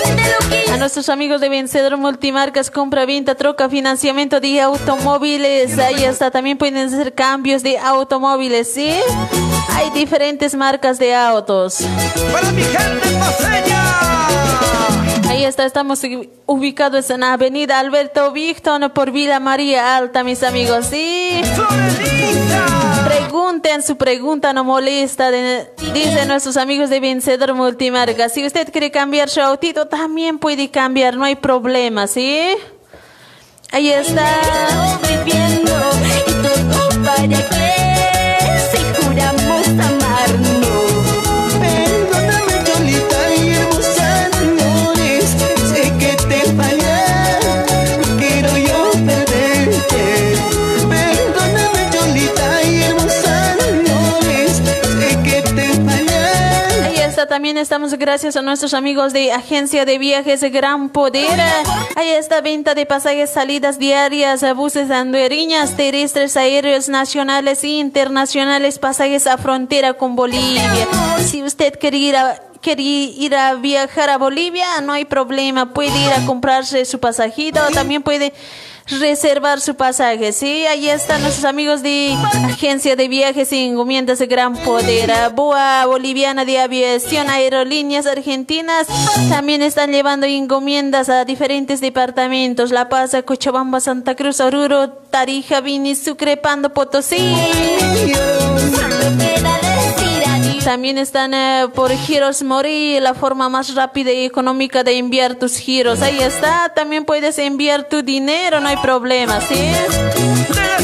[0.72, 5.78] A nuestros amigos de Vencedor Multimarcas, compra, venta, troca, financiamiento de automóviles.
[5.80, 8.94] Ahí está, también pueden hacer cambios de automóviles, ¿sí?
[9.76, 11.78] Hay diferentes marcas de autos.
[12.32, 13.86] Para mi paseña.
[15.30, 20.44] Ahí está, estamos ubi- ubicados en la avenida Alberto Víctor por Villa María Alta, mis
[20.44, 21.42] amigos, ¿sí?
[21.56, 22.89] Florenita.
[23.30, 28.28] Pregunten, su pregunta no molesta, de- dicen nuestros amigos de Vencedor Multimarca.
[28.28, 32.56] Si usted quiere cambiar su autito, también puede cambiar, no hay problema, ¿sí?
[33.72, 34.26] Ahí está.
[57.40, 61.40] También estamos gracias a nuestros amigos de Agencia de Viajes Gran Poder.
[61.96, 69.26] Ahí está venta de pasajes, salidas diarias, buses andueriñas, terrestres, aéreos nacionales e internacionales, pasajes
[69.26, 70.70] a frontera con Bolivia.
[71.26, 75.98] Si usted quiere ir a quiere ir a viajar a Bolivia, no hay problema, puede
[75.98, 78.34] ir a comprarse su pasajito, también puede
[78.90, 80.66] reservar su pasaje, ¿sí?
[80.66, 86.46] Ahí están nuestros amigos de Agencia de Viajes y Encomiendas de Gran Poder, Boa Boliviana
[86.46, 88.88] de Aviación, Aerolíneas Argentinas,
[89.30, 95.96] también están llevando encomiendas a diferentes departamentos, La Paz, Cochabamba, Santa Cruz, Oruro, Tarija, Vini,
[95.96, 97.36] Sucre, Pando, Potosí.
[100.64, 105.58] También están eh, por giros Mori, la forma más rápida y económica de enviar tus
[105.58, 106.02] giros.
[106.02, 109.56] Ahí está, también puedes enviar tu dinero, no hay problema, ¿sí?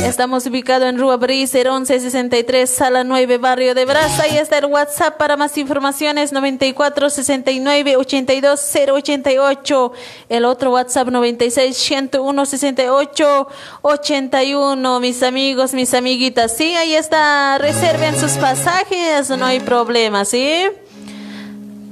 [0.05, 4.23] Estamos ubicados en Rua Briser 1163, Sala 9, Barrio de Brasa.
[4.23, 9.91] Ahí está el WhatsApp para más informaciones 94 69 82 088.
[10.29, 13.47] El otro WhatsApp 96 101 68
[13.81, 14.99] 81.
[14.99, 17.57] Mis amigos, mis amiguitas, sí, ahí está.
[17.57, 20.65] Reserven sus pasajes, no hay problema, ¿sí?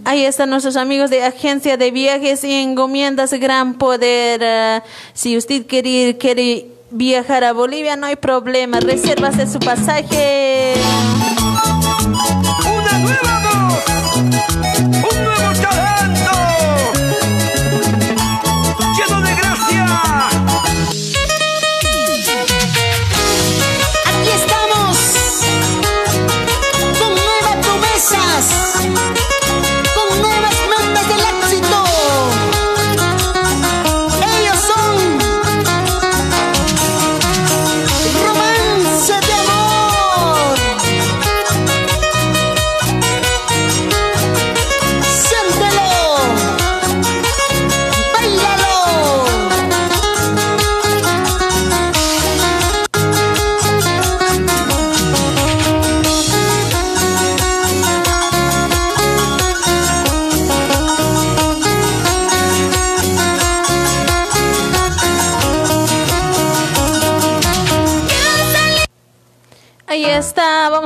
[0.05, 4.41] Ahí están nuestros amigos de Agencia de Viajes y Encomiendas Gran Poder.
[4.43, 4.81] Eh,
[5.13, 8.79] si usted quiere, quiere viajar a Bolivia, no hay problema.
[8.79, 10.75] Resérvase su pasaje.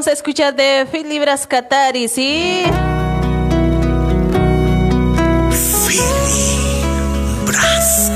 [0.08, 2.64] Vamos a escuchar de Filibras Catari, ¿sí?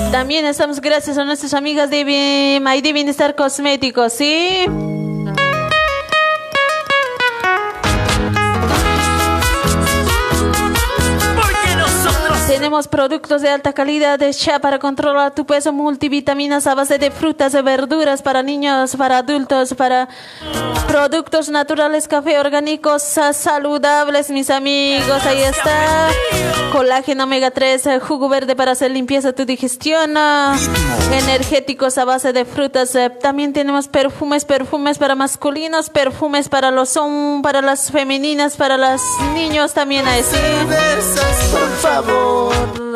[0.10, 4.68] También estamos gracias a nuestras amigas de Maidi Bienestar Cosméticos, ¿sí?
[12.62, 17.10] Tenemos productos de alta calidad de chá para controlar tu peso, multivitaminas a base de
[17.10, 20.08] frutas y verduras para niños, para adultos, para
[20.88, 25.26] productos naturales, café orgánicos sa- saludables, mis amigos.
[25.26, 26.10] Ahí está.
[26.72, 30.56] Colágeno omega 3, eh, jugo verde para hacer limpieza tu digestión, ah,
[31.14, 32.94] energéticos a base de frutas.
[32.94, 38.78] eh, También tenemos perfumes, perfumes para masculinos, perfumes para los hom- para las femeninas, para
[38.78, 39.02] los
[39.34, 40.38] niños también ahí sí.
[41.52, 42.51] Por favor.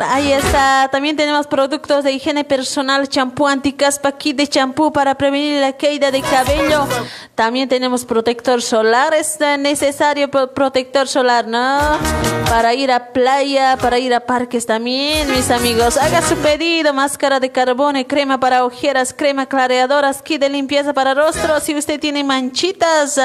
[0.09, 0.89] Ahí está.
[0.91, 6.11] También tenemos productos de higiene personal, champú anticaspa, kit de champú para prevenir la caída
[6.11, 6.85] de cabello.
[7.33, 9.13] También tenemos protector solar.
[9.13, 11.79] Es necesario pro- protector solar, ¿no?
[12.49, 15.97] Para ir a playa, para ir a parques también, mis amigos.
[15.97, 16.93] Haga su pedido.
[16.93, 21.59] Máscara de carbono, crema para ojeras, crema clareadoras, kit de limpieza para rostro.
[21.59, 23.17] Si usted tiene manchitas,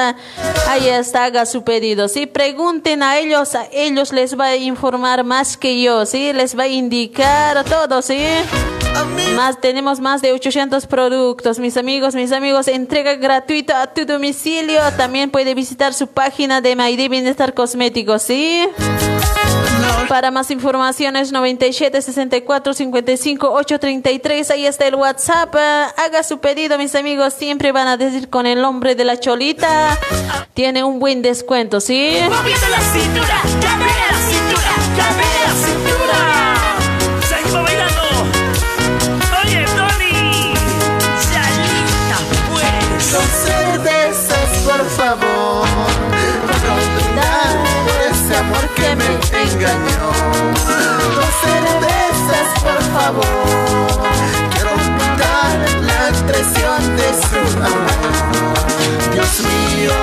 [0.67, 2.07] ahí está, haga su pedido.
[2.07, 6.20] Si pregunten a ellos, a ellos les va a informar más que yo, ¿sí?
[6.33, 8.19] Les va a indicar todo, ¿sí?
[9.35, 14.79] Más, tenemos más de 800 productos, mis amigos, mis amigos, entrega gratuita a tu domicilio.
[14.97, 18.67] También puede visitar su página de Maidi Bienestar Cosméticos, ¿sí?
[20.07, 25.55] Para más informaciones 97 64 55 833 ahí está el WhatsApp.
[25.55, 29.17] Eh, Haga su pedido, mis amigos, siempre van a decir con el nombre de la
[29.19, 29.97] cholita.
[30.53, 32.17] Tiene un buen descuento, ¿sí?
[32.19, 36.30] la cintura, la cintura, la cintura.
[48.41, 48.65] Amor
[48.95, 50.03] me engañó.
[51.15, 53.25] Dos cervezas, por favor,
[54.53, 55.57] quiero olvidar
[55.89, 58.55] la traición de su amor.
[59.13, 59.97] Dios mío,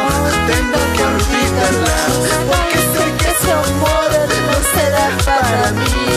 [0.53, 2.01] tengo que olvidarla,
[2.49, 4.11] porque sé que su amor
[4.49, 6.09] no será para mí.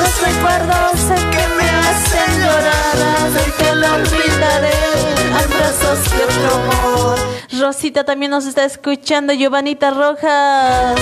[0.00, 0.96] Los recuerdos
[1.34, 2.98] que me hacen llorar,
[3.34, 4.33] sé que lo olvidaré
[5.64, 7.18] abrazos y otro amor.
[7.60, 11.00] Rosita también nos está escuchando, Giovanita Rojas.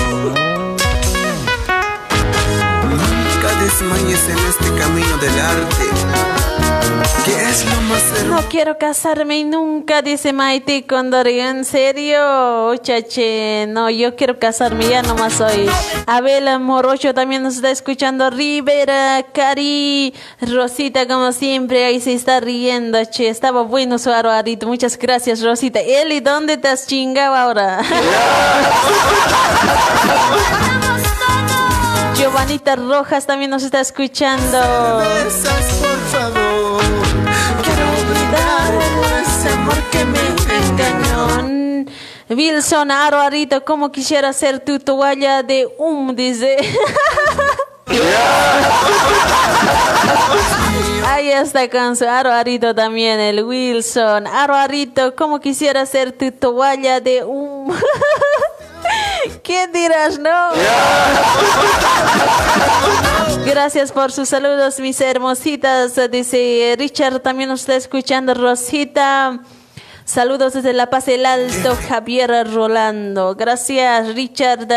[3.41, 3.81] Cada es
[4.29, 6.42] en este camino del arte
[7.25, 8.41] que es lo más hermoso.
[8.41, 11.49] No quiero casarme nunca, dice Maite Condorio.
[11.49, 12.75] ¿En serio?
[12.75, 15.69] Chache, no, yo quiero casarme, ya nomás soy.
[16.05, 18.29] Abel Morocho también nos está escuchando.
[18.29, 23.29] Rivera, Cari, Rosita, como siempre, ahí se está riendo, che.
[23.29, 24.67] Estaba bueno su aroarito.
[24.67, 25.79] Muchas gracias, Rosita.
[25.79, 27.81] Eli, ¿dónde te has chingado ahora?
[32.15, 34.99] Giovanita Rojas también nos está escuchando.
[34.99, 36.42] Besas, por favor.
[39.73, 40.19] Ese amor que me
[40.57, 41.83] engañó.
[42.29, 46.15] Wilson Aro Arito, ¿cómo quisiera ser tu toalla de hum?
[46.15, 46.57] Dice.
[51.05, 54.25] Ahí está con su Aro Arito también, el Wilson.
[54.27, 57.71] Aro Arito, ¿cómo quisiera ser tu toalla de hum?
[59.43, 60.49] ¿Qué dirás, no?
[63.45, 65.99] Gracias por sus saludos, mis hermositas.
[66.09, 68.33] Dice Richard, también nos está escuchando.
[68.33, 69.39] Rosita.
[70.05, 73.35] Saludos desde La Paz del Alto, Javier Rolando.
[73.35, 74.67] Gracias, Richard.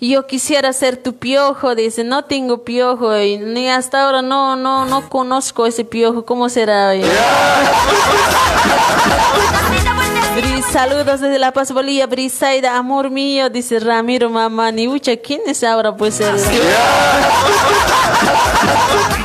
[0.00, 4.84] Yo quisiera ser tu piojo, dice, no tengo piojo y ni hasta ahora no, no,
[4.84, 6.92] no conozco ese piojo, ¿cómo será?
[10.36, 14.86] Bris, saludos desde La Paz, Bolivia, Brisaida, amor mío, dice Ramiro Mamani.
[14.86, 16.36] Ucha, ¿quién es ahora pues el...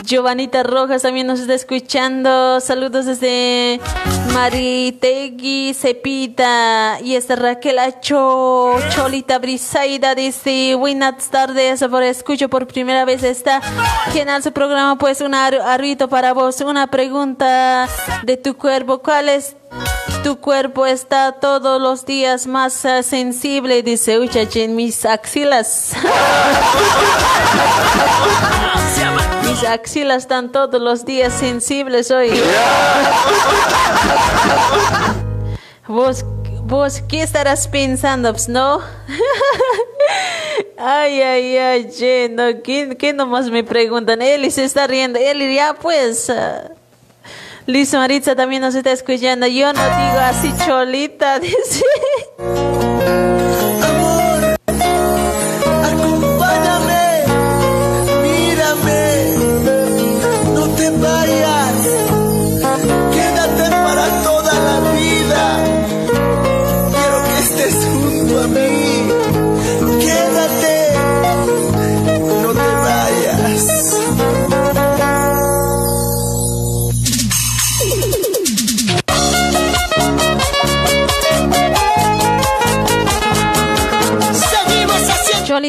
[0.05, 2.59] Giovanita Rojas también nos está escuchando.
[2.61, 3.79] Saludos desde
[4.33, 6.97] Maritegui, Cepita.
[7.03, 13.61] Y esta Raquel Acho, Cholita Brisaida dice, buenas tardes, por escucho por primera vez esta
[14.13, 16.59] genial su programa, pues un ar- arrito para vos.
[16.61, 17.87] Una pregunta
[18.23, 19.55] de tu cuerpo, ¿cuál es
[20.23, 25.93] tu cuerpo está todos los días más sensible, dice Uchache, en mis axilas.
[29.49, 32.31] mis axilas están todos los días sensibles hoy.
[35.87, 36.25] vos,
[36.63, 38.81] vos, ¿qué estarás pensando, ps, no?
[40.83, 44.19] Ay, ay, ay, che, no, ¿qué, qué nomás me preguntan?
[44.19, 45.19] Eli se está riendo.
[45.19, 46.27] Eli, ya pues.
[47.65, 49.47] Liz Maritza también nos está escuchando.
[49.47, 51.85] Yo no digo así cholita, dice.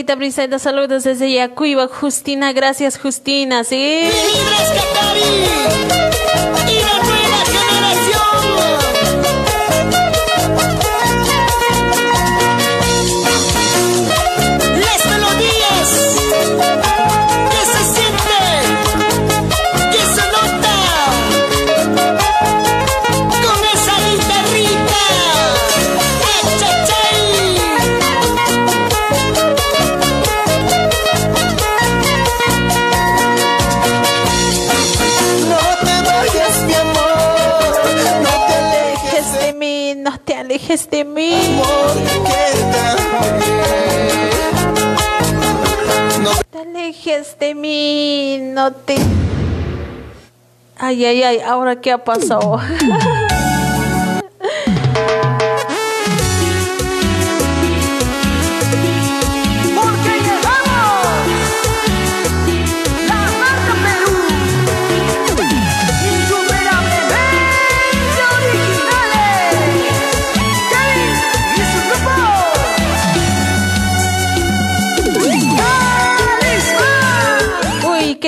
[0.02, 1.86] Cholita Briseida, saludos desde Yacuiba.
[1.86, 4.10] Justina, gracias, Justina, ¿sí?
[4.10, 6.11] libres
[50.76, 52.60] Ay, ay, ay, ahora qué ha pasado.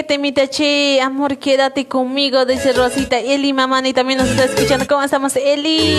[0.04, 1.00] temita, che.
[1.02, 3.18] Amor, quédate conmigo, dice Rosita.
[3.18, 4.86] Eli, mamani, también nos está escuchando.
[4.86, 5.98] ¿Cómo estamos, Eli?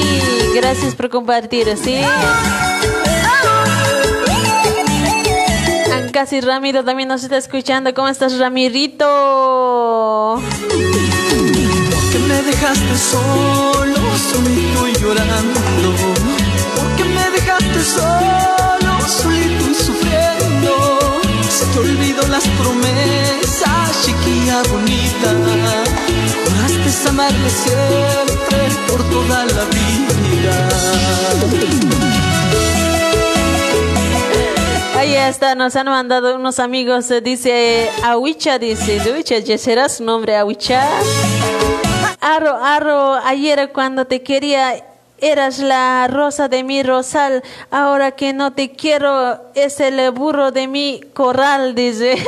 [0.55, 1.97] Gracias por compartir, ¿sí?
[5.93, 7.93] Ancasi Ramiro también nos está escuchando.
[7.93, 9.05] ¿Cómo estás, Ramirito?
[12.15, 13.95] que me dejaste solo,
[14.31, 15.59] solito y llorando.
[16.75, 21.21] Porque me dejaste solo, solito y sufriendo.
[21.49, 21.79] Se te
[22.29, 25.33] las promesas, chiquilla bonita.
[26.45, 30.69] Juraste amarme siempre por toda la vida.
[34.97, 38.99] Ahí está, nos han mandado unos amigos, eh, dice Awicha, dice,
[39.43, 40.87] ¿ya será su nombre Awicha?
[42.21, 44.83] Aro, Aro, ayer cuando te quería
[45.19, 50.67] eras la rosa de mi rosal, ahora que no te quiero es el burro de
[50.67, 52.17] mi corral, dice.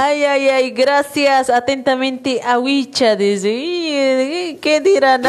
[0.00, 1.50] Ay, ay, ay, gracias.
[1.50, 4.56] Atentamente, Awicha, dice.
[4.60, 5.22] ¿Qué dirán?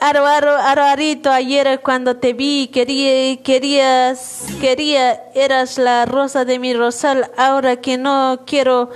[0.00, 6.72] Aro, aro, arito, ayer cuando te vi, quería, querías, quería, eras la rosa de mi
[6.72, 8.90] rosal, ahora que no quiero,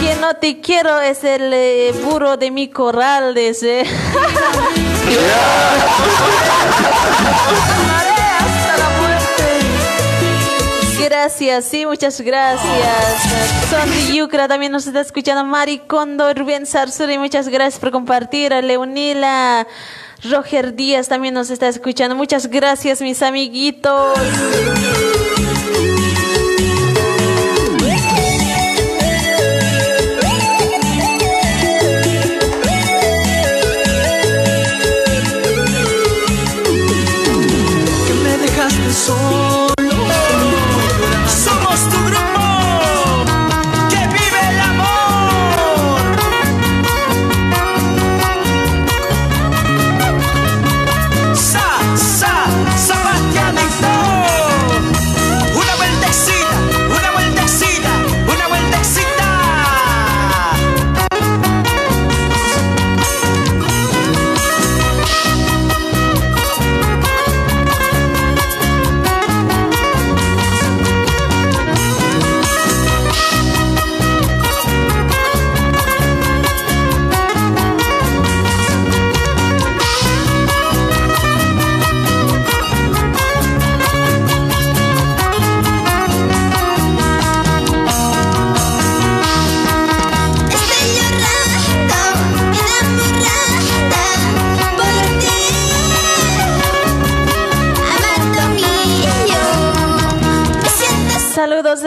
[0.00, 3.84] que no te quiero es el eh, burro de mi corral, dice.
[11.06, 13.22] Gracias, sí, muchas gracias.
[13.70, 18.52] Son de Yucra, también nos está escuchando Mari Condo, Rubén Sarsuri, muchas gracias por compartir.
[18.52, 19.66] Leonila,
[20.24, 22.16] Roger Díaz también nos está escuchando.
[22.16, 24.18] Muchas gracias, mis amiguitos.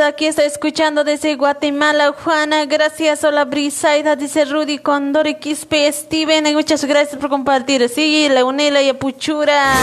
[0.09, 2.65] Aquí estoy escuchando desde Guatemala, Juana.
[2.65, 6.47] Gracias, hola Brisaida, dice Rudy Condori Quispe, Steven.
[6.47, 7.87] y Muchas gracias por compartir.
[7.89, 9.73] Sí, Leonela y Apuchura.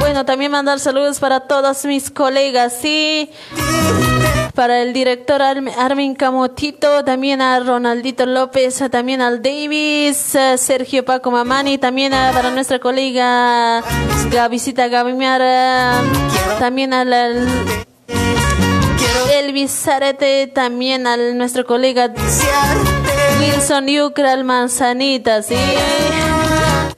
[0.00, 3.30] Bueno, también mandar saludos para todos mis colegas, sí.
[4.54, 11.32] Para el director Arm- Armin Camotito, también a Ronaldito López, también al Davis, Sergio Paco
[11.32, 13.82] Mamani, también a- para nuestra colega
[14.30, 15.42] Gavisita Gavimiar,
[16.60, 17.48] también al al
[19.32, 22.12] Elvis Zarete, también a nuestro colega
[23.40, 25.56] Wilson Yucral Manzanita, sí.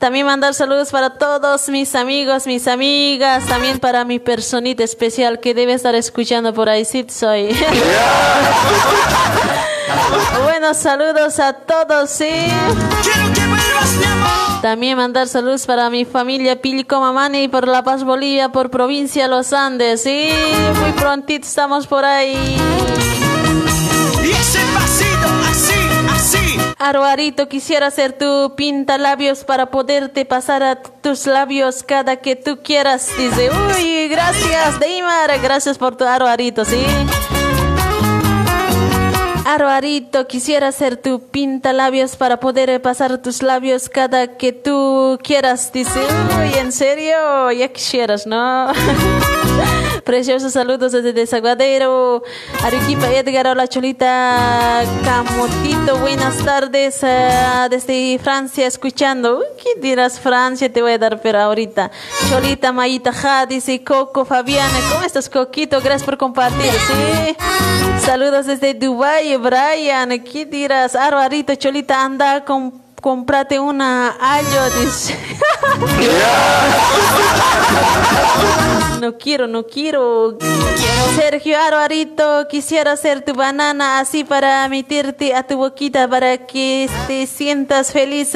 [0.07, 5.53] También mandar saludos para todos mis amigos, mis amigas, también para mi personita especial que
[5.53, 7.49] debe estar escuchando por ahí, sí soy.
[10.45, 12.47] bueno, saludos a todos, sí.
[14.63, 19.53] También mandar saludos para mi familia Pilico Mamani por La Paz, Bolivia, por provincia Los
[19.53, 20.31] Andes, sí.
[20.83, 22.57] Muy prontito estamos por ahí.
[24.23, 25.76] Y ese pasito, así.
[26.79, 32.59] Aruarito, quisiera ser tu pinta labios para poderte pasar a tus labios cada que tú
[32.63, 33.09] quieras.
[33.17, 36.85] Dice, uy, gracias, Deimar, gracias por tu aruarito, ¿sí?
[39.47, 45.73] Aruarito, quisiera ser tu pinta labios para poder pasar tus labios cada que tú quieras.
[45.73, 48.71] Dice, uy, en serio, ya quisieras, ¿no?
[50.07, 52.23] Preciosos saludos desde Desaguadero,
[52.63, 59.43] Arequipa, Edgar, hola Cholita, Camotito, buenas tardes eh, desde Francia escuchando.
[59.61, 60.73] ¿Qué dirás Francia?
[60.73, 61.91] Te voy a dar, pero ahorita.
[62.31, 65.81] Cholita, Mayita, Ja, dice Coco, Fabiana, ¿cómo estás Coquito?
[65.81, 66.71] Gracias por compartir.
[67.99, 70.95] Saludos desde Dubai, Brian, ¿qué dirás?
[70.95, 75.17] Arbarito, Cholita, anda con comprate una ayo, dice.
[79.01, 80.39] No quiero, no quiero.
[81.15, 87.27] Sergio Aruarito, quisiera ser tu banana así para meterte a tu boquita para que te
[87.27, 88.35] sientas feliz.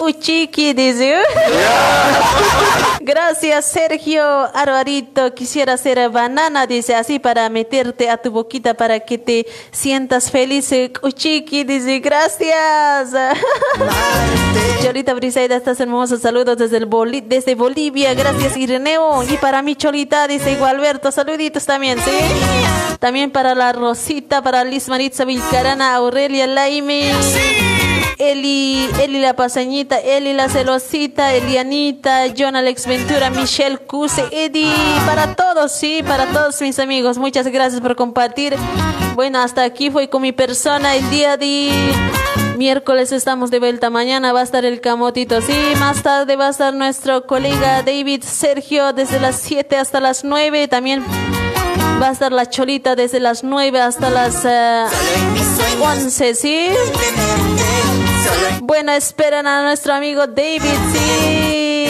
[0.00, 1.16] Uy, chiqui, dice.
[3.00, 3.64] Gracias.
[3.66, 4.24] Sergio
[4.54, 5.32] Arbarito.
[5.34, 10.70] Quisiera hacer banana, dice así para meterte a tu boquita para que te sientas feliz.
[11.02, 13.10] Uchiqui dice gracias.
[14.82, 16.16] Cholita Briseida, estás hermoso.
[16.18, 18.14] Saludos desde, el Boli- desde Bolivia.
[18.14, 19.22] Gracias Ireneo.
[19.22, 21.12] Y para mi Cholita, dice igual Alberto.
[21.12, 22.10] Saluditos también, ¿sí?
[22.98, 27.12] También para la Rosita, para Liz Maritza Vilcarana, Aurelia Laime.
[28.18, 34.72] Eli, Eli la pasañita, Eli la celosita, Elianita, John Alex Ventura, Michelle Cuse, Eddie,
[35.04, 37.18] para todos, sí, para todos mis amigos.
[37.18, 38.56] Muchas gracias por compartir.
[39.14, 41.70] Bueno, hasta aquí fue con mi persona el día de
[42.56, 43.90] miércoles estamos de vuelta.
[43.90, 48.22] Mañana va a estar el camotito, sí, más tarde va a estar nuestro colega David
[48.22, 50.68] Sergio desde las 7 hasta las 9.
[50.68, 51.04] También
[52.00, 54.86] va a estar la cholita desde las 9 hasta las eh,
[55.80, 56.68] 11, ¿sí?
[58.60, 60.60] Bueno, esperan a nuestro amigo David,
[60.92, 61.86] sí.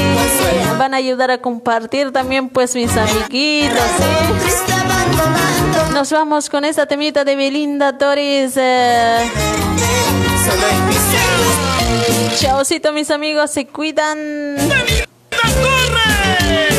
[0.79, 4.05] Van a ayudar a compartir también, pues, mis amiguitos, ¿sí?
[5.95, 8.53] Nos vamos con esta temita de Belinda Torres.
[8.57, 9.31] eh.
[12.39, 14.57] Chaucito, mis amigos, se cuidan.
[15.31, 16.76] ¡Torres!